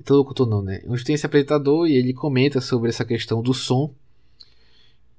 interlocutor 0.00 0.46
não, 0.46 0.62
né? 0.62 0.82
Onde 0.86 1.04
tem 1.04 1.14
esse 1.14 1.26
apresentador 1.26 1.86
e 1.86 1.96
ele 1.96 2.12
comenta 2.12 2.60
sobre 2.60 2.88
essa 2.88 3.04
questão 3.04 3.42
do 3.42 3.52
som 3.52 3.92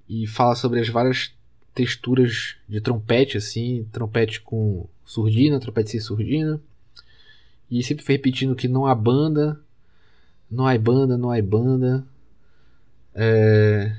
e 0.08 0.26
fala 0.26 0.56
sobre 0.56 0.80
as 0.80 0.88
várias 0.90 1.34
texturas 1.80 2.58
de 2.68 2.82
trompete, 2.82 3.38
assim, 3.38 3.88
trompete 3.90 4.42
com 4.42 4.86
surdina, 5.06 5.62
trompete 5.62 5.92
sem 5.92 6.00
surdina. 6.02 6.60
E 7.72 7.82
sempre 7.82 8.04
repetindo 8.06 8.54
que 8.54 8.68
não 8.68 8.86
há 8.86 8.94
banda, 8.94 9.58
não 10.52 10.68
há 10.68 10.78
banda, 10.78 11.18
não 11.18 11.32
há 11.32 11.42
banda. 11.42 12.06
É... 13.16 13.96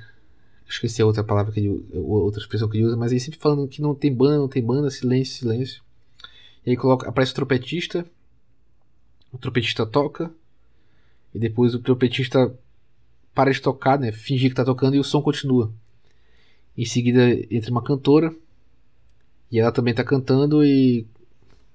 Esqueci 0.68 1.00
a 1.00 1.06
outra 1.06 1.24
palavra 1.24 1.52
que 1.52 1.60
ele, 1.60 1.82
outra 1.94 2.42
expressão 2.42 2.68
que 2.68 2.76
ele 2.76 2.84
usa, 2.84 2.98
mas 2.98 3.12
ele 3.12 3.20
sempre 3.20 3.40
falando 3.40 3.66
que 3.66 3.80
não 3.80 3.94
tem 3.94 4.14
banda, 4.14 4.36
não 4.36 4.48
tem 4.48 4.62
banda, 4.62 4.90
silêncio, 4.90 5.38
silêncio. 5.38 5.82
E 6.66 6.70
aí 6.70 6.76
coloca, 6.76 7.08
aparece 7.08 7.32
o 7.32 7.34
trompetista, 7.34 8.04
o 9.32 9.38
trompetista 9.38 9.86
toca, 9.86 10.30
e 11.34 11.38
depois 11.38 11.74
o 11.74 11.78
trompetista 11.78 12.54
para 13.34 13.50
de 13.50 13.62
tocar, 13.62 13.98
né? 13.98 14.12
Fingir 14.12 14.50
que 14.50 14.56
tá 14.56 14.66
tocando 14.66 14.96
e 14.96 15.00
o 15.00 15.04
som 15.04 15.22
continua. 15.22 15.72
Em 16.80 16.86
seguida 16.86 17.20
entra 17.54 17.70
uma 17.70 17.82
cantora 17.82 18.34
e 19.52 19.60
ela 19.60 19.70
também 19.70 19.92
tá 19.92 20.02
cantando 20.02 20.64
e, 20.64 21.06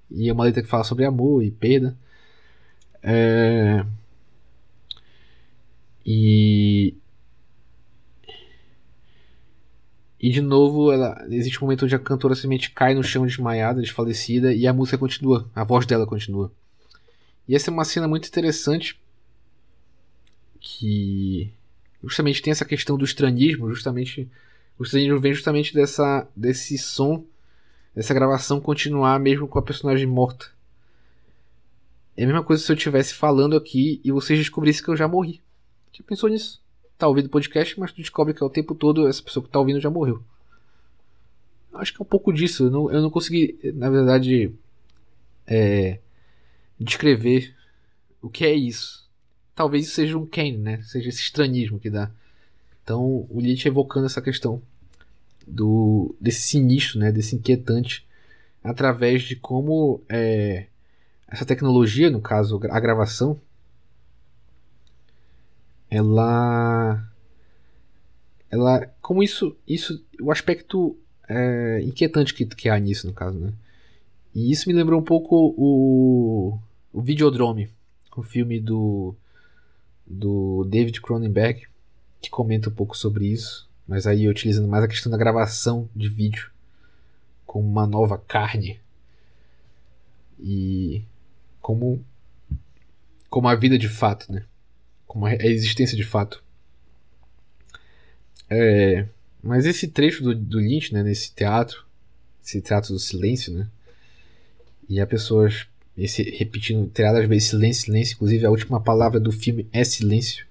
e 0.09 0.27
é 0.27 0.33
uma 0.33 0.43
letra 0.45 0.63
que 0.63 0.67
fala 0.67 0.83
sobre 0.83 1.05
amor 1.05 1.43
e 1.43 1.51
perda. 1.51 1.95
É... 3.03 3.85
E 6.03 6.95
E 10.19 10.31
de 10.31 10.41
novo, 10.41 10.91
ela, 10.91 11.23
existe 11.29 11.59
um 11.59 11.65
momento 11.67 11.85
onde 11.85 11.93
a 11.93 11.99
cantora 11.99 12.33
simplesmente 12.33 12.71
cai 12.71 12.95
no 12.95 13.03
chão 13.03 13.27
desmaiada, 13.27 13.79
desfalecida, 13.81 14.55
e 14.55 14.65
a 14.65 14.73
música 14.73 14.97
continua, 14.97 15.47
a 15.53 15.63
voz 15.63 15.85
dela 15.85 16.07
continua. 16.07 16.51
E 17.47 17.55
essa 17.55 17.69
é 17.69 17.71
uma 17.71 17.85
cena 17.85 18.07
muito 18.07 18.27
interessante 18.27 18.99
que 20.59 21.51
justamente 22.03 22.41
tem 22.41 22.49
essa 22.49 22.65
questão 22.65 22.97
do 22.97 23.05
estranismo, 23.05 23.69
justamente 23.69 24.27
o 24.77 24.83
estranismo 24.83 25.19
vem 25.19 25.33
justamente 25.33 25.73
dessa 25.73 26.27
desse 26.35 26.77
som, 26.77 27.23
dessa 27.93 28.13
gravação 28.13 28.59
continuar 28.59 29.19
mesmo 29.19 29.47
com 29.47 29.59
a 29.59 29.61
personagem 29.61 30.05
morta. 30.05 30.47
É 32.17 32.23
a 32.23 32.27
mesma 32.27 32.43
coisa 32.43 32.63
se 32.63 32.71
eu 32.71 32.75
estivesse 32.75 33.13
falando 33.13 33.55
aqui 33.55 33.99
e 34.03 34.11
vocês 34.11 34.39
descobrissem 34.39 34.83
que 34.83 34.89
eu 34.89 34.97
já 34.97 35.07
morri. 35.07 35.41
Você 35.91 36.03
pensou 36.03 36.29
nisso? 36.29 36.61
Tá 36.97 37.07
ouvindo 37.07 37.25
o 37.25 37.29
podcast, 37.29 37.77
mas 37.79 37.91
tu 37.91 37.97
descobre 37.97 38.33
que 38.33 38.41
é 38.41 38.45
o 38.45 38.49
tempo 38.49 38.73
todo 38.73 39.07
essa 39.07 39.21
pessoa 39.21 39.43
que 39.43 39.51
tá 39.51 39.59
ouvindo 39.59 39.81
já 39.81 39.89
morreu. 39.89 40.23
Acho 41.73 41.93
que 41.93 42.01
é 42.01 42.03
um 42.03 42.07
pouco 42.07 42.31
disso. 42.31 42.65
Eu 42.65 42.71
não, 42.71 42.91
eu 42.91 43.01
não 43.01 43.09
consegui, 43.09 43.59
na 43.73 43.89
verdade, 43.89 44.53
é, 45.45 45.99
descrever 46.79 47.53
o 48.21 48.29
que 48.29 48.45
é 48.45 48.53
isso 48.53 49.05
talvez 49.55 49.85
isso 49.85 49.95
seja 49.95 50.17
um 50.17 50.25
Kane, 50.25 50.57
né? 50.57 50.81
Seja 50.83 51.09
esse 51.09 51.21
estranismo 51.21 51.79
que 51.79 51.89
dá. 51.89 52.11
Então, 52.85 53.25
o 53.31 53.41
Nietzsche 53.41 53.67
evocando 53.67 54.05
essa 54.05 54.21
questão 54.21 54.61
do 55.47 56.15
desse 56.21 56.41
sinistro, 56.41 56.99
né? 56.99 57.11
Desse 57.11 57.35
inquietante, 57.35 58.07
através 58.63 59.23
de 59.23 59.35
como 59.35 60.03
é, 60.07 60.67
essa 61.27 61.43
tecnologia, 61.43 62.11
no 62.11 62.21
caso 62.21 62.61
a 62.69 62.79
gravação, 62.79 63.41
ela, 65.89 67.11
ela, 68.51 68.85
como 69.01 69.23
isso, 69.23 69.57
isso, 69.67 70.05
o 70.21 70.31
aspecto 70.31 70.95
é, 71.27 71.81
inquietante 71.81 72.35
que, 72.35 72.45
que 72.45 72.69
há 72.69 72.77
nisso, 72.77 73.07
no 73.07 73.13
caso, 73.13 73.39
né? 73.39 73.51
E 74.33 74.51
isso 74.51 74.69
me 74.69 74.75
lembrou 74.75 74.99
um 75.01 75.03
pouco 75.03 75.55
o, 75.57 76.59
o 76.93 77.01
Videodrome, 77.01 77.67
o 78.15 78.21
filme 78.21 78.59
do 78.59 79.15
do 80.05 80.63
David 80.69 81.01
Cronenberg, 81.01 81.65
que 82.21 82.29
comenta 82.29 82.69
um 82.69 82.73
pouco 82.73 82.97
sobre 82.97 83.27
isso, 83.27 83.69
mas 83.87 84.07
aí 84.07 84.27
utilizando 84.27 84.67
mais 84.67 84.83
a 84.83 84.87
questão 84.87 85.11
da 85.11 85.17
gravação 85.17 85.89
de 85.95 86.09
vídeo 86.09 86.49
como 87.45 87.67
uma 87.67 87.85
nova 87.85 88.17
carne 88.17 88.79
e 90.39 91.03
como 91.61 92.03
como 93.29 93.47
a 93.47 93.55
vida 93.55 93.77
de 93.77 93.89
fato, 93.89 94.31
né? 94.31 94.43
Como 95.05 95.25
a 95.25 95.33
existência 95.35 95.97
de 95.97 96.03
fato. 96.03 96.43
É, 98.49 99.05
mas 99.43 99.65
esse 99.65 99.87
trecho 99.87 100.23
do, 100.23 100.33
do 100.33 100.59
Lynch, 100.59 100.93
né, 100.93 101.03
nesse 101.03 101.33
teatro, 101.33 101.85
esse 102.43 102.61
teatro 102.61 102.93
do 102.93 102.99
silêncio, 102.99 103.53
né? 103.53 103.67
E 104.87 104.99
há 104.99 105.07
pessoas 105.07 105.67
esse 105.97 106.23
repetindo 106.23 106.89
tiradas 106.93 107.27
vezes 107.27 107.49
silêncio, 107.49 107.85
silêncio. 107.85 108.15
Inclusive, 108.15 108.45
a 108.45 108.49
última 108.49 108.81
palavra 108.81 109.19
do 109.19 109.31
filme 109.31 109.67
é 109.71 109.83
silêncio. 109.83 110.45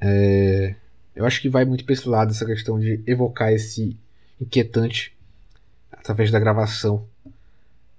É, 0.00 0.74
eu 1.14 1.24
acho 1.26 1.40
que 1.40 1.48
vai 1.48 1.64
muito 1.64 1.84
para 1.84 1.92
esse 1.92 2.08
lado, 2.08 2.30
essa 2.30 2.46
questão 2.46 2.78
de 2.78 3.02
evocar 3.06 3.52
esse 3.52 3.96
inquietante 4.40 5.14
através 5.90 6.30
da 6.30 6.40
gravação, 6.40 7.06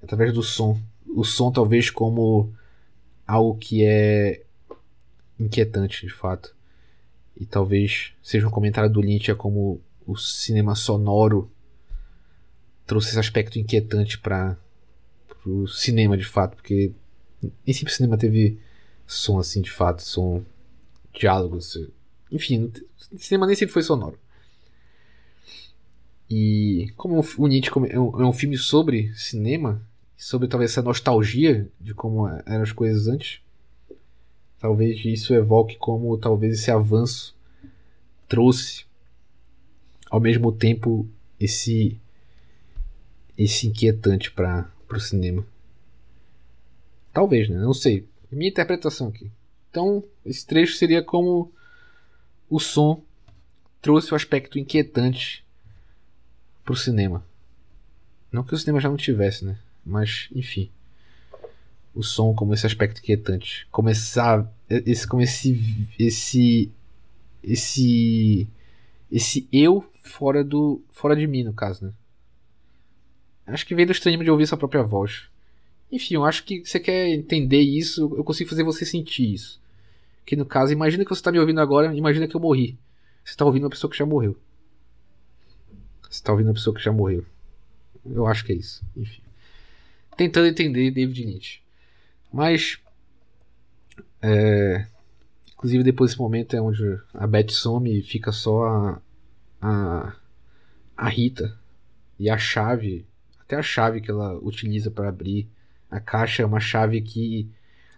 através 0.01 0.33
do 0.33 0.41
som. 0.41 0.79
O 1.07 1.23
som, 1.23 1.51
talvez, 1.51 1.89
como 1.89 2.51
algo 3.27 3.57
que 3.57 3.83
é 3.83 4.41
inquietante, 5.39 6.05
de 6.05 6.13
fato. 6.13 6.55
E 7.39 7.45
talvez 7.45 8.13
seja 8.21 8.47
um 8.47 8.51
comentário 8.51 8.89
do 8.89 9.01
Lynch 9.01 9.31
é 9.31 9.35
como 9.35 9.81
o 10.05 10.15
cinema 10.17 10.75
sonoro 10.75 11.49
trouxe 12.85 13.09
esse 13.09 13.19
aspecto 13.19 13.57
inquietante 13.57 14.17
para 14.17 14.57
pro 15.41 15.67
cinema 15.67 16.17
de 16.17 16.25
fato, 16.25 16.55
porque 16.55 16.91
nem 17.65 17.73
sempre 17.73 17.91
o 17.91 17.95
cinema 17.95 18.17
teve 18.17 18.59
som 19.07 19.39
assim 19.39 19.61
de 19.61 19.71
fato, 19.71 20.03
som, 20.03 20.43
diálogos, 21.13 21.77
enfim, 22.31 22.71
o 23.11 23.17
cinema 23.17 23.45
nem 23.45 23.55
sempre 23.55 23.73
foi 23.73 23.83
sonoro. 23.83 24.17
E 26.29 26.93
como 26.95 27.21
o 27.37 27.47
Nietzsche 27.47 27.69
é 27.89 27.99
um, 27.99 28.21
é 28.21 28.25
um 28.25 28.31
filme 28.31 28.57
sobre 28.57 29.13
cinema, 29.15 29.81
sobre 30.17 30.47
talvez 30.47 30.71
essa 30.71 30.81
nostalgia 30.81 31.69
de 31.79 31.93
como 31.93 32.27
eram 32.27 32.63
as 32.63 32.71
coisas 32.71 33.07
antes, 33.07 33.41
talvez 34.59 35.03
isso 35.03 35.33
evoque 35.33 35.75
como 35.75 36.17
talvez 36.17 36.59
esse 36.59 36.71
avanço 36.71 37.35
trouxe 38.29 38.85
ao 40.09 40.21
mesmo 40.21 40.51
tempo 40.51 41.05
esse 41.39 41.99
esse 43.37 43.67
inquietante 43.67 44.31
para 44.31 44.71
o 44.89 44.99
cinema. 44.99 45.45
Talvez, 47.11 47.49
né? 47.49 47.57
Não 47.57 47.73
sei. 47.73 48.07
Minha 48.31 48.49
interpretação 48.49 49.07
aqui. 49.07 49.29
Então, 49.71 50.03
esse 50.25 50.45
trecho 50.45 50.75
seria 50.75 51.01
como 51.01 51.49
o 52.49 52.59
som 52.59 53.01
trouxe 53.81 54.11
o 54.11 54.15
aspecto 54.15 54.59
inquietante 54.59 55.45
pro 56.65 56.75
cinema. 56.75 57.25
Não 58.29 58.43
que 58.43 58.53
o 58.53 58.57
cinema 58.57 58.81
já 58.81 58.89
não 58.89 58.97
tivesse, 58.97 59.45
né? 59.45 59.57
Mas, 59.85 60.27
enfim. 60.35 60.69
O 61.95 62.03
som 62.03 62.33
como 62.33 62.53
esse 62.53 62.65
aspecto 62.65 62.99
inquietante. 62.99 63.65
Começar. 63.71 64.51
Esse, 64.69 65.07
como 65.07 65.21
esse. 65.21 65.89
Esse. 65.97 66.69
Esse. 67.41 68.47
Esse 69.09 69.47
eu 69.53 69.89
fora 70.03 70.43
do. 70.43 70.81
Fora 70.91 71.15
de 71.15 71.25
mim, 71.27 71.43
no 71.43 71.53
caso, 71.53 71.85
né? 71.85 71.93
Acho 73.47 73.65
que 73.65 73.75
vem 73.75 73.85
do 73.85 73.91
estranho 73.91 74.21
de 74.23 74.29
ouvir 74.29 74.47
sua 74.47 74.57
própria 74.57 74.83
voz. 74.83 75.29
Enfim, 75.91 76.15
eu 76.15 76.23
acho 76.23 76.43
que 76.43 76.63
você 76.65 76.79
quer 76.79 77.09
entender 77.09 77.59
isso, 77.59 78.13
eu 78.15 78.23
consigo 78.23 78.49
fazer 78.49 78.63
você 78.63 78.85
sentir 78.85 79.33
isso. 79.33 79.60
Que 80.25 80.35
no 80.35 80.45
caso, 80.45 80.71
imagina 80.71 81.03
que 81.03 81.09
você 81.09 81.19
está 81.19 81.31
me 81.31 81.39
ouvindo 81.39 81.59
agora, 81.59 81.93
imagina 81.95 82.27
que 82.27 82.35
eu 82.35 82.39
morri. 82.39 82.77
Você 83.23 83.31
está 83.31 83.45
ouvindo 83.45 83.63
uma 83.63 83.69
pessoa 83.69 83.89
que 83.89 83.97
já 83.97 84.05
morreu. 84.05 84.37
Você 86.03 86.17
está 86.17 86.31
ouvindo 86.31 86.47
uma 86.47 86.53
pessoa 86.53 86.75
que 86.75 86.81
já 86.81 86.91
morreu. 86.91 87.25
Eu 88.05 88.25
acho 88.27 88.43
que 88.43 88.51
é 88.51 88.55
isso. 88.55 88.83
Enfim. 88.95 89.21
Tentando 90.17 90.47
entender 90.47 90.91
David 90.91 91.23
Lynch. 91.23 91.63
Mas. 92.31 92.79
É, 94.21 94.85
inclusive 95.53 95.83
depois 95.83 96.11
desse 96.11 96.21
momento 96.21 96.55
é 96.55 96.61
onde 96.61 96.99
a 97.13 97.25
Beth 97.25 97.49
some 97.49 97.97
e 97.97 98.03
fica 98.03 98.31
só 98.31 98.65
a, 98.65 99.01
a, 99.61 100.15
a 100.97 101.09
Rita 101.09 101.57
e 102.19 102.29
a 102.29 102.37
chave. 102.37 103.05
Até 103.39 103.55
a 103.55 103.63
chave 103.63 104.01
que 104.01 104.11
ela 104.11 104.37
utiliza 104.39 104.91
para 104.91 105.09
abrir 105.09 105.49
a 105.89 105.99
caixa 105.99 106.41
é 106.41 106.45
uma 106.45 106.59
chave 106.59 107.01
que. 107.01 107.49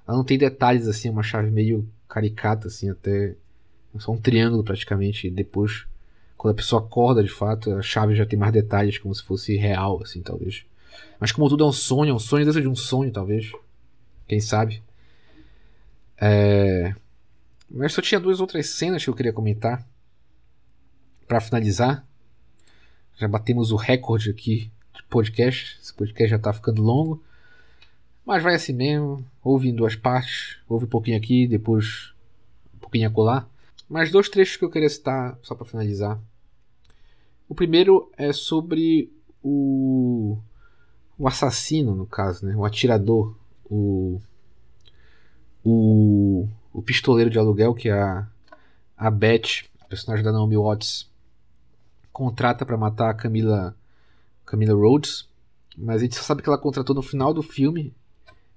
Ela 0.07 0.17
não 0.17 0.23
tem 0.23 0.37
detalhes 0.37 0.87
assim, 0.87 1.07
é 1.07 1.11
uma 1.11 1.23
chave 1.23 1.49
meio 1.49 1.87
caricata, 2.13 2.67
assim, 2.67 2.89
até. 2.89 3.35
Só 3.97 4.11
um 4.11 4.17
triângulo 4.17 4.63
praticamente. 4.63 5.27
E 5.27 5.31
depois 5.31 5.85
quando 6.43 6.55
a 6.55 6.57
pessoa 6.57 6.81
acorda 6.81 7.23
de 7.23 7.29
fato, 7.29 7.71
a 7.71 7.81
chave 7.81 8.15
já 8.15 8.25
tem 8.25 8.37
mais 8.37 8.51
detalhes, 8.51 8.97
como 8.97 9.15
se 9.15 9.23
fosse 9.23 9.55
real, 9.55 10.01
assim, 10.03 10.21
talvez. 10.21 10.65
Mas 11.17 11.31
como 11.31 11.47
tudo 11.47 11.63
é 11.63 11.67
um 11.67 11.71
sonho, 11.71 12.11
é 12.11 12.13
um 12.13 12.19
sonho 12.19 12.43
dentro 12.43 12.61
de 12.61 12.67
um 12.67 12.75
sonho, 12.75 13.13
talvez. 13.13 13.49
Quem 14.27 14.41
sabe? 14.41 14.83
É... 16.19 16.93
Mas 17.71 17.93
só 17.93 18.01
tinha 18.01 18.19
duas 18.19 18.41
outras 18.41 18.67
cenas 18.71 19.01
que 19.01 19.09
eu 19.09 19.13
queria 19.13 19.31
comentar. 19.31 19.87
para 21.27 21.39
finalizar. 21.39 22.05
Já 23.17 23.27
batemos 23.29 23.71
o 23.71 23.77
recorde 23.77 24.29
aqui 24.29 24.69
de 24.93 25.03
podcast. 25.03 25.79
Esse 25.81 25.93
podcast 25.93 26.29
já 26.29 26.39
tá 26.39 26.51
ficando 26.51 26.81
longo. 26.81 27.23
Mas 28.25 28.41
vai 28.41 28.55
assim 28.55 28.73
mesmo. 28.73 29.25
Ouve 29.43 29.69
em 29.69 29.75
duas 29.75 29.95
partes. 29.95 30.57
Ouve 30.67 30.85
um 30.85 30.89
pouquinho 30.89 31.17
aqui, 31.17 31.47
depois 31.47 32.13
um 32.73 32.79
pouquinho 32.79 33.07
acolá. 33.07 33.47
Mais 33.89 34.11
dois 34.11 34.29
trechos 34.29 34.57
que 34.57 34.65
eu 34.65 34.69
queria 34.69 34.89
citar, 34.89 35.37
só 35.41 35.53
para 35.55 35.65
finalizar. 35.65 36.19
O 37.47 37.53
primeiro 37.53 38.09
é 38.17 38.31
sobre 38.31 39.11
o, 39.43 40.37
o 41.17 41.27
assassino, 41.27 41.93
no 41.93 42.05
caso, 42.05 42.45
né? 42.45 42.55
o 42.55 42.65
atirador, 42.65 43.37
o, 43.65 44.19
o, 45.63 46.47
o 46.71 46.81
pistoleiro 46.81 47.29
de 47.29 47.37
aluguel 47.37 47.73
que 47.73 47.89
a, 47.89 48.27
a 48.97 49.11
Beth, 49.11 49.65
a 49.81 49.85
personagem 49.85 50.23
da 50.23 50.31
Naomi 50.31 50.57
Watts, 50.57 51.11
contrata 52.11 52.65
para 52.65 52.77
matar 52.77 53.09
a 53.09 53.13
Camila, 53.13 53.75
Camila 54.45 54.73
Rhodes. 54.73 55.27
Mas 55.77 55.97
a 55.97 56.05
gente 56.05 56.15
só 56.15 56.21
sabe 56.21 56.41
que 56.41 56.49
ela 56.49 56.57
contratou 56.57 56.95
no 56.95 57.01
final 57.01 57.33
do 57.33 57.43
filme. 57.43 57.93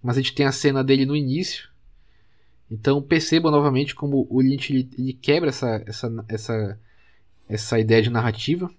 Mas 0.07 0.17
a 0.17 0.21
gente 0.21 0.35
tem 0.35 0.47
a 0.47 0.53
cena 0.53 0.85
dele 0.85 1.05
no 1.05 1.17
início. 1.17 1.69
Então 2.71 3.03
perceba 3.03 3.51
novamente 3.51 3.93
como 3.93 4.25
o 4.31 4.41
Lynch 4.41 4.73
ele, 4.73 4.89
ele 4.97 5.13
quebra 5.13 5.49
essa, 5.49 5.83
essa, 5.85 6.25
essa 6.29 6.79
essa 7.49 7.81
ideia 7.81 8.01
de 8.01 8.09
narrativa. 8.09 8.71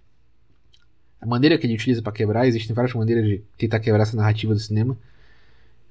A 1.19 1.25
maneira 1.25 1.57
que 1.57 1.67
ele 1.67 1.73
utiliza 1.73 2.01
para 2.01 2.13
quebrar, 2.13 2.47
existem 2.47 2.73
várias 2.73 2.93
maneiras 2.93 3.25
de 3.25 3.43
tentar 3.57 3.81
quebrar 3.81 4.03
essa 4.03 4.15
narrativa 4.15 4.53
do 4.53 4.59
cinema. 4.59 4.97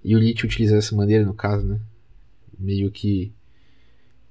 E 0.02 0.16
o 0.16 0.18
Lynch 0.18 0.46
utiliza 0.46 0.78
essa 0.78 0.96
maneira, 0.96 1.22
no 1.22 1.34
caso, 1.34 1.66
né? 1.66 1.78
Meio 2.58 2.90
que 2.90 3.30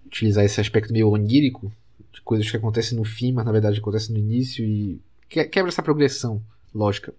utilizar 0.07 0.43
esse 0.43 0.59
aspecto 0.59 0.91
meio 0.91 1.09
onírico 1.09 1.71
de 2.11 2.19
coisas 2.21 2.49
que 2.49 2.57
acontecem 2.57 2.97
no 2.97 3.03
fim, 3.03 3.31
mas 3.31 3.45
na 3.45 3.51
verdade 3.51 3.77
acontecem 3.77 4.11
no 4.11 4.19
início 4.19 4.65
e 4.65 4.99
quebra 5.29 5.67
essa 5.67 5.83
progressão 5.83 6.41
lógica. 6.73 7.13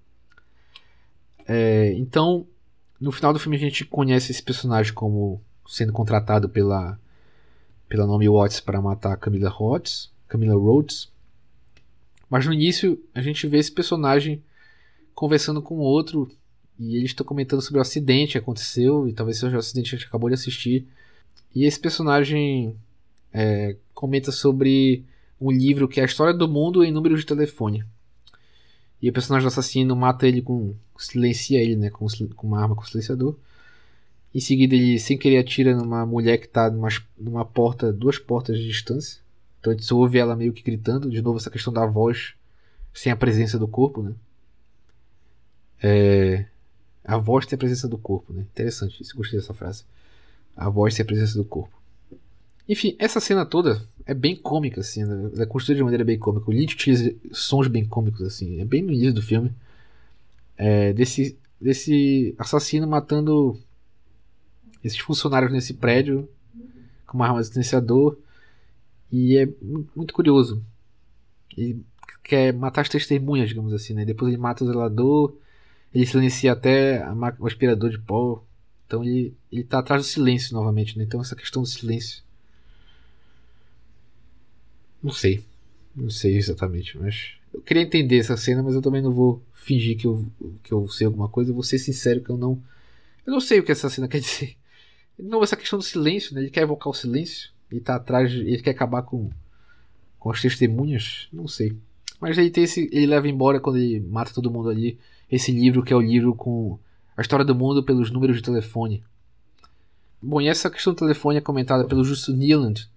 É, 1.47 1.93
então, 1.93 2.49
no 3.01 3.13
final 3.13 3.33
do 3.33 3.39
filme 3.39 3.57
a 3.57 3.61
gente 3.61 3.85
conhece 3.85 4.33
esse 4.33 4.43
personagem 4.43 4.93
como 4.93 5.41
sendo 5.67 5.93
contratado 5.93 6.49
pela 6.49 6.99
pela 7.89 8.07
Naomi 8.07 8.29
Watts 8.29 8.61
para 8.61 8.83
matar 8.83 9.17
Camila 9.17 9.49
Rhodes, 9.49 10.11
Camila 10.27 10.55
Rhodes. 10.55 11.09
Mas 12.29 12.45
no 12.45 12.53
início 12.53 13.01
a 13.15 13.21
gente 13.21 13.47
vê 13.47 13.59
esse 13.59 13.71
personagem 13.71 14.43
conversando 15.15 15.63
com 15.63 15.79
outro 15.79 16.29
e 16.79 16.97
eles 16.97 17.11
estão 17.11 17.25
comentando 17.25 17.63
sobre 17.63 17.79
o 17.79 17.83
acidente 17.83 18.33
que 18.33 18.39
aconteceu 18.39 19.09
e 19.09 19.13
talvez 19.13 19.39
seja 19.39 19.57
o 19.57 19.59
acidente 19.59 19.91
que 19.91 19.97
a 19.97 19.99
gente 19.99 20.09
acabou 20.09 20.29
de 20.29 20.35
assistir. 20.35 20.87
E 21.55 21.65
esse 21.65 21.79
personagem 21.79 22.77
é, 23.33 23.77
comenta 23.95 24.33
sobre 24.33 25.05
um 25.41 25.51
livro 25.51 25.89
que 25.89 26.01
é 26.01 26.03
a 26.03 26.07
história 26.07 26.35
do 26.35 26.49
mundo 26.49 26.85
em 26.85 26.93
números 26.93 27.21
de 27.21 27.27
telefone. 27.27 27.85
E 29.07 29.09
o 29.09 29.13
personagem 29.13 29.45
do 29.45 29.53
assassino 29.53 29.95
mata 29.95 30.27
ele 30.27 30.43
com. 30.43 30.75
silencia 30.99 31.63
ele, 31.63 31.77
né? 31.77 31.91
Com, 31.91 32.09
com 32.35 32.45
uma 32.49 32.61
arma 32.61 32.75
com 32.75 32.83
silenciador. 32.83 33.37
Em 34.35 34.41
seguida, 34.41 34.75
ele 34.75 34.99
sem 34.99 35.17
querer 35.17 35.39
atira 35.39 35.77
numa 35.77 36.05
mulher 36.05 36.39
que 36.39 36.47
está 36.47 36.69
numa, 36.69 36.89
numa 37.17 37.45
porta, 37.45 37.93
duas 37.93 38.19
portas 38.19 38.59
de 38.59 38.67
distância. 38.67 39.21
Então 39.61 39.73
a 39.73 39.77
gente 39.77 39.95
ouve 39.95 40.19
ela 40.19 40.35
meio 40.35 40.53
que 40.53 40.61
gritando, 40.61 41.09
de 41.09 41.23
novo 41.23 41.39
essa 41.39 41.53
questão 41.53 41.73
da 41.73 41.87
voz 41.87 42.35
sem 42.93 43.13
a 43.13 43.17
presença 43.17 43.61
do 43.61 43.69
corpo, 43.69 44.03
né? 44.03 44.13
É... 45.81 46.45
A 47.05 47.17
voz 47.17 47.47
tem 47.47 47.55
a 47.55 47.61
presença 47.61 47.87
do 47.87 47.97
corpo, 47.97 48.33
né? 48.33 48.43
Interessante 48.43 49.01
isso, 49.01 49.17
gostei 49.17 49.39
dessa 49.39 49.55
frase. 49.55 49.85
A 50.57 50.69
voz 50.69 50.97
tem 50.97 51.05
a 51.05 51.07
presença 51.07 51.39
do 51.39 51.45
corpo. 51.45 51.81
Enfim, 52.69 52.97
essa 52.99 53.21
cena 53.21 53.47
toda 53.47 53.87
é 54.05 54.15
bem 54.15 54.37
cômica, 54.37 54.81
assim, 54.81 55.05
né? 55.05 55.31
é 55.39 55.47
construída 55.47 55.79
de 55.79 55.85
maneira 55.85 56.05
bem 56.05 56.19
cômica. 56.19 56.51
O 56.51 56.53
Lynch 56.53 56.75
utiliza 56.75 57.15
sons 57.33 57.69
bem 57.69 57.87
cômicos, 57.87 58.23
assim, 58.23 58.61
é 58.61 58.65
bem 58.65 58.83
no 58.83 58.93
início 58.93 59.15
do 59.15 59.23
filme. 59.23 59.53
É, 60.57 60.93
desse, 60.93 61.39
desse 61.61 62.35
assassino 62.39 62.87
matando 62.87 63.59
esses 64.83 64.99
funcionários 64.99 65.53
nesse 65.53 65.75
prédio 65.75 66.29
com 67.07 67.17
uma 67.17 67.27
arma 67.27 67.41
de 67.41 67.49
silenciador 67.49 68.17
e 69.11 69.37
é 69.37 69.49
muito 69.95 70.13
curioso. 70.13 70.63
Ele 71.57 71.85
quer 72.23 72.53
matar 72.53 72.83
as 72.83 72.89
testemunhas, 72.89 73.49
digamos 73.49 73.73
assim, 73.73 73.95
né? 73.95 74.05
Depois 74.05 74.33
ele 74.33 74.41
mata 74.41 74.65
o 74.65 74.67
zelador, 74.67 75.35
ele 75.95 76.07
silencia 76.07 76.53
até 76.53 77.05
o 77.39 77.47
aspirador 77.47 77.91
de 77.91 77.99
pó. 77.99 78.45
Então 78.87 79.03
ele, 79.03 79.35
ele 79.51 79.65
tá 79.65 79.79
atrás 79.79 80.03
do 80.03 80.09
silêncio 80.09 80.55
novamente, 80.55 80.99
né? 80.99 81.05
Então 81.05 81.21
essa 81.21 81.37
questão 81.37 81.63
do 81.63 81.69
silêncio. 81.69 82.23
Não 85.07 85.13
sei. 85.13 85.41
Não 85.95 86.11
sei 86.11 86.37
exatamente, 86.37 86.99
mas. 86.99 87.35
Eu 87.55 87.63
queria 87.63 87.85
entender 87.85 88.19
essa 88.19 88.37
cena, 88.37 88.61
mas 88.61 88.75
eu 88.75 88.83
também 88.83 89.01
não 89.01 89.13
vou 89.13 89.41
fingir 89.55 89.97
que 89.97 90.05
eu, 90.05 90.27
que 90.65 90.73
eu 90.73 90.89
sei 90.89 91.07
alguma 91.07 91.29
coisa. 91.29 91.53
Eu 91.53 91.55
vou 91.55 91.63
ser 91.63 91.79
sincero 91.79 92.21
que 92.21 92.29
eu 92.29 92.37
não. 92.37 92.61
Eu 93.25 93.33
não 93.33 93.41
sei 93.41 93.61
o 93.61 93.63
que 93.63 93.71
essa 93.71 93.89
cena 93.89 94.09
quer 94.11 94.19
dizer. 94.19 94.57
Novo, 95.17 95.45
essa 95.45 95.57
questão 95.57 95.79
do 95.79 95.85
silêncio, 95.85 96.35
né? 96.35 96.41
Ele 96.41 96.51
quer 96.51 96.63
evocar 96.63 96.89
o 96.89 96.95
silêncio. 96.95 97.51
Ele 97.71 97.81
tá 97.81 97.95
atrás, 97.95 98.33
ele 98.33 98.61
quer 98.61 98.71
acabar 98.71 99.03
com, 99.03 99.31
com 100.19 100.29
as 100.29 100.43
testemunhas, 100.43 101.29
não 101.33 101.47
sei. 101.47 101.77
Mas 102.21 102.37
ele 102.37 102.51
tem 102.51 102.65
esse, 102.65 102.91
ele 102.93 103.07
leva 103.07 103.29
embora 103.29 103.61
quando 103.61 103.79
ele 103.79 104.01
mata 104.01 104.35
todo 104.35 104.51
mundo 104.51 104.69
ali 104.69 104.99
esse 105.31 105.53
livro 105.53 105.85
que 105.85 105.93
é 105.93 105.97
o 105.97 106.01
livro 106.01 106.35
com 106.35 106.81
a 107.17 107.21
história 107.21 107.45
do 107.45 107.55
mundo 107.55 107.85
pelos 107.85 108.11
números 108.11 108.37
de 108.37 108.43
telefone. 108.43 109.05
Bom, 110.21 110.41
e 110.41 110.49
essa 110.49 110.69
questão 110.69 110.93
do 110.93 110.99
telefone 110.99 111.39
é 111.39 111.41
comentada 111.41 111.85
pelo 111.85 112.03
Justo 112.03 112.33
Nealand, 112.33 112.89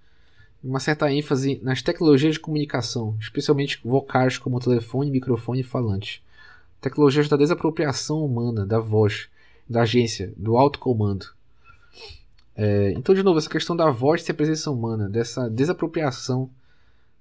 uma 0.63 0.79
certa 0.79 1.11
ênfase 1.11 1.59
nas 1.63 1.81
tecnologias 1.81 2.33
de 2.33 2.39
comunicação, 2.39 3.15
especialmente 3.19 3.79
vocais 3.83 4.37
como 4.37 4.59
telefone, 4.59 5.11
microfone 5.11 5.61
e 5.61 5.63
falante. 5.63 6.23
Tecnologias 6.81 7.27
da 7.27 7.37
desapropriação 7.37 8.23
humana, 8.23 8.65
da 8.65 8.79
voz, 8.79 9.29
da 9.67 9.81
agência, 9.81 10.33
do 10.35 10.57
autocomando. 10.57 11.27
É, 12.55 12.91
então, 12.91 13.15
de 13.15 13.23
novo, 13.23 13.39
essa 13.39 13.49
questão 13.49 13.75
da 13.75 13.89
voz 13.89 14.21
ser 14.21 14.33
presença 14.33 14.69
humana, 14.69 15.07
dessa 15.07 15.49
desapropriação 15.49 16.49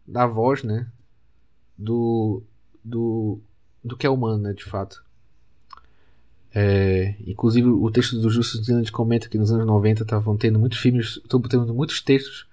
da 0.07 0.27
voz, 0.27 0.65
né? 0.65 0.89
Do, 1.77 2.43
do, 2.83 3.39
do 3.85 3.97
que 3.97 4.07
é 4.07 4.11
humano, 4.11 4.39
né, 4.39 4.53
de 4.53 4.65
fato. 4.65 5.05
É, 6.53 7.15
inclusive, 7.25 7.69
o 7.69 7.89
texto 7.89 8.21
do 8.21 8.31
Justus 8.31 8.63
Dylan 8.63 8.83
comenta 8.91 9.29
que 9.29 9.39
nos 9.39 9.53
anos 9.53 9.67
90 9.67 10.03
estavam 10.03 10.37
tendo 10.37 10.59
muitos 10.59 10.79
filmes, 10.79 11.21
estavam 11.23 11.49
tendo 11.49 11.73
muitos 11.73 12.01
textos 12.01 12.48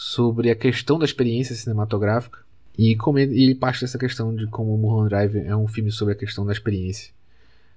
sobre 0.00 0.50
a 0.50 0.56
questão 0.56 0.98
da 0.98 1.04
experiência 1.04 1.54
cinematográfica. 1.54 2.38
E, 2.78 2.96
ele 3.18 3.54
parte 3.54 3.82
dessa 3.82 3.98
questão 3.98 4.34
de 4.34 4.46
como 4.46 4.74
Mulholland 4.78 5.10
Drive 5.10 5.36
é 5.46 5.54
um 5.54 5.68
filme 5.68 5.92
sobre 5.92 6.14
a 6.14 6.16
questão 6.16 6.46
da 6.46 6.54
experiência, 6.54 7.12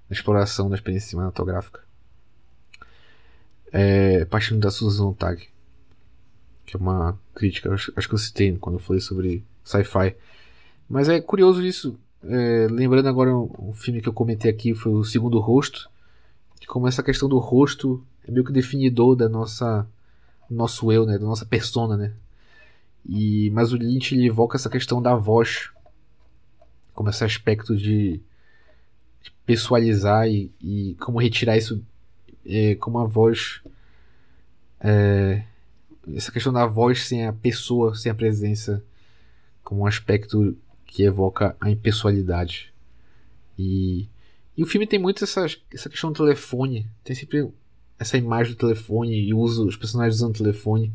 da 0.09 0.15
exploração 0.15 0.69
da 0.69 0.75
experiência 0.75 1.09
cinematográfica. 1.09 1.81
É, 3.73 4.23
partindo 4.23 4.61
da 4.61 4.71
Susan 4.71 5.11
Tag, 5.11 5.49
que 6.65 6.77
é 6.77 6.79
uma 6.79 7.19
crítica, 7.35 7.73
acho, 7.73 7.91
acho 7.93 8.07
que 8.07 8.13
eu 8.13 8.19
citei 8.19 8.57
quando 8.57 8.75
eu 8.75 8.79
falei 8.79 9.01
sobre 9.01 9.43
sci-fi. 9.61 10.15
Mas 10.87 11.09
é 11.09 11.19
curioso 11.19 11.61
isso. 11.61 11.99
É, 12.23 12.67
lembrando 12.71 13.09
agora 13.09 13.35
um, 13.35 13.51
um 13.59 13.73
filme 13.73 14.01
que 14.01 14.07
eu 14.07 14.13
comentei 14.13 14.49
aqui 14.49 14.73
foi 14.73 14.93
o 14.93 15.03
Segundo 15.03 15.39
Rosto, 15.39 15.89
que 16.57 16.67
como 16.67 16.87
essa 16.87 17.03
questão 17.03 17.27
do 17.27 17.37
rosto 17.37 18.01
é 18.25 18.31
meio 18.31 18.45
que 18.45 18.53
definidor 18.53 19.13
da 19.13 19.27
nossa 19.27 19.85
nosso 20.49 20.91
eu, 20.91 21.05
né, 21.05 21.17
da 21.17 21.25
nossa 21.25 21.45
persona, 21.45 21.97
né? 21.97 22.13
E, 23.07 23.49
mas 23.51 23.73
o 23.73 23.75
Lynch 23.75 24.15
ele 24.15 24.27
evoca 24.27 24.57
essa 24.57 24.69
questão 24.69 25.01
da 25.01 25.15
voz 25.15 25.69
como 26.93 27.09
esse 27.09 27.23
aspecto 27.23 27.75
de, 27.75 28.21
de 29.21 29.31
pessoalizar 29.45 30.27
e, 30.27 30.51
e, 30.61 30.95
como 30.99 31.19
retirar 31.19 31.57
isso 31.57 31.83
é, 32.45 32.75
como 32.75 32.99
a 32.99 33.05
voz 33.05 33.61
é, 34.79 35.43
essa 36.15 36.31
questão 36.31 36.51
da 36.51 36.65
voz 36.65 37.07
sem 37.07 37.25
a 37.25 37.33
pessoa, 37.33 37.95
sem 37.95 38.11
a 38.11 38.15
presença 38.15 38.83
como 39.63 39.81
um 39.81 39.85
aspecto 39.85 40.57
que 40.85 41.03
evoca 41.03 41.55
a 41.59 41.71
impessoalidade. 41.71 42.73
E, 43.57 44.07
e 44.57 44.63
o 44.63 44.67
filme 44.67 44.85
tem 44.85 44.99
muito 44.99 45.23
essa, 45.23 45.45
essa 45.73 45.89
questão 45.89 46.11
do 46.11 46.23
telefone, 46.23 46.85
tem 47.03 47.15
sempre 47.15 47.49
essa 48.03 48.17
imagem 48.17 48.53
do 48.53 48.59
telefone 48.59 49.19
e 49.19 49.33
usa 49.33 49.63
os 49.63 49.75
personagens 49.75 50.15
usando 50.15 50.35
o 50.35 50.37
telefone. 50.37 50.93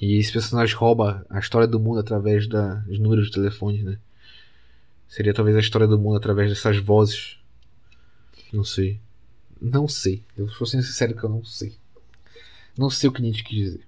E 0.00 0.16
esse 0.16 0.32
personagem 0.32 0.74
rouba 0.74 1.24
a 1.30 1.38
história 1.38 1.68
do 1.68 1.78
mundo 1.78 2.00
através 2.00 2.48
da, 2.48 2.74
dos 2.74 2.98
números 2.98 3.26
de 3.26 3.32
telefone, 3.32 3.82
né? 3.82 3.98
Seria 5.06 5.34
talvez 5.34 5.56
a 5.56 5.60
história 5.60 5.86
do 5.86 5.98
mundo 5.98 6.16
através 6.16 6.48
dessas 6.48 6.78
vozes. 6.78 7.36
Não 8.52 8.64
sei. 8.64 8.98
Não 9.60 9.86
sei. 9.86 10.24
Eu 10.36 10.48
sou 10.48 10.66
sincero 10.66 11.14
que 11.14 11.22
eu 11.22 11.30
não 11.30 11.44
sei. 11.44 11.76
Não 12.76 12.90
sei 12.90 13.08
o 13.08 13.12
que 13.12 13.22
Nietzsche 13.22 13.44
quis 13.44 13.58
dizer. 13.58 13.86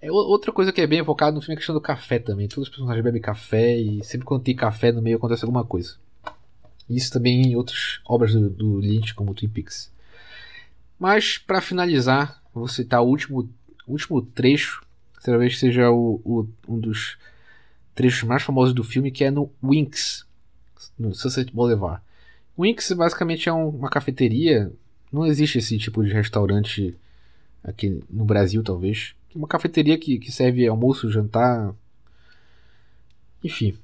É 0.00 0.12
outra 0.12 0.52
coisa 0.52 0.72
que 0.72 0.80
é 0.80 0.86
bem 0.86 1.00
evocada 1.00 1.34
no 1.34 1.40
filme 1.40 1.54
é 1.54 1.56
a 1.56 1.58
questão 1.58 1.74
do 1.74 1.80
café 1.80 2.18
também. 2.18 2.46
Todos 2.46 2.68
os 2.68 2.68
personagens 2.68 3.02
bebem 3.02 3.20
café 3.20 3.76
e 3.76 4.04
sempre 4.04 4.26
quando 4.26 4.44
tem 4.44 4.54
café 4.54 4.92
no 4.92 5.02
meio 5.02 5.16
acontece 5.16 5.44
alguma 5.44 5.64
coisa. 5.64 5.96
Isso 6.88 7.12
também 7.12 7.42
em 7.42 7.56
outras 7.56 8.00
obras 8.04 8.32
do, 8.32 8.48
do 8.48 8.78
Lynch, 8.78 9.14
como 9.14 9.34
Twin 9.34 9.48
Peaks. 9.48 9.90
Mas, 10.98 11.38
para 11.38 11.60
finalizar, 11.60 12.42
vou 12.52 12.66
citar 12.66 13.02
o 13.02 13.06
último 13.06 13.48
último 13.88 14.20
trecho, 14.20 14.84
talvez 15.24 15.58
seja 15.58 15.90
o, 15.90 16.20
o, 16.24 16.48
um 16.68 16.78
dos 16.78 17.16
trechos 17.94 18.22
mais 18.24 18.42
famosos 18.42 18.74
do 18.74 18.84
filme, 18.84 19.10
que 19.10 19.24
é 19.24 19.30
no 19.30 19.50
Winx, 19.62 20.26
no 20.98 21.14
Sunset 21.14 21.52
Boulevard. 21.52 22.02
Winx 22.56 22.92
basicamente 22.92 23.48
é 23.48 23.52
um, 23.52 23.68
uma 23.68 23.88
cafeteria, 23.88 24.70
não 25.10 25.26
existe 25.26 25.58
esse 25.58 25.78
tipo 25.78 26.04
de 26.04 26.12
restaurante 26.12 26.94
aqui 27.64 28.02
no 28.10 28.24
Brasil, 28.24 28.62
talvez. 28.62 29.14
Uma 29.34 29.48
cafeteria 29.48 29.98
que, 29.98 30.18
que 30.18 30.30
serve 30.30 30.66
almoço, 30.66 31.10
jantar, 31.10 31.74
enfim. 33.42 33.76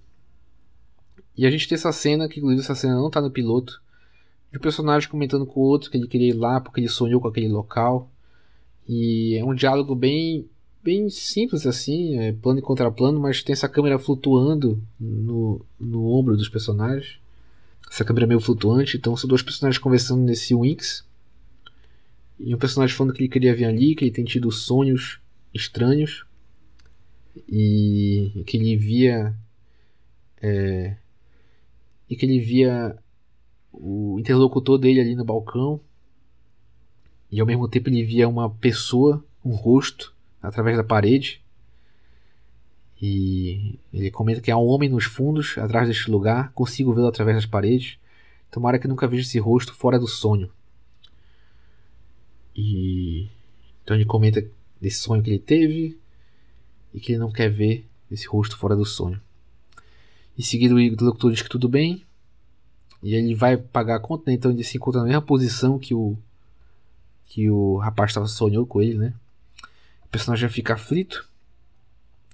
E 1.36 1.46
a 1.46 1.50
gente 1.50 1.66
tem 1.66 1.76
essa 1.76 1.92
cena, 1.92 2.28
que 2.28 2.38
inclusive 2.38 2.62
essa 2.62 2.74
cena 2.74 2.94
não 2.94 3.10
tá 3.10 3.20
no 3.20 3.30
piloto, 3.30 3.82
de 4.54 4.58
um 4.58 4.60
personagem 4.60 5.08
comentando 5.08 5.44
com 5.44 5.58
o 5.58 5.64
outro 5.64 5.90
que 5.90 5.96
ele 5.96 6.06
queria 6.06 6.28
ir 6.28 6.36
lá 6.36 6.60
porque 6.60 6.80
ele 6.80 6.88
sonhou 6.88 7.20
com 7.20 7.26
aquele 7.26 7.48
local. 7.48 8.08
E 8.88 9.36
é 9.36 9.44
um 9.44 9.52
diálogo 9.52 9.96
bem 9.96 10.48
bem 10.80 11.10
simples 11.10 11.66
assim, 11.66 12.18
é 12.18 12.32
plano 12.32 12.60
e 12.60 12.62
contraplano, 12.62 13.18
mas 13.18 13.42
tem 13.42 13.52
essa 13.52 13.68
câmera 13.68 13.98
flutuando 13.98 14.80
no, 15.00 15.64
no 15.80 16.06
ombro 16.06 16.36
dos 16.36 16.48
personagens. 16.48 17.18
Essa 17.90 18.04
câmera 18.04 18.28
meio 18.28 18.40
flutuante, 18.40 18.96
então 18.96 19.16
são 19.16 19.26
dois 19.26 19.42
personagens 19.42 19.82
conversando 19.82 20.22
nesse 20.22 20.54
Winx. 20.54 21.04
E 22.38 22.54
um 22.54 22.58
personagem 22.58 22.94
falando 22.94 23.12
que 23.12 23.22
ele 23.22 23.30
queria 23.30 23.56
vir 23.56 23.64
ali, 23.64 23.96
que 23.96 24.04
ele 24.04 24.12
tem 24.12 24.24
tido 24.24 24.52
sonhos 24.52 25.18
estranhos. 25.52 26.24
E 27.48 28.44
que 28.46 28.56
ele 28.56 28.76
via. 28.76 29.34
É, 30.40 30.96
e 32.08 32.14
que 32.14 32.24
ele 32.24 32.38
via 32.38 32.96
o 33.80 34.18
interlocutor 34.18 34.78
dele 34.78 35.00
ali 35.00 35.14
no 35.14 35.24
balcão 35.24 35.80
e 37.30 37.40
ao 37.40 37.46
mesmo 37.46 37.68
tempo 37.68 37.88
ele 37.88 38.04
via 38.04 38.28
uma 38.28 38.48
pessoa, 38.48 39.24
um 39.44 39.54
rosto, 39.54 40.14
através 40.40 40.76
da 40.76 40.84
parede. 40.84 41.42
E 43.00 43.78
ele 43.92 44.10
comenta 44.10 44.40
que 44.40 44.50
há 44.50 44.56
um 44.56 44.66
homem 44.66 44.88
nos 44.88 45.04
fundos, 45.04 45.58
atrás 45.58 45.88
deste 45.88 46.10
lugar, 46.10 46.52
consigo 46.52 46.94
vê-lo 46.94 47.08
através 47.08 47.36
das 47.36 47.46
paredes. 47.46 47.98
Tomara 48.50 48.78
que 48.78 48.86
nunca 48.86 49.08
veja 49.08 49.22
esse 49.22 49.38
rosto 49.38 49.74
fora 49.74 49.98
do 49.98 50.06
sonho. 50.06 50.50
E 52.54 53.28
então 53.82 53.96
ele 53.96 54.04
comenta 54.04 54.46
desse 54.80 54.98
sonho 54.98 55.22
que 55.22 55.30
ele 55.30 55.38
teve 55.38 55.98
e 56.92 57.00
que 57.00 57.12
ele 57.12 57.18
não 57.18 57.32
quer 57.32 57.50
ver 57.50 57.84
esse 58.10 58.28
rosto 58.28 58.56
fora 58.56 58.76
do 58.76 58.84
sonho. 58.84 59.20
Em 60.38 60.42
seguida 60.42 60.74
o 60.74 60.80
interlocutor 60.80 61.32
diz 61.32 61.42
que 61.42 61.48
tudo 61.48 61.68
bem. 61.68 62.04
E 63.04 63.14
ele 63.14 63.34
vai 63.34 63.58
pagar 63.58 63.96
a 63.96 64.00
conta, 64.00 64.24
né? 64.26 64.32
então 64.32 64.50
ele 64.50 64.64
se 64.64 64.78
encontra 64.78 65.02
na 65.02 65.06
mesma 65.06 65.20
posição 65.20 65.78
que 65.78 65.94
o 65.94 66.16
que 67.26 67.50
o 67.50 67.76
rapaz 67.76 68.14
tava, 68.14 68.26
sonhou 68.26 68.64
com 68.66 68.80
ele, 68.80 68.96
né? 68.96 69.12
O 70.04 70.08
personagem 70.08 70.48
fica 70.48 70.72
aflito. 70.72 71.28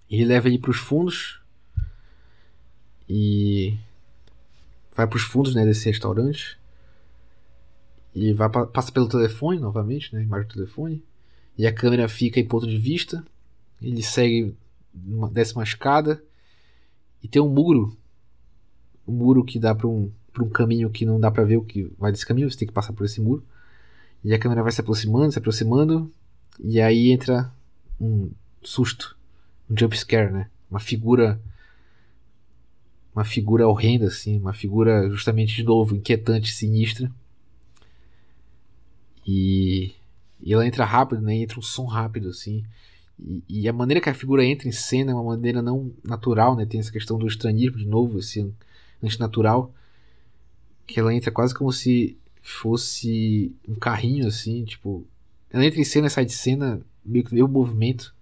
Ele 0.08 0.24
leva 0.24 0.46
ele 0.46 0.60
para 0.60 0.70
os 0.70 0.76
fundos 0.76 1.40
e 3.08 3.76
vai 4.94 5.08
para 5.08 5.16
os 5.16 5.22
fundos 5.22 5.56
né, 5.56 5.64
desse 5.64 5.88
restaurante 5.88 6.56
e 8.14 8.32
vai 8.32 8.48
passa 8.48 8.92
pelo 8.92 9.08
telefone 9.08 9.58
novamente, 9.58 10.14
né, 10.14 10.22
imagem 10.22 10.46
do 10.46 10.54
telefone 10.54 11.02
e 11.58 11.66
a 11.66 11.74
câmera 11.74 12.08
fica 12.08 12.38
em 12.38 12.46
ponto 12.46 12.68
de 12.68 12.78
vista. 12.78 13.24
Ele 13.82 14.02
segue 14.04 14.54
uma 14.94 15.28
décima 15.28 15.64
escada 15.64 16.22
e 17.22 17.26
tem 17.26 17.42
um 17.42 17.48
muro, 17.48 17.96
um 19.06 19.12
muro 19.12 19.44
que 19.44 19.58
dá 19.58 19.74
para 19.74 19.88
um, 19.88 20.12
um 20.38 20.48
caminho 20.48 20.90
que 20.90 21.04
não 21.04 21.18
dá 21.18 21.30
para 21.30 21.44
ver 21.44 21.56
o 21.56 21.64
que 21.64 21.90
vai 21.98 22.12
desse 22.12 22.26
caminho. 22.26 22.50
Você 22.50 22.58
tem 22.58 22.68
que 22.68 22.74
passar 22.74 22.92
por 22.92 23.04
esse 23.04 23.20
muro. 23.20 23.44
E 24.22 24.34
a 24.34 24.38
câmera 24.38 24.62
vai 24.62 24.72
se 24.72 24.80
aproximando, 24.80 25.32
se 25.32 25.38
aproximando, 25.38 26.12
e 26.62 26.80
aí 26.80 27.10
entra 27.10 27.50
um 27.98 28.30
susto, 28.62 29.16
um 29.68 29.76
jump 29.76 29.96
scare, 29.96 30.30
né? 30.30 30.50
Uma 30.70 30.78
figura 30.78 31.40
uma 33.14 33.24
figura 33.24 33.66
horrenda 33.66 34.06
assim, 34.06 34.38
uma 34.38 34.52
figura 34.52 35.08
justamente 35.10 35.54
de 35.54 35.64
novo 35.64 35.96
inquietante, 35.96 36.52
sinistra. 36.52 37.10
E, 39.26 39.92
e 40.40 40.52
ela 40.52 40.66
entra 40.66 40.84
rápido, 40.84 41.20
né? 41.20 41.34
Entra 41.34 41.58
um 41.58 41.62
som 41.62 41.86
rápido 41.86 42.28
assim. 42.28 42.64
E, 43.18 43.42
e, 43.48 43.68
a 43.68 43.72
maneira 43.72 44.00
que 44.00 44.08
a 44.08 44.14
figura 44.14 44.44
entra 44.44 44.68
em 44.68 44.72
cena 44.72 45.10
é 45.12 45.14
uma 45.14 45.24
maneira 45.24 45.60
não 45.60 45.92
natural, 46.04 46.56
né? 46.56 46.64
Tem 46.64 46.80
essa 46.80 46.92
questão 46.92 47.18
do 47.18 47.26
estranhismo 47.26 47.78
de 47.78 47.86
novo, 47.86 48.18
esse 48.18 48.50
antinatural. 49.02 49.74
Que 50.90 50.98
ela 50.98 51.14
entra 51.14 51.30
quase 51.30 51.54
como 51.54 51.72
se 51.72 52.18
fosse 52.42 53.54
um 53.68 53.74
carrinho 53.74 54.26
assim, 54.26 54.64
tipo. 54.64 55.06
Ela 55.50 55.64
entra 55.64 55.80
em 55.80 55.84
cena 55.84 56.08
sai 56.08 56.24
de 56.24 56.32
cena, 56.32 56.80
meio 57.04 57.24
que 57.24 57.32
meio 57.32 57.48
movimento. 57.48 58.14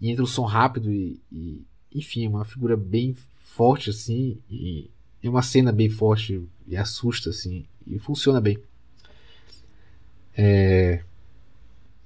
E 0.00 0.10
entra 0.10 0.22
um 0.22 0.26
som 0.26 0.44
rápido 0.44 0.92
e, 0.92 1.20
e. 1.32 1.62
Enfim, 1.92 2.28
uma 2.28 2.44
figura 2.44 2.76
bem 2.76 3.16
forte 3.40 3.90
assim. 3.90 4.38
E 4.48 4.88
é 5.22 5.28
uma 5.28 5.42
cena 5.42 5.72
bem 5.72 5.90
forte 5.90 6.42
e 6.66 6.76
assusta 6.76 7.30
assim. 7.30 7.66
E 7.86 7.98
funciona 7.98 8.40
bem. 8.40 8.58
É. 10.36 11.02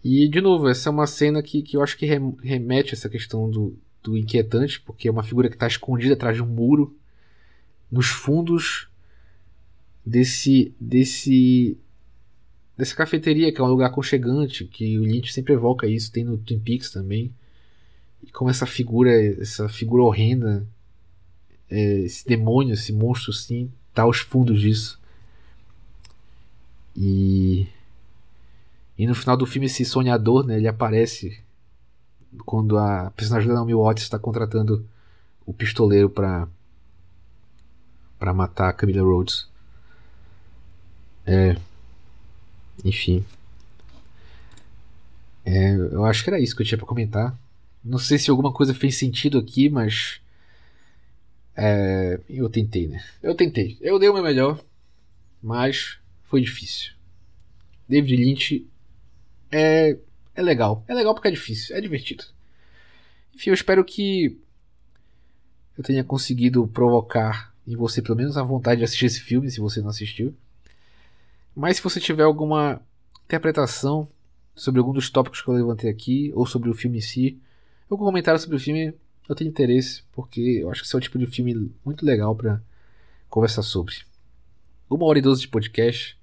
E, 0.03 0.27
de 0.29 0.41
novo, 0.41 0.69
essa 0.69 0.89
é 0.89 0.93
uma 0.93 1.07
cena 1.07 1.43
que, 1.43 1.63
que 1.63 1.77
eu 1.77 1.83
acho 1.83 1.97
que 1.97 2.07
remete 2.07 2.95
a 2.95 2.97
essa 2.97 3.09
questão 3.09 3.49
do, 3.49 3.79
do 4.03 4.17
inquietante, 4.17 4.81
porque 4.81 5.07
é 5.07 5.11
uma 5.11 5.23
figura 5.23 5.49
que 5.49 5.55
está 5.55 5.67
escondida 5.67 6.15
atrás 6.15 6.37
de 6.37 6.43
um 6.43 6.47
muro, 6.47 6.97
nos 7.91 8.07
fundos 8.07 8.89
desse 10.05 10.75
desse 10.81 11.79
dessa 12.77 12.95
cafeteria 12.95 13.53
que 13.53 13.61
é 13.61 13.65
um 13.65 13.69
lugar 13.69 13.87
aconchegante 13.87 14.65
que 14.65 14.99
o 14.99 15.05
Lynch 15.05 15.33
sempre 15.33 15.55
evoca 15.55 15.87
isso 15.87 16.13
tem 16.13 16.25
no 16.25 16.37
Twin 16.39 16.59
Peaks 16.59 16.91
também. 16.91 17.33
E 18.23 18.31
como 18.31 18.51
essa 18.51 18.67
figura 18.67 19.11
essa 19.41 19.69
figura 19.69 20.03
horrenda 20.03 20.67
é, 21.71 22.01
esse 22.01 22.27
demônio 22.27 22.75
esse 22.75 22.93
monstro 22.93 23.33
sim 23.33 23.71
tá 23.95 24.03
aos 24.03 24.19
fundos 24.19 24.61
disso. 24.61 25.01
E 26.97 27.67
e 28.99 29.07
no 29.07 29.15
final 29.15 29.37
do 29.37 29.47
filme 29.47 29.67
esse 29.67 29.85
sonhador 29.85 30.45
né 30.45 30.57
ele 30.57 30.69
aparece 30.69 31.41
quando 32.45 32.79
a 32.79 33.11
personagem 33.17 33.49
da 33.49 33.55
Naomi 33.55 33.75
Watts 33.75 34.05
está 34.05 34.19
contratando 34.19 34.87
o 35.47 35.53
pistoleiro 35.53 36.11
para 36.11 36.49
para 38.19 38.33
matar 38.33 38.69
a 38.69 38.73
Camila 38.73 39.03
Rhodes 39.03 39.52
é. 41.27 41.57
Enfim. 42.85 43.25
É, 45.45 45.75
eu 45.75 46.05
acho 46.05 46.23
que 46.23 46.31
era 46.31 46.41
isso 46.41 46.55
que 46.55 46.63
eu 46.63 46.67
tinha 46.67 46.79
pra 46.79 46.87
comentar. 46.87 47.37
Não 47.85 47.99
sei 47.99 48.19
se 48.19 48.31
alguma 48.31 48.53
coisa 48.53 48.75
fez 48.75 48.97
sentido 48.97 49.39
aqui, 49.39 49.69
mas. 49.69 50.21
É, 51.57 52.19
eu 52.29 52.49
tentei, 52.49 52.87
né? 52.87 53.05
Eu 53.23 53.35
tentei. 53.35 53.77
Eu 53.81 53.99
dei 53.99 54.09
o 54.09 54.15
meu 54.15 54.23
melhor, 54.23 54.63
mas 55.43 55.99
foi 56.23 56.41
difícil. 56.41 56.93
David 57.89 58.17
Lynch 58.17 58.67
é, 59.51 59.99
é 60.35 60.43
legal. 60.43 60.85
É 60.89 60.95
legal 60.95 61.15
porque 61.15 61.29
é 61.29 61.33
difícil, 61.33 61.77
é 61.77 61.81
divertido. 61.81 62.25
Enfim, 63.35 63.51
eu 63.51 63.55
espero 63.55 63.85
que 63.85 64.39
eu 65.77 65.85
tenha 65.85 66.05
conseguido 66.05 66.67
provocar 66.69 67.53
em 67.67 67.77
você 67.77 68.01
pelo 68.01 68.17
menos 68.17 68.37
a 68.37 68.43
vontade 68.43 68.79
de 68.79 68.85
assistir 68.85 69.07
esse 69.07 69.21
filme, 69.21 69.51
se 69.51 69.61
você 69.61 69.81
não 69.81 69.91
assistiu. 69.91 70.35
Mas 71.55 71.77
se 71.77 71.83
você 71.83 72.01
tiver 72.01 72.23
alguma 72.23 72.81
interpretação 73.25 74.09
sobre 74.55 74.81
algum 74.81 74.93
dos 74.93 75.11
tópicos 75.11 75.43
que 75.43 75.49
eu 75.49 75.55
levantei 75.55 75.91
aqui, 75.91 76.33
ou 76.35 76.47
sobre 76.47 76.71
o 76.71 76.75
filme 76.75 76.99
em 76.99 77.03
si, 77.03 77.41
algum 77.89 78.05
comentário 78.05 78.41
sobre 78.41 78.57
o 78.57 78.61
filme, 78.61 78.95
eu 79.29 79.35
tenho 79.35 79.49
interesse, 79.49 80.03
porque 80.13 80.41
eu 80.41 80.71
acho 80.71 80.81
que 80.81 80.87
esse 80.87 80.95
é 80.95 80.99
o 80.99 81.03
tipo 81.03 81.19
de 81.19 81.27
filme 81.27 81.71
muito 81.85 82.05
legal 82.05 82.35
para 82.35 82.61
conversar 83.29 83.63
sobre. 83.63 83.95
Uma 84.89 85.07
hora 85.07 85.19
e 85.19 85.23
doze 85.23 85.43
de 85.43 85.49
podcast, 85.49 86.19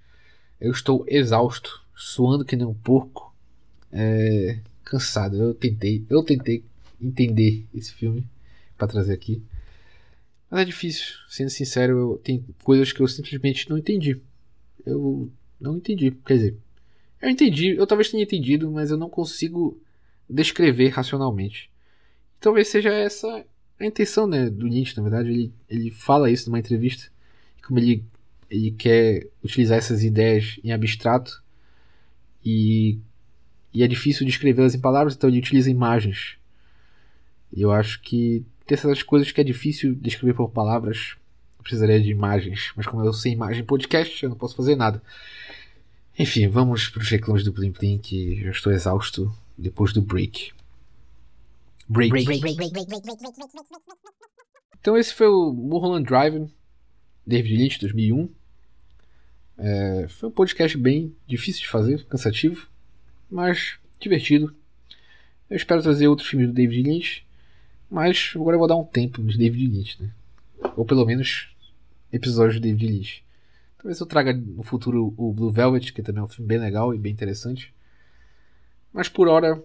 eu 0.59 0.71
estou 0.71 1.05
exausto, 1.07 1.83
suando 1.95 2.45
que 2.45 2.55
nem 2.55 2.65
um 2.65 2.73
porco, 2.73 3.33
é, 3.91 4.59
cansado. 4.83 5.35
Eu 5.37 5.53
tentei, 5.53 6.05
eu 6.09 6.23
tentei 6.23 6.63
entender 7.01 7.65
esse 7.73 7.93
filme 7.93 8.27
para 8.77 8.87
trazer 8.87 9.13
aqui. 9.13 9.41
Mas 10.49 10.61
é 10.61 10.65
difícil, 10.65 11.15
sendo 11.27 11.49
sincero, 11.49 12.19
tem 12.23 12.43
coisas 12.63 12.91
que 12.91 13.01
eu 13.01 13.07
simplesmente 13.07 13.69
não 13.69 13.77
entendi. 13.77 14.19
Eu 14.85 15.31
não 15.59 15.77
entendi. 15.77 16.11
Quer 16.11 16.33
dizer, 16.35 16.57
eu 17.21 17.29
entendi, 17.29 17.75
eu 17.75 17.85
talvez 17.87 18.09
tenha 18.09 18.23
entendido, 18.23 18.71
mas 18.71 18.91
eu 18.91 18.97
não 18.97 19.09
consigo 19.09 19.81
descrever 20.29 20.89
racionalmente. 20.89 21.69
Talvez 22.39 22.67
seja 22.67 22.89
essa 22.89 23.45
a 23.79 23.85
intenção 23.85 24.27
né, 24.27 24.49
do 24.49 24.67
Nietzsche, 24.67 24.97
na 24.97 25.03
verdade. 25.03 25.29
Ele, 25.29 25.53
ele 25.69 25.91
fala 25.91 26.29
isso 26.29 26.49
numa 26.49 26.59
entrevista. 26.59 27.09
Como 27.65 27.79
ele, 27.79 28.03
ele 28.49 28.71
quer 28.71 29.27
utilizar 29.43 29.77
essas 29.77 30.03
ideias 30.03 30.59
em 30.63 30.71
abstrato 30.71 31.41
e, 32.43 32.99
e 33.73 33.83
é 33.83 33.87
difícil 33.87 34.25
descrevê-las 34.25 34.75
em 34.75 34.81
palavras, 34.81 35.15
então 35.15 35.29
ele 35.29 35.39
utiliza 35.39 35.69
imagens. 35.69 36.37
E 37.53 37.61
eu 37.61 37.71
acho 37.71 38.01
que 38.01 38.43
tem 38.65 38.75
essas 38.75 39.01
coisas 39.01 39.31
que 39.31 39.41
é 39.41 39.43
difícil 39.43 39.95
descrever 39.95 40.33
por 40.33 40.49
palavras. 40.51 41.15
Eu 41.59 41.63
precisaria 41.63 41.99
de 42.01 42.09
imagens, 42.09 42.71
mas 42.75 42.87
como 42.87 43.03
eu 43.03 43.13
sei 43.13 43.33
imagem 43.33 43.63
podcast, 43.65 44.23
eu 44.23 44.29
não 44.29 44.37
posso 44.37 44.55
fazer 44.55 44.75
nada. 44.75 45.03
Enfim, 46.17 46.47
vamos 46.47 46.89
para 46.89 47.01
os 47.01 47.09
reclamos 47.09 47.43
do 47.43 47.53
Plim 47.53 47.71
Plim, 47.71 47.97
que 47.97 48.41
eu 48.41 48.51
estou 48.51 48.71
exausto 48.71 49.33
depois 49.57 49.93
do 49.93 50.01
break. 50.01 50.53
Break. 51.87 52.13
Então 54.79 54.97
esse 54.97 55.13
foi 55.13 55.27
o 55.27 55.51
Mulholland 55.51 56.05
Drive, 56.05 56.49
David 57.27 57.57
Lynch, 57.57 57.79
2001. 57.79 58.29
É, 59.57 60.07
foi 60.09 60.29
um 60.29 60.31
podcast 60.31 60.77
bem 60.77 61.13
difícil 61.27 61.61
de 61.61 61.67
fazer, 61.67 62.05
cansativo, 62.05 62.67
mas 63.29 63.77
divertido. 63.99 64.55
Eu 65.49 65.57
espero 65.57 65.81
trazer 65.81 66.07
outros 66.07 66.29
filmes 66.29 66.47
do 66.47 66.53
David 66.53 66.83
Lynch, 66.83 67.27
mas 67.89 68.31
agora 68.35 68.55
eu 68.55 68.59
vou 68.59 68.67
dar 68.67 68.77
um 68.77 68.85
tempo 68.85 69.21
de 69.21 69.37
David 69.37 69.67
Lynch, 69.67 70.01
né? 70.01 70.11
Ou 70.79 70.85
pelo 70.85 71.05
menos 71.05 71.49
episódios 72.09 72.55
de 72.55 72.61
David 72.61 72.87
Lynch. 72.87 73.23
Talvez 73.77 73.99
eu 73.99 74.05
traga 74.05 74.31
no 74.31 74.63
futuro 74.63 75.13
o 75.17 75.33
Blue 75.33 75.51
Velvet, 75.51 75.91
que 75.91 76.01
também 76.01 76.21
é 76.21 76.23
um 76.23 76.27
filme 76.29 76.47
bem 76.47 76.57
legal 76.57 76.95
e 76.95 76.97
bem 76.97 77.11
interessante. 77.11 77.73
Mas 78.93 79.09
por 79.09 79.27
hora, 79.27 79.61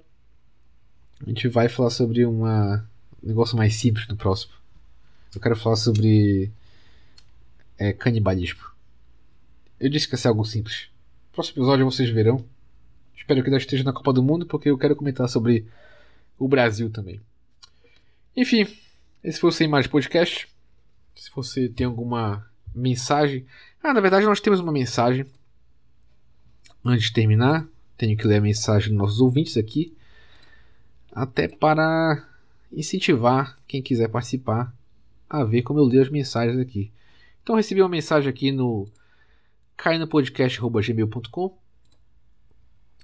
a 1.24 1.28
gente 1.28 1.47
vai 1.47 1.69
falar 1.69 1.91
sobre 1.91 2.27
uma, 2.27 2.85
um 3.23 3.28
negócio 3.28 3.57
mais 3.57 3.77
simples 3.77 4.09
no 4.09 4.16
próximo. 4.16 4.55
Eu 5.32 5.41
quero 5.41 5.55
falar 5.55 5.77
sobre 5.77 6.51
é, 7.78 7.93
canibalismo. 7.93 8.65
Eu 9.78 9.89
disse 9.89 10.09
que 10.09 10.15
ia 10.15 10.19
ser 10.19 10.27
algo 10.27 10.45
simples. 10.45 10.89
No 11.28 11.35
próximo 11.35 11.62
episódio 11.62 11.85
vocês 11.85 12.11
verão. 12.11 12.45
Espero 13.16 13.41
que 13.41 13.49
ainda 13.49 13.59
esteja 13.59 13.85
na 13.85 13.93
Copa 13.93 14.12
do 14.12 14.23
Mundo, 14.23 14.47
porque 14.47 14.69
eu 14.69 14.77
quero 14.77 14.97
comentar 14.97 15.28
sobre 15.28 15.65
o 16.36 16.49
Brasil 16.49 16.91
também. 16.91 17.20
Enfim, 18.36 18.66
esse 19.23 19.39
foi 19.39 19.51
o 19.51 19.53
Sem 19.53 19.69
Mais 19.69 19.86
Podcast. 19.86 20.53
Se 21.15 21.31
você 21.35 21.69
tem 21.69 21.86
alguma 21.86 22.49
mensagem. 22.74 23.47
Ah, 23.82 23.95
na 23.95 24.01
verdade, 24.01 24.27
nós 24.27 24.41
temos 24.41 24.61
uma 24.61 24.73
mensagem. 24.73 25.27
Antes 26.85 27.07
de 27.07 27.12
terminar, 27.12 27.66
tenho 27.97 28.16
que 28.16 28.27
ler 28.27 28.36
a 28.36 28.41
mensagem 28.41 28.91
dos 28.91 28.99
nossos 28.99 29.20
ouvintes 29.20 29.57
aqui, 29.57 29.97
até 31.12 31.49
para 31.49 32.28
incentivar 32.70 33.59
quem 33.66 33.81
quiser 33.81 34.09
participar 34.09 34.74
a 35.31 35.45
ver 35.45 35.62
como 35.62 35.78
eu 35.78 35.85
leio 35.85 36.03
as 36.03 36.11
mensagens 36.11 36.59
aqui. 36.59 36.93
Então 37.43 37.57
recebi 37.57 37.81
uma 37.81 37.89
mensagem 37.89 38.28
aqui 38.28 38.53
no 38.53 38.86
cainopodcast.gmail.com 39.77 41.59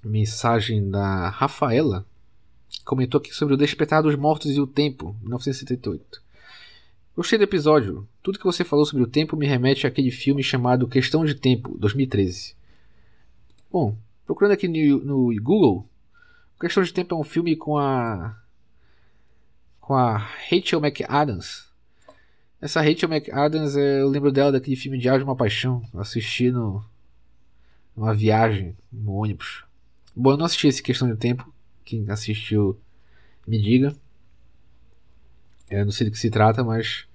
Mensagem 0.03 0.89
da 0.89 1.29
Rafaela 1.29 2.05
Comentou 2.85 3.19
aqui 3.19 3.33
sobre 3.33 3.53
o 3.53 3.57
Despertar 3.57 4.01
dos 4.01 4.15
Mortos 4.15 4.51
e 4.51 4.59
o 4.59 4.65
Tempo, 4.65 5.15
1978. 5.21 6.21
Gostei 7.15 7.37
do 7.37 7.43
episódio. 7.43 8.07
Tudo 8.23 8.39
que 8.39 8.45
você 8.45 8.63
falou 8.63 8.85
sobre 8.85 9.03
o 9.03 9.07
tempo 9.07 9.35
me 9.35 9.45
remete 9.45 9.85
àquele 9.85 10.11
filme 10.11 10.41
chamado 10.41 10.87
Questão 10.87 11.25
de 11.25 11.35
Tempo, 11.35 11.77
2013. 11.77 12.55
Bom, 13.71 13.97
Procurando 14.31 14.53
aqui 14.53 14.65
no, 14.65 15.03
no 15.29 15.41
Google, 15.41 15.85
Questão 16.57 16.81
de 16.81 16.93
Tempo 16.93 17.13
é 17.13 17.17
um 17.17 17.23
filme 17.23 17.53
com 17.53 17.77
a. 17.77 18.41
com 19.81 19.93
a 19.93 20.15
Rachel 20.17 20.79
McAdams. 20.79 21.67
Essa 22.61 22.79
Rachel 22.79 23.09
McAdams, 23.09 23.75
é, 23.75 23.99
eu 23.99 24.07
lembro 24.07 24.31
dela 24.31 24.53
daquele 24.53 24.77
filme 24.77 24.97
Diário 24.97 25.19
de 25.19 25.25
uma 25.25 25.35
Paixão, 25.35 25.83
assistindo 25.95 26.81
numa 27.93 28.13
viagem 28.13 28.73
no 28.89 29.11
ônibus. 29.11 29.65
Bom, 30.15 30.31
eu 30.31 30.37
não 30.37 30.45
assisti 30.45 30.67
esse 30.67 30.81
Questão 30.81 31.09
de 31.11 31.17
Tempo. 31.17 31.53
Quem 31.83 32.09
assistiu, 32.09 32.79
me 33.45 33.61
diga. 33.61 33.93
Eu 35.71 35.85
não 35.85 35.91
sei 35.91 36.05
do 36.07 36.11
que 36.11 36.19
se 36.19 36.29
trata, 36.29 36.63
mas 36.63 37.05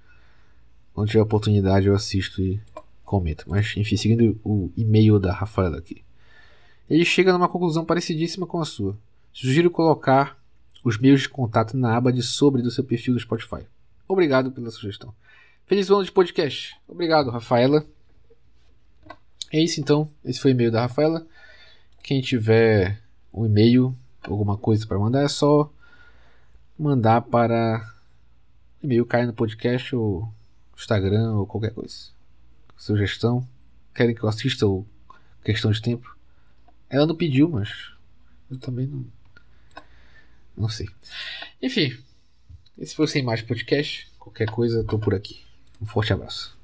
quando 0.95 1.09
tiver 1.09 1.23
oportunidade 1.23 1.87
eu 1.87 1.95
assisto 1.95 2.43
e 2.43 2.61
comento. 3.05 3.45
Mas 3.47 3.77
enfim, 3.77 3.97
seguindo 3.97 4.41
o 4.43 4.73
e-mail 4.77 5.19
da 5.21 5.33
Rafaela 5.33 5.79
aqui 5.79 6.07
ele 6.89 7.05
chega 7.05 7.33
numa 7.33 7.49
conclusão 7.49 7.85
parecidíssima 7.85 8.47
com 8.47 8.61
a 8.61 8.65
sua. 8.65 8.97
Sugiro 9.33 9.71
colocar 9.71 10.39
os 10.85 10.97
meios 10.99 11.23
de 11.23 11.29
contato 11.29 11.77
na 11.77 11.97
aba 11.97 12.13
de 12.13 12.23
sobre 12.23 12.63
do 12.63 12.71
seu 12.71 12.85
perfil 12.85 13.15
do 13.15 13.21
Spotify. 13.21 13.67
Obrigado 14.09 14.53
pela 14.53 14.71
sugestão. 14.71 15.13
Feliz 15.67 15.91
ano 15.91 16.05
de 16.05 16.13
podcast. 16.13 16.77
Obrigado, 16.87 17.31
Rafaela. 17.31 17.85
É 19.53 19.61
isso 19.61 19.81
então. 19.81 20.09
Esse 20.25 20.41
foi 20.41 20.53
o 20.53 20.55
e-mail 20.55 20.71
da 20.71 20.83
Rafaela. 20.83 21.27
Quem 22.03 22.21
tiver 22.21 23.01
um 23.35 23.45
e-mail, 23.45 23.95
alguma 24.23 24.57
coisa 24.57 24.87
para 24.87 24.99
mandar, 24.99 25.23
é 25.23 25.29
só 25.29 25.71
mandar 26.79 27.23
para 27.23 27.85
e-mail 28.87 29.05
cair 29.05 29.27
no 29.27 29.35
podcast 29.35 29.95
ou 29.95 30.33
Instagram 30.77 31.33
ou 31.33 31.47
qualquer 31.47 31.73
coisa. 31.73 31.95
Sugestão. 32.77 33.47
Querem 33.95 34.15
que 34.15 34.23
eu 34.23 34.29
assista 34.29 34.67
ou 34.67 34.87
questão 35.45 35.71
de 35.71 35.83
tempo? 35.83 36.17
Ela 36.89 37.07
não 37.07 37.17
pediu, 37.17 37.49
mas 37.49 37.91
eu 38.51 38.59
também 38.59 38.87
não. 38.87 39.05
Não 40.57 40.69
sei. 40.69 40.89
Enfim, 41.61 41.99
esse 42.79 42.95
foi 42.95 43.07
Sem 43.09 43.23
Mais 43.23 43.43
Podcast. 43.43 44.09
Qualquer 44.19 44.49
coisa, 44.51 44.85
tô 44.85 44.99
por 44.99 45.15
aqui. 45.15 45.41
Um 45.81 45.87
forte 45.87 46.13
abraço. 46.13 46.56